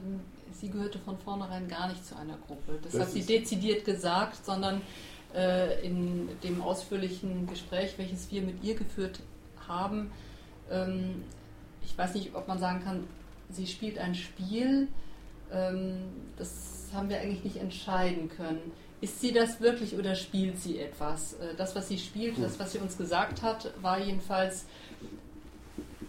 Sie 0.59 0.69
gehörte 0.69 0.99
von 0.99 1.17
vornherein 1.17 1.67
gar 1.67 1.89
nicht 1.89 2.05
zu 2.05 2.15
einer 2.15 2.37
Gruppe. 2.47 2.79
Das, 2.83 2.91
das 2.93 3.01
hat 3.01 3.11
sie 3.11 3.23
dezidiert 3.23 3.85
gesagt, 3.85 4.45
sondern 4.45 4.81
äh, 5.33 5.85
in 5.85 6.29
dem 6.43 6.61
ausführlichen 6.61 7.47
Gespräch, 7.47 7.95
welches 7.97 8.31
wir 8.31 8.41
mit 8.41 8.63
ihr 8.63 8.75
geführt 8.75 9.19
haben, 9.67 10.11
ähm, 10.69 11.23
ich 11.83 11.97
weiß 11.97 12.13
nicht, 12.13 12.35
ob 12.35 12.47
man 12.47 12.59
sagen 12.59 12.83
kann, 12.83 13.03
sie 13.49 13.67
spielt 13.67 13.97
ein 13.97 14.15
Spiel. 14.15 14.87
Ähm, 15.51 15.97
das 16.37 16.89
haben 16.93 17.09
wir 17.09 17.19
eigentlich 17.19 17.43
nicht 17.43 17.57
entscheiden 17.57 18.29
können. 18.29 18.71
Ist 19.01 19.19
sie 19.19 19.31
das 19.31 19.61
wirklich 19.61 19.97
oder 19.97 20.15
spielt 20.15 20.59
sie 20.59 20.79
etwas? 20.79 21.33
Äh, 21.33 21.55
das, 21.57 21.75
was 21.75 21.87
sie 21.87 21.97
spielt, 21.97 22.37
das, 22.41 22.59
was 22.59 22.73
sie 22.73 22.79
uns 22.79 22.97
gesagt 22.97 23.41
hat, 23.41 23.71
war 23.81 23.99
jedenfalls 23.99 24.65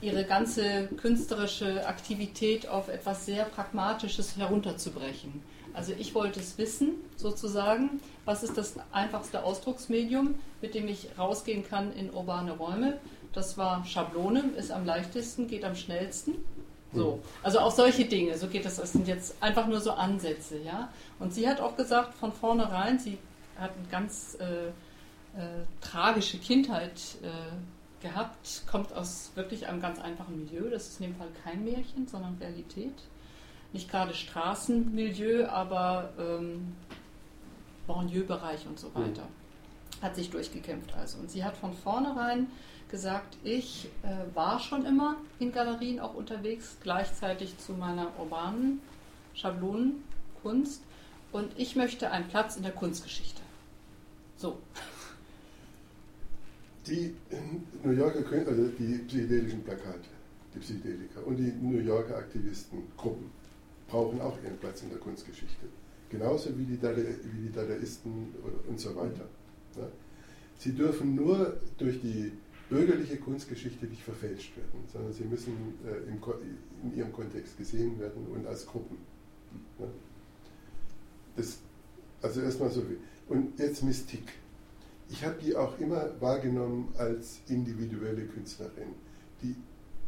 ihre 0.03 0.25
ganze 0.25 0.89
künstlerische 0.89 1.87
Aktivität 1.87 2.69
auf 2.69 2.89
etwas 2.89 3.25
sehr 3.25 3.45
Pragmatisches 3.45 4.37
herunterzubrechen. 4.37 5.43
Also 5.75 5.93
ich 5.99 6.15
wollte 6.15 6.41
es 6.41 6.59
wissen, 6.59 6.97
sozusagen, 7.17 8.01
was 8.25 8.43
ist 8.43 8.59
das 8.59 8.75
einfachste 8.91 9.43
Ausdrucksmedium, 9.43 10.35
mit 10.61 10.75
dem 10.75 10.89
ich 10.89 11.09
rausgehen 11.17 11.65
kann 11.67 11.93
in 11.95 12.11
urbane 12.11 12.53
Räume. 12.53 12.99
Das 13.33 13.57
war 13.57 13.85
Schablone, 13.87 14.51
ist 14.57 14.71
am 14.71 14.85
leichtesten, 14.85 15.47
geht 15.47 15.65
am 15.65 15.75
schnellsten. 15.75 16.35
So, 16.95 17.21
also 17.43 17.61
auch 17.61 17.71
solche 17.71 18.05
Dinge, 18.05 18.37
so 18.37 18.49
geht 18.49 18.65
das. 18.65 18.77
Das 18.77 18.93
sind 18.93 19.09
jetzt 19.09 19.43
einfach 19.43 19.67
nur 19.67 19.81
so 19.81 19.93
Ansätze, 19.93 20.59
ja. 20.59 20.91
Und 21.19 21.33
sie 21.33 21.49
hat 21.49 21.61
auch 21.61 21.77
gesagt 21.77 22.15
von 22.15 22.33
vornherein, 22.33 22.99
sie 22.99 23.19
hat 23.59 23.71
eine 23.77 23.89
ganz 23.91 24.37
äh, 24.41 24.69
äh, 24.69 25.65
tragische 25.81 26.39
Kindheit 26.39 27.01
äh, 27.23 28.03
gehabt, 28.03 28.63
kommt 28.71 28.93
aus 28.93 29.31
wirklich 29.35 29.69
einem 29.69 29.81
ganz 29.81 30.01
einfachen 30.01 30.45
Milieu. 30.45 30.69
Das 30.69 30.89
ist 30.89 31.01
in 31.01 31.07
dem 31.07 31.17
Fall 31.17 31.29
kein 31.45 31.65
Märchen, 31.65 32.07
sondern 32.07 32.37
Realität. 32.41 32.95
Nicht 33.73 33.91
gerade 33.91 34.13
Straßenmilieu, 34.13 35.47
aber 35.47 36.11
ähm, 36.19 36.75
Banlieue-Bereich 37.87 38.67
und 38.67 38.79
so 38.79 38.95
weiter. 38.95 39.27
Hat 40.03 40.15
sich 40.17 40.31
durchgekämpft 40.31 40.93
also. 40.95 41.19
Und 41.19 41.31
sie 41.31 41.43
hat 41.43 41.57
von 41.57 41.73
vornherein 41.73 42.49
gesagt, 42.93 43.39
ich 43.43 43.89
äh, 44.03 44.37
war 44.37 44.61
schon 44.61 44.85
immer 44.85 45.17
in 45.41 45.51
Galerien 45.51 45.99
auch 45.99 46.15
unterwegs, 46.15 46.77
gleichzeitig 46.83 47.59
zu 47.59 47.73
meiner 47.73 48.09
urbanen 48.21 48.81
Schablonenkunst 49.35 50.83
und 51.33 51.51
ich 51.57 51.75
möchte 51.75 52.11
einen 52.11 52.29
Platz 52.29 52.57
in 52.57 52.63
der 52.63 52.73
Kunstgeschichte. 52.73 53.41
So. 54.37 54.59
Die 56.87 57.15
New 57.83 57.93
Yorker, 57.93 58.25
also 58.47 58.69
die 58.79 58.99
psychedelischen 59.09 59.65
Plakate, 59.65 60.11
die 60.55 60.59
Psychedelika 60.59 61.21
und 61.21 61.37
die 61.37 61.53
New 61.63 61.79
Yorker 61.79 62.19
Aktivistengruppen 62.19 63.31
brauchen 63.89 64.21
auch 64.21 64.37
ihren 64.45 64.59
Platz 64.59 64.83
in 64.83 64.91
der 64.91 64.99
Kunstgeschichte. 64.99 65.67
Genauso 66.11 66.51
wie 66.59 66.65
die, 66.65 66.79
Dada, 66.79 67.01
wie 67.01 67.49
die 67.49 67.53
Dadaisten 67.53 68.35
und 68.69 68.79
so 68.79 68.95
weiter. 68.95 69.25
Sie 70.59 70.75
dürfen 70.75 71.15
nur 71.15 71.57
durch 71.79 72.01
die 72.03 72.33
bürgerliche 72.73 73.19
Kunstgeschichte 73.19 73.85
nicht 73.87 74.03
verfälscht 74.03 74.57
werden, 74.57 74.85
sondern 74.91 75.13
sie 75.13 75.25
müssen 75.25 75.75
äh, 75.85 76.09
im, 76.09 76.19
in 76.83 76.97
ihrem 76.97 77.13
Kontext 77.13 77.59
gesehen 77.59 78.01
werden 78.01 78.27
und 78.35 78.47
als 78.47 78.67
Gruppen. 78.67 78.97
Ja? 79.79 79.87
Das, 81.37 81.59
also 82.23 82.41
erstmal 82.41 82.71
so. 82.71 82.83
Und 83.29 83.59
jetzt 83.59 83.83
Mystik. 83.85 84.33
Ich 85.11 85.23
habe 85.23 85.37
die 85.43 85.55
auch 85.55 85.79
immer 85.79 86.11
wahrgenommen 86.21 86.89
als 86.97 87.41
individuelle 87.49 88.25
Künstlerin, 88.25 88.95
die, 89.43 89.55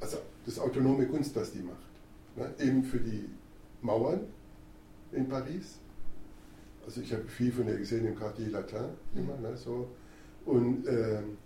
also 0.00 0.16
das 0.46 0.58
autonome 0.58 1.06
Kunst, 1.06 1.36
was 1.36 1.52
die 1.52 1.60
macht. 1.60 1.76
Ne? 2.36 2.54
Eben 2.66 2.82
für 2.82 2.98
die 2.98 3.28
Mauern 3.82 4.20
in 5.12 5.28
Paris, 5.28 5.78
also 6.86 7.02
ich 7.02 7.12
habe 7.12 7.24
viel 7.24 7.52
von 7.52 7.68
ihr 7.68 7.76
gesehen 7.76 8.06
im 8.06 8.16
Quartier 8.16 8.48
Latin 8.48 8.86
immer, 9.14 9.36
ne, 9.36 9.54
so. 9.56 9.88
Und 10.46 10.86
ähm, 10.86 10.94
äh, 10.94 11.43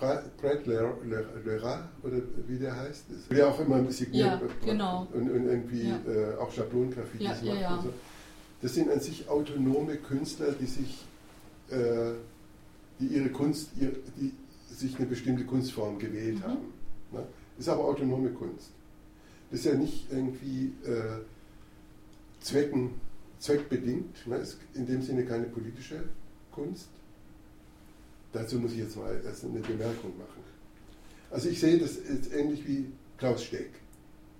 Brad 0.00 0.66
Lera, 0.66 1.88
oder 2.02 2.16
wie 2.46 2.58
der 2.58 2.76
heißt, 2.76 3.04
wer 3.30 3.48
auch 3.48 3.60
immer 3.60 3.90
signiert 3.90 4.40
ja, 4.40 4.40
genau. 4.64 5.08
und, 5.12 5.30
und 5.30 5.46
irgendwie 5.46 5.88
ja. 5.88 6.00
äh, 6.06 6.36
auch 6.36 6.52
Schablongraffitis 6.52 7.42
ja, 7.42 7.52
macht. 7.52 7.60
Ja, 7.60 7.80
so. 7.82 7.92
Das 8.62 8.74
sind 8.74 8.90
an 8.90 9.00
sich 9.00 9.28
autonome 9.28 9.96
Künstler, 9.96 10.52
die 10.52 10.66
sich, 10.66 11.04
äh, 11.70 12.12
die 13.00 13.06
ihre 13.06 13.30
Kunst, 13.30 13.70
ihr, 13.80 13.92
die 14.16 14.32
sich 14.72 14.96
eine 14.96 15.06
bestimmte 15.06 15.44
Kunstform 15.44 15.98
gewählt 15.98 16.38
mhm. 16.38 16.42
haben. 16.42 16.72
Ne? 17.12 17.26
Ist 17.58 17.68
aber 17.68 17.84
autonome 17.84 18.30
Kunst. 18.30 18.70
Das 19.50 19.60
ist 19.60 19.66
ja 19.66 19.74
nicht 19.74 20.06
irgendwie 20.12 20.72
äh, 20.84 21.22
Zwecken, 22.40 22.92
zweckbedingt, 23.40 24.26
ne? 24.26 24.36
ist 24.36 24.58
in 24.74 24.86
dem 24.86 25.02
Sinne 25.02 25.24
keine 25.24 25.44
politische 25.44 26.04
Kunst. 26.58 26.88
Dazu 28.32 28.58
muss 28.58 28.72
ich 28.72 28.78
jetzt 28.78 28.96
mal 28.96 29.20
erst 29.24 29.44
eine 29.44 29.60
Bemerkung 29.60 30.18
machen. 30.18 30.42
Also 31.30 31.48
ich 31.48 31.60
sehe 31.60 31.78
das 31.78 31.96
jetzt 32.08 32.32
ähnlich 32.32 32.66
wie 32.66 32.86
Klaus 33.16 33.44
Steck, 33.44 33.70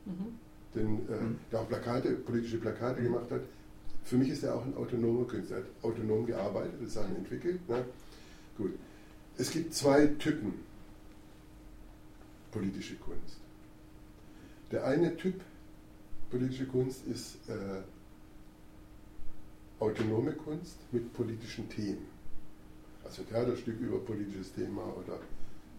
mhm. 0.05 0.39
den, 0.75 1.09
äh, 1.09 1.21
mhm. 1.21 1.39
der 1.53 1.61
auch 1.61 1.69
Plakate, 1.69 2.13
politische 2.13 2.59
Plakate 2.59 3.01
mhm. 3.01 3.05
gemacht 3.05 3.31
hat. 3.31 3.43
Für 4.05 4.17
mich 4.17 4.31
ist 4.31 4.43
er 4.43 4.55
auch 4.55 4.65
ein 4.65 4.75
autonomer 4.77 5.27
Künstler, 5.27 5.59
er 5.59 5.63
hat 5.63 5.69
autonom 5.83 6.27
gearbeitet, 6.27 6.91
Sachen 6.91 7.17
entwickelt. 7.17 7.67
Ne? 7.69 7.85
Gut. 8.57 8.73
Es 9.37 9.51
gibt 9.51 9.75
zwei 9.75 10.07
Typen 10.07 10.55
politische 12.51 12.97
Kunst. 12.97 13.37
Der 14.73 14.85
eine 14.85 15.17
Typ 15.17 15.41
politische 16.31 16.67
Kunst 16.67 17.07
ist 17.07 17.37
äh, 17.49 17.83
autonome 19.81 20.33
Kunst 20.33 20.77
mit 20.93 21.13
politischen 21.13 21.69
Themen. 21.69 22.07
Also 23.05 23.23
Theaterstück 23.23 23.81
über 23.81 23.99
politisches 23.99 24.53
Thema 24.53 24.83
oder 24.83 25.15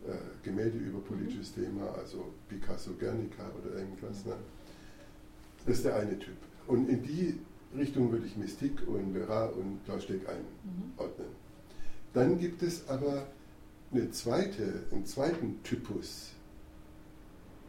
äh, 0.07 0.17
Gemälde 0.43 0.77
über 0.77 0.99
politisches 0.99 1.55
mhm. 1.55 1.63
Thema, 1.63 1.93
also 1.93 2.25
Picasso, 2.47 2.91
Guernica 2.99 3.43
oder 3.61 3.77
irgendwas. 3.77 4.25
Ne? 4.25 4.35
Das 5.65 5.77
ist 5.77 5.85
der 5.85 5.97
eine 5.97 6.17
Typ. 6.17 6.37
Und 6.67 6.89
in 6.89 7.03
die 7.03 7.39
Richtung 7.77 8.11
würde 8.11 8.25
ich 8.25 8.35
Mystik 8.37 8.87
und 8.87 9.13
Vera 9.13 9.45
und 9.47 9.83
Klaus 9.85 10.03
Steck 10.03 10.21
einordnen. 10.27 11.27
Mhm. 11.27 12.13
Dann 12.13 12.39
gibt 12.39 12.63
es 12.63 12.87
aber 12.87 13.27
eine 13.91 14.09
zweite, 14.11 14.83
einen 14.91 15.05
zweiten 15.05 15.61
Typus 15.63 16.31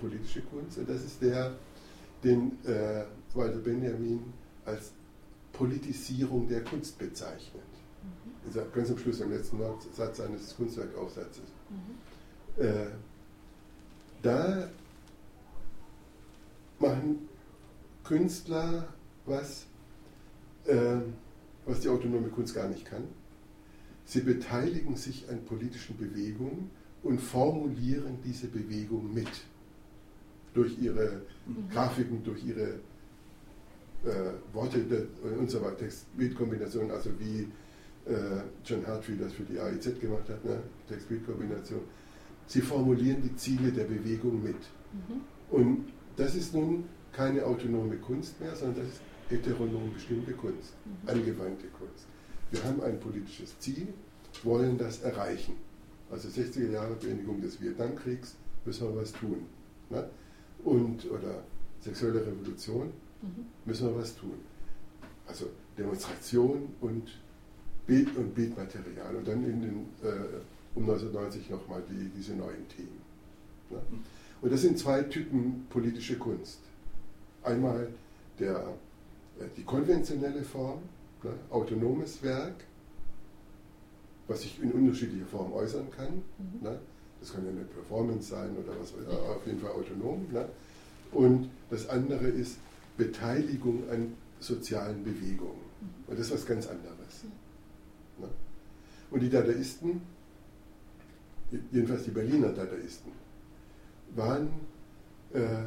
politische 0.01 0.41
Kunst 0.43 0.79
und 0.79 0.89
das 0.89 1.05
ist 1.05 1.21
der, 1.21 1.53
den 2.25 2.53
äh, 2.65 3.05
Walter 3.35 3.59
Benjamin 3.59 4.33
als 4.65 4.93
Politisierung 5.61 6.49
der 6.49 6.65
Kunst 6.65 6.99
bezeichnet. 6.99 7.63
Mhm. 8.03 8.73
Ganz 8.75 8.91
am 8.91 8.97
Schluss, 8.97 9.21
im 9.21 9.31
letzten 9.31 9.59
Satz 9.95 10.17
seines 10.17 10.57
Kunstwerkaufsatzes. 10.57 11.45
Mhm. 11.69 12.65
Äh, 12.65 12.87
da 14.23 14.71
machen 16.79 17.29
Künstler 18.05 18.89
was, 19.27 19.67
äh, 20.65 20.97
was 21.67 21.81
die 21.81 21.91
autonome 21.91 22.29
Kunst 22.29 22.55
gar 22.55 22.69
nicht 22.69 22.87
kann. 22.87 23.05
Sie 24.07 24.23
beteiligen 24.23 24.97
sich 24.97 25.29
an 25.29 25.45
politischen 25.45 25.99
Bewegungen 25.99 26.71
und 27.03 27.21
formulieren 27.21 28.17
diese 28.25 28.47
Bewegung 28.47 29.13
mit. 29.13 29.29
Durch 30.55 30.79
ihre 30.79 31.21
mhm. 31.45 31.69
Grafiken, 31.69 32.25
durch 32.25 32.43
ihre 32.45 32.81
Worte 34.53 35.09
und 35.39 35.51
so 35.51 35.61
weiter, 35.61 35.79
Text-Bild-Kombination, 35.79 36.91
also 36.91 37.11
wie 37.19 37.49
äh, 38.07 38.43
John 38.65 38.87
Hartfield 38.87 39.21
das 39.21 39.33
für 39.33 39.43
die 39.43 39.59
AIZ 39.59 40.01
gemacht 40.01 40.29
hat, 40.29 40.45
ne? 40.45 40.63
Text-Bild-Kombination. 40.89 41.81
Sie 42.47 42.61
formulieren 42.61 43.23
die 43.23 43.37
Ziele 43.37 43.71
der 43.71 43.85
Bewegung 43.85 44.43
mit. 44.43 44.57
Mhm. 44.57 45.21
Und 45.51 45.93
das 46.17 46.35
ist 46.35 46.55
nun 46.55 46.85
keine 47.13 47.45
autonome 47.45 47.97
Kunst 47.97 48.41
mehr, 48.41 48.55
sondern 48.55 48.85
das 48.85 48.95
ist 48.95 49.01
heteronom 49.29 49.93
bestimmte 49.93 50.33
Kunst, 50.33 50.75
mhm. 50.85 51.09
angewandte 51.09 51.67
Kunst. 51.79 52.07
Wir 52.51 52.65
haben 52.65 52.83
ein 52.83 52.99
politisches 52.99 53.59
Ziel, 53.59 53.89
wollen 54.43 54.79
das 54.79 55.03
erreichen. 55.03 55.55
Also 56.11 56.29
60er 56.29 56.71
Jahre 56.71 56.95
Beendigung 56.95 57.41
des 57.41 57.61
Vietnamkriegs, 57.61 58.35
müssen 58.65 58.89
wir 58.89 59.01
was 59.01 59.13
tun. 59.13 59.47
Ne? 59.91 60.09
Und, 60.65 61.09
oder 61.11 61.45
sexuelle 61.81 62.27
Revolution, 62.27 62.93
mhm. 63.23 63.47
müssen 63.65 63.89
wir 63.89 63.97
was 64.01 64.17
tun. 64.17 64.39
Also 65.27 65.47
Demonstration 65.77 66.69
und 66.81 67.09
Bild 67.87 68.17
und 68.17 68.35
Bildmaterial. 68.35 69.17
Und 69.17 69.27
dann 69.27 69.45
in 69.45 69.61
den, 69.61 69.77
äh, 70.03 70.41
um 70.75 70.83
1990 70.83 71.51
nochmal 71.51 71.83
die, 71.89 72.09
diese 72.17 72.35
neuen 72.35 72.69
Themen. 72.69 73.01
Ne? 73.71 73.79
Mhm. 73.91 74.05
Und 74.43 74.53
das 74.53 74.63
sind 74.63 74.79
zwei 74.79 75.03
Typen 75.03 75.67
politische 75.71 76.17
Kunst. 76.19 76.61
Einmal 77.43 77.89
der, 78.39 78.57
äh, 79.39 79.45
die 79.57 79.65
konventionelle 79.65 80.43
Form, 80.43 80.81
ne? 81.23 81.33
autonomes 81.51 82.23
Werk, 82.23 82.65
was 84.29 84.43
sich 84.43 84.63
in 84.63 84.73
unterschiedlicher 84.73 85.27
Form 85.27 85.53
äußern 85.53 85.91
kann. 85.91 86.23
Mhm. 86.39 86.63
Ne? 86.63 86.79
Das 87.21 87.33
kann 87.33 87.45
ja 87.45 87.51
eine 87.51 87.65
Performance 87.65 88.31
sein 88.31 88.57
oder 88.57 88.73
was, 88.81 88.95
auf 88.95 89.47
jeden 89.47 89.61
Fall 89.61 89.73
autonom. 89.73 90.27
Ne? 90.33 90.49
Und 91.13 91.51
das 91.69 91.89
andere 91.89 92.29
ist 92.29 92.57
Beteiligung 93.01 93.89
an 93.89 94.13
sozialen 94.41 95.03
Bewegungen. 95.03 95.65
Und 96.07 96.19
das 96.19 96.27
ist 96.27 96.33
was 96.35 96.47
ganz 96.47 96.67
anderes. 96.67 97.25
Ne? 98.19 98.29
Und 99.11 99.21
die 99.21 99.31
Dadaisten, 99.31 100.03
jedenfalls 101.73 102.05
die 102.05 102.11
Berliner 102.11 102.53
Dadaisten, 102.53 103.13
waren, 104.15 104.49
äh, 105.33 105.63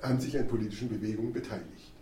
haben 0.00 0.20
sich 0.20 0.38
an 0.38 0.48
politischen 0.48 0.88
Bewegungen 0.88 1.32
beteiligt. 1.32 1.92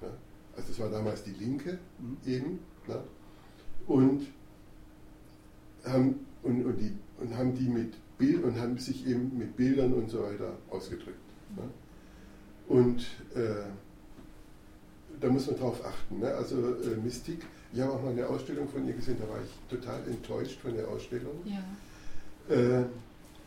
Ne? 0.00 0.08
Also 0.56 0.68
das 0.68 0.78
war 0.78 0.90
damals 0.90 1.24
die 1.24 1.32
Linke 1.32 1.78
mhm. 1.98 2.16
eben. 2.24 2.58
Ne? 2.88 3.02
Und 3.86 4.26
haben, 5.84 6.26
und, 6.42 6.64
und, 6.64 6.76
die, 6.80 6.96
und 7.20 7.36
haben 7.36 7.54
die 7.54 7.68
mit 7.68 7.92
Bild 8.16 8.42
und 8.44 8.58
haben 8.58 8.78
sich 8.78 9.06
eben 9.06 9.36
mit 9.36 9.56
Bildern 9.56 9.92
und 9.92 10.08
so 10.08 10.22
weiter 10.22 10.56
ausgedrückt. 10.70 11.18
Ne? 11.54 11.68
Und 12.68 13.00
äh, 13.34 13.64
da 15.20 15.28
muss 15.28 15.46
man 15.46 15.56
drauf 15.56 15.84
achten. 15.84 16.20
Ne? 16.20 16.28
Also 16.34 16.56
äh, 16.56 16.96
Mystik, 17.02 17.40
ich 17.72 17.80
habe 17.80 17.92
auch 17.92 18.02
mal 18.02 18.12
eine 18.12 18.26
Ausstellung 18.26 18.68
von 18.68 18.86
ihr 18.86 18.94
gesehen, 18.94 19.16
da 19.20 19.28
war 19.28 19.40
ich 19.42 19.50
total 19.68 20.00
enttäuscht 20.08 20.60
von 20.60 20.74
der 20.74 20.88
Ausstellung. 20.88 21.40
Ja. 21.44 22.54
Äh, 22.54 22.84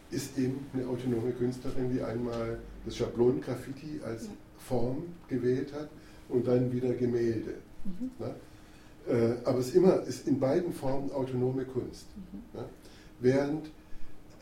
ist 0.10 0.38
eben 0.38 0.66
eine 0.74 0.88
autonome 0.88 1.32
Künstlerin, 1.32 1.92
die 1.92 2.02
einmal 2.02 2.60
das 2.86 2.96
Schablonengraffiti 2.96 4.00
als 4.06 4.26
ja. 4.26 4.32
Form 4.58 5.04
gewählt 5.28 5.74
hat 5.74 5.90
und 6.30 6.48
dann 6.48 6.72
wieder 6.72 6.94
Gemälde. 6.94 7.56
Mhm. 7.84 8.12
Ne? 8.20 8.36
Äh, 9.08 9.36
aber 9.46 9.60
es 9.60 9.68
ist 9.68 9.76
immer 9.76 10.02
ist 10.04 10.28
in 10.28 10.40
beiden 10.40 10.74
Formen 10.74 11.12
autonome 11.12 11.66
Kunst. 11.66 12.06
Mhm. 12.16 12.60
Ne? 12.60 12.66
Während, 13.20 13.70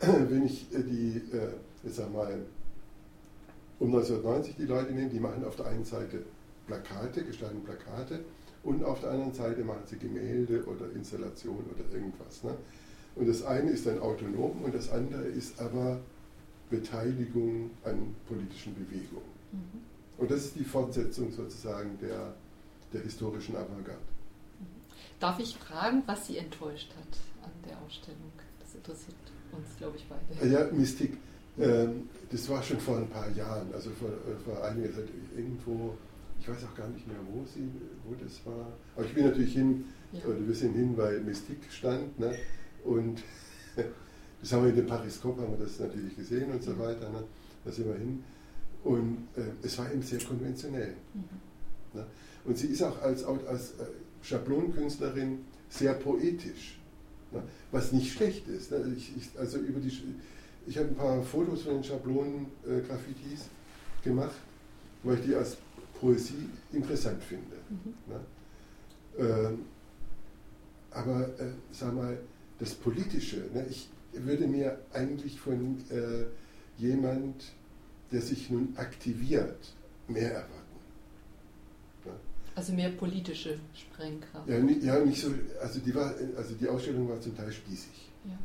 wenn 0.00 0.44
ich 0.44 0.72
äh, 0.72 0.82
die, 0.82 1.16
äh, 1.32 1.48
jetzt 1.84 1.96
sag 1.96 2.12
mal, 2.12 2.38
um 3.78 3.88
1990 3.88 4.56
die 4.56 4.64
Leute 4.64 4.92
nehmen, 4.92 5.10
die 5.10 5.20
machen 5.20 5.44
auf 5.44 5.56
der 5.56 5.66
einen 5.66 5.84
Seite 5.84 6.24
Plakate, 6.66 7.24
gestalten 7.24 7.62
Plakate 7.62 8.24
und 8.62 8.84
auf 8.84 9.00
der 9.00 9.10
anderen 9.10 9.32
Seite 9.32 9.62
machen 9.62 9.82
sie 9.86 9.98
Gemälde 9.98 10.64
oder 10.64 10.90
Installationen 10.92 11.64
oder 11.66 11.84
irgendwas. 11.94 12.42
Ne? 12.42 12.56
Und 13.14 13.28
das 13.28 13.44
eine 13.44 13.70
ist 13.70 13.86
dann 13.86 13.98
autonom 14.00 14.62
und 14.62 14.74
das 14.74 14.90
andere 14.90 15.22
ist 15.22 15.60
aber 15.60 16.00
Beteiligung 16.70 17.70
an 17.84 18.14
politischen 18.26 18.74
Bewegungen. 18.74 19.30
Mhm. 19.52 19.82
Und 20.18 20.30
das 20.30 20.46
ist 20.46 20.56
die 20.56 20.64
Fortsetzung 20.64 21.30
sozusagen 21.30 21.98
der, 22.00 22.34
der 22.92 23.02
historischen 23.02 23.56
Avantgarde. 23.56 24.00
Mhm. 24.58 24.66
Darf 25.20 25.38
ich 25.38 25.56
fragen, 25.56 26.02
was 26.06 26.26
Sie 26.26 26.38
enttäuscht 26.38 26.90
hat 26.96 27.44
an 27.44 27.52
der 27.68 27.78
Ausstellung? 27.86 28.32
Das 28.58 28.74
interessiert 28.74 29.16
uns, 29.52 29.76
glaube 29.78 29.96
ich, 29.96 30.06
beide. 30.08 30.52
Ja, 30.52 30.70
Mystik. 30.72 31.16
Ähm, 31.58 32.08
das 32.30 32.48
war 32.48 32.62
schon 32.62 32.78
vor 32.78 32.98
ein 32.98 33.08
paar 33.08 33.30
Jahren, 33.30 33.72
also 33.72 33.90
vor, 33.90 34.08
äh, 34.08 34.38
vor 34.44 34.62
einiger 34.64 34.92
Zeit 34.92 35.08
irgendwo, 35.34 35.94
ich 36.38 36.48
weiß 36.48 36.64
auch 36.64 36.74
gar 36.74 36.88
nicht 36.88 37.06
mehr, 37.06 37.16
wo, 37.30 37.44
sie, 37.44 37.68
wo 38.04 38.14
das 38.14 38.44
war. 38.44 38.72
Aber 38.94 39.06
ich 39.06 39.14
bin 39.14 39.24
natürlich 39.24 39.54
hin, 39.54 39.84
ja. 40.12 40.24
oder 40.26 40.46
wir 40.46 40.54
sind 40.54 40.74
hin, 40.74 40.96
weil 40.96 41.20
Mystik 41.20 41.58
stand. 41.70 42.18
Ne? 42.18 42.34
Und 42.84 43.22
das 44.40 44.52
haben 44.52 44.64
wir 44.64 44.70
in 44.70 44.76
dem 44.76 44.86
Periskop, 44.86 45.38
haben 45.38 45.58
wir 45.58 45.64
das 45.64 45.80
natürlich 45.80 46.16
gesehen 46.16 46.50
und 46.50 46.62
so 46.62 46.72
mhm. 46.72 46.80
weiter. 46.80 47.10
Ne? 47.10 47.24
Da 47.64 47.72
sind 47.72 47.86
wir 47.86 47.94
hin. 47.94 48.22
Und 48.84 49.28
äh, 49.36 49.42
es 49.62 49.78
war 49.78 49.90
eben 49.90 50.02
sehr 50.02 50.20
konventionell. 50.20 50.94
Mhm. 51.14 52.00
Ne? 52.00 52.06
Und 52.44 52.58
sie 52.58 52.68
ist 52.68 52.82
auch 52.82 53.00
als, 53.02 53.24
als 53.24 53.70
äh, 53.72 53.86
Schablonenkünstlerin 54.22 55.38
sehr 55.68 55.94
poetisch. 55.94 56.78
Ne? 57.32 57.42
Was 57.72 57.92
nicht 57.92 58.12
schlecht 58.12 58.46
ist. 58.48 58.70
Ne? 58.70 58.94
Ich, 58.96 59.16
ich, 59.16 59.38
also 59.38 59.58
über 59.58 59.80
die, 59.80 59.90
ich 60.66 60.76
habe 60.78 60.88
ein 60.88 60.96
paar 60.96 61.22
Fotos 61.22 61.62
von 61.62 61.74
den 61.74 61.84
Schablonen-Graffitis 61.84 63.40
äh, 63.40 64.04
gemacht. 64.04 64.34
weil 65.02 65.18
ich 65.18 65.26
die 65.26 65.34
als 65.34 65.56
Poesie 66.00 66.48
interessant 66.72 67.22
finde. 67.22 67.56
Mhm. 67.70 67.94
Ne? 68.12 68.20
Ähm, 69.18 69.64
aber 70.90 71.28
äh, 71.38 71.52
sag 71.72 71.94
mal, 71.94 72.18
das 72.58 72.74
Politische, 72.74 73.44
ne, 73.54 73.66
ich 73.68 73.88
würde 74.12 74.46
mir 74.46 74.78
eigentlich 74.92 75.38
von 75.38 75.78
äh, 75.90 76.24
jemand, 76.78 77.44
der 78.10 78.20
sich 78.22 78.50
nun 78.50 78.74
aktiviert, 78.76 79.74
mehr 80.08 80.32
erwarten. 80.32 80.80
Ne? 82.04 82.12
Also 82.54 82.72
mehr 82.72 82.90
politische 82.90 83.58
Sprengkraft. 83.74 84.48
Ja, 84.48 84.58
nicht, 84.58 84.82
ja, 84.82 84.98
nicht 85.04 85.20
so, 85.20 85.32
also 85.60 85.80
die, 85.80 85.94
war, 85.94 86.14
also 86.36 86.54
die 86.54 86.68
Ausstellung 86.68 87.08
war 87.08 87.20
zum 87.20 87.36
Teil 87.36 87.52
spießig. 87.52 88.10
Ja. 88.24 88.38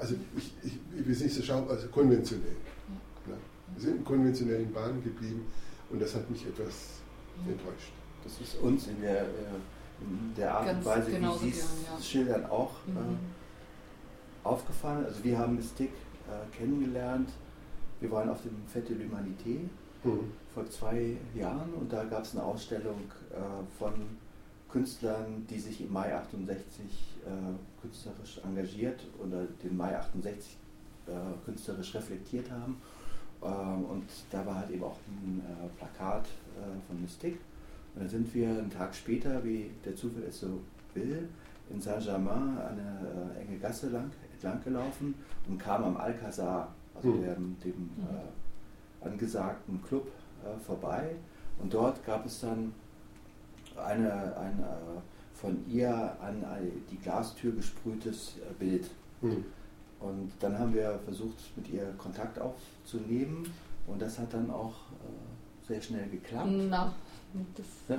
Also 0.00 0.14
ich, 0.36 0.52
ich, 0.64 0.78
ich 0.98 1.06
will 1.06 1.12
es 1.12 1.20
nicht 1.20 1.34
so 1.34 1.42
schauen, 1.42 1.68
also 1.68 1.86
konventionell. 1.88 2.56
Ja. 3.26 3.32
Ne? 3.32 3.38
Wir 3.74 3.82
sind 3.82 3.98
in 3.98 4.04
konventionellen 4.04 4.72
Bahnen 4.72 5.02
geblieben 5.04 5.46
und 5.90 6.00
das 6.00 6.14
hat 6.14 6.28
mich 6.30 6.46
etwas 6.46 7.00
enttäuscht. 7.46 7.92
Das 8.24 8.40
ist 8.40 8.56
uns 8.60 8.86
in 8.86 9.00
der, 9.00 9.22
äh, 9.22 9.26
in 10.00 10.34
der 10.36 10.54
Art 10.54 10.74
und 10.74 10.84
Weise, 10.84 11.12
wie 11.12 11.38
Sie 11.38 11.50
es 11.50 11.68
ja. 11.86 12.02
schildern, 12.02 12.46
auch 12.46 12.72
mhm. 12.86 12.96
äh, 12.96 14.46
aufgefallen. 14.48 15.04
Also 15.04 15.22
wir 15.22 15.38
haben 15.38 15.56
Mystik 15.56 15.90
äh, 15.90 16.56
kennengelernt. 16.56 17.30
Wir 18.00 18.10
waren 18.10 18.30
auf 18.30 18.40
dem 18.42 18.56
Fête 18.72 18.88
de 18.88 18.96
l'Humanité 18.96 19.68
mhm. 20.04 20.32
vor 20.54 20.68
zwei 20.70 21.16
Jahren 21.34 21.74
und 21.74 21.92
da 21.92 22.04
gab 22.04 22.24
es 22.24 22.32
eine 22.32 22.42
Ausstellung 22.42 23.00
äh, 23.30 23.36
von 23.78 23.92
Künstlern, 24.72 25.46
die 25.48 25.58
sich 25.58 25.80
im 25.80 25.92
Mai 25.92 26.14
68 26.14 26.84
äh, 27.26 27.30
künstlerisch 27.80 28.40
engagiert 28.44 29.00
oder 29.18 29.44
den 29.62 29.76
Mai 29.76 29.96
68 29.96 30.56
äh, 31.06 31.10
künstlerisch 31.44 31.94
reflektiert 31.94 32.50
haben. 32.50 32.80
Ähm, 33.42 33.84
und 33.84 34.04
da 34.30 34.44
war 34.46 34.56
halt 34.56 34.70
eben 34.70 34.84
auch 34.84 34.96
ein 35.08 35.42
Plakat 35.78 36.26
von 36.86 37.00
Mystik. 37.00 37.38
Und 37.94 38.02
dann 38.02 38.08
sind 38.08 38.34
wir 38.34 38.48
einen 38.48 38.70
Tag 38.70 38.94
später, 38.94 39.42
wie 39.44 39.70
der 39.84 39.96
Zufall 39.96 40.24
es 40.24 40.40
so 40.40 40.60
will, 40.94 41.28
in 41.70 41.80
Saint-Germain 41.80 42.58
eine 42.58 43.34
enge 43.40 43.58
Gasse 43.58 43.88
lang, 43.88 44.10
entlang 44.32 44.62
gelaufen 44.62 45.14
und 45.48 45.58
kamen 45.58 45.84
am 45.84 45.96
Alcazar, 45.96 46.74
also 46.94 47.08
mhm. 47.08 47.22
dem, 47.22 47.56
dem 47.64 47.72
mhm. 47.72 48.06
äh, 49.02 49.08
angesagten 49.08 49.82
Club, 49.82 50.08
äh, 50.44 50.58
vorbei. 50.64 51.16
Und 51.58 51.72
dort 51.72 52.04
gab 52.04 52.26
es 52.26 52.40
dann 52.40 52.72
eine, 53.84 54.36
ein 54.36 54.58
äh, 54.60 55.00
von 55.34 55.64
ihr 55.68 55.90
an 56.20 56.44
die 56.90 56.98
Glastür 56.98 57.52
gesprühtes 57.52 58.34
äh, 58.38 58.52
Bild. 58.58 58.90
Mhm. 59.20 59.44
Und 60.00 60.32
dann 60.40 60.58
haben 60.58 60.74
wir 60.74 60.98
versucht, 61.04 61.36
mit 61.56 61.68
ihr 61.68 61.92
Kontakt 61.98 62.38
aufzunehmen 62.38 63.52
und 63.86 64.00
das 64.00 64.18
hat 64.18 64.32
dann 64.32 64.50
auch 64.50 64.72
äh, 64.72 65.66
sehr 65.66 65.80
schnell 65.80 66.08
geklappt. 66.08 66.50
Na, 66.68 66.92
ja, 67.88 67.98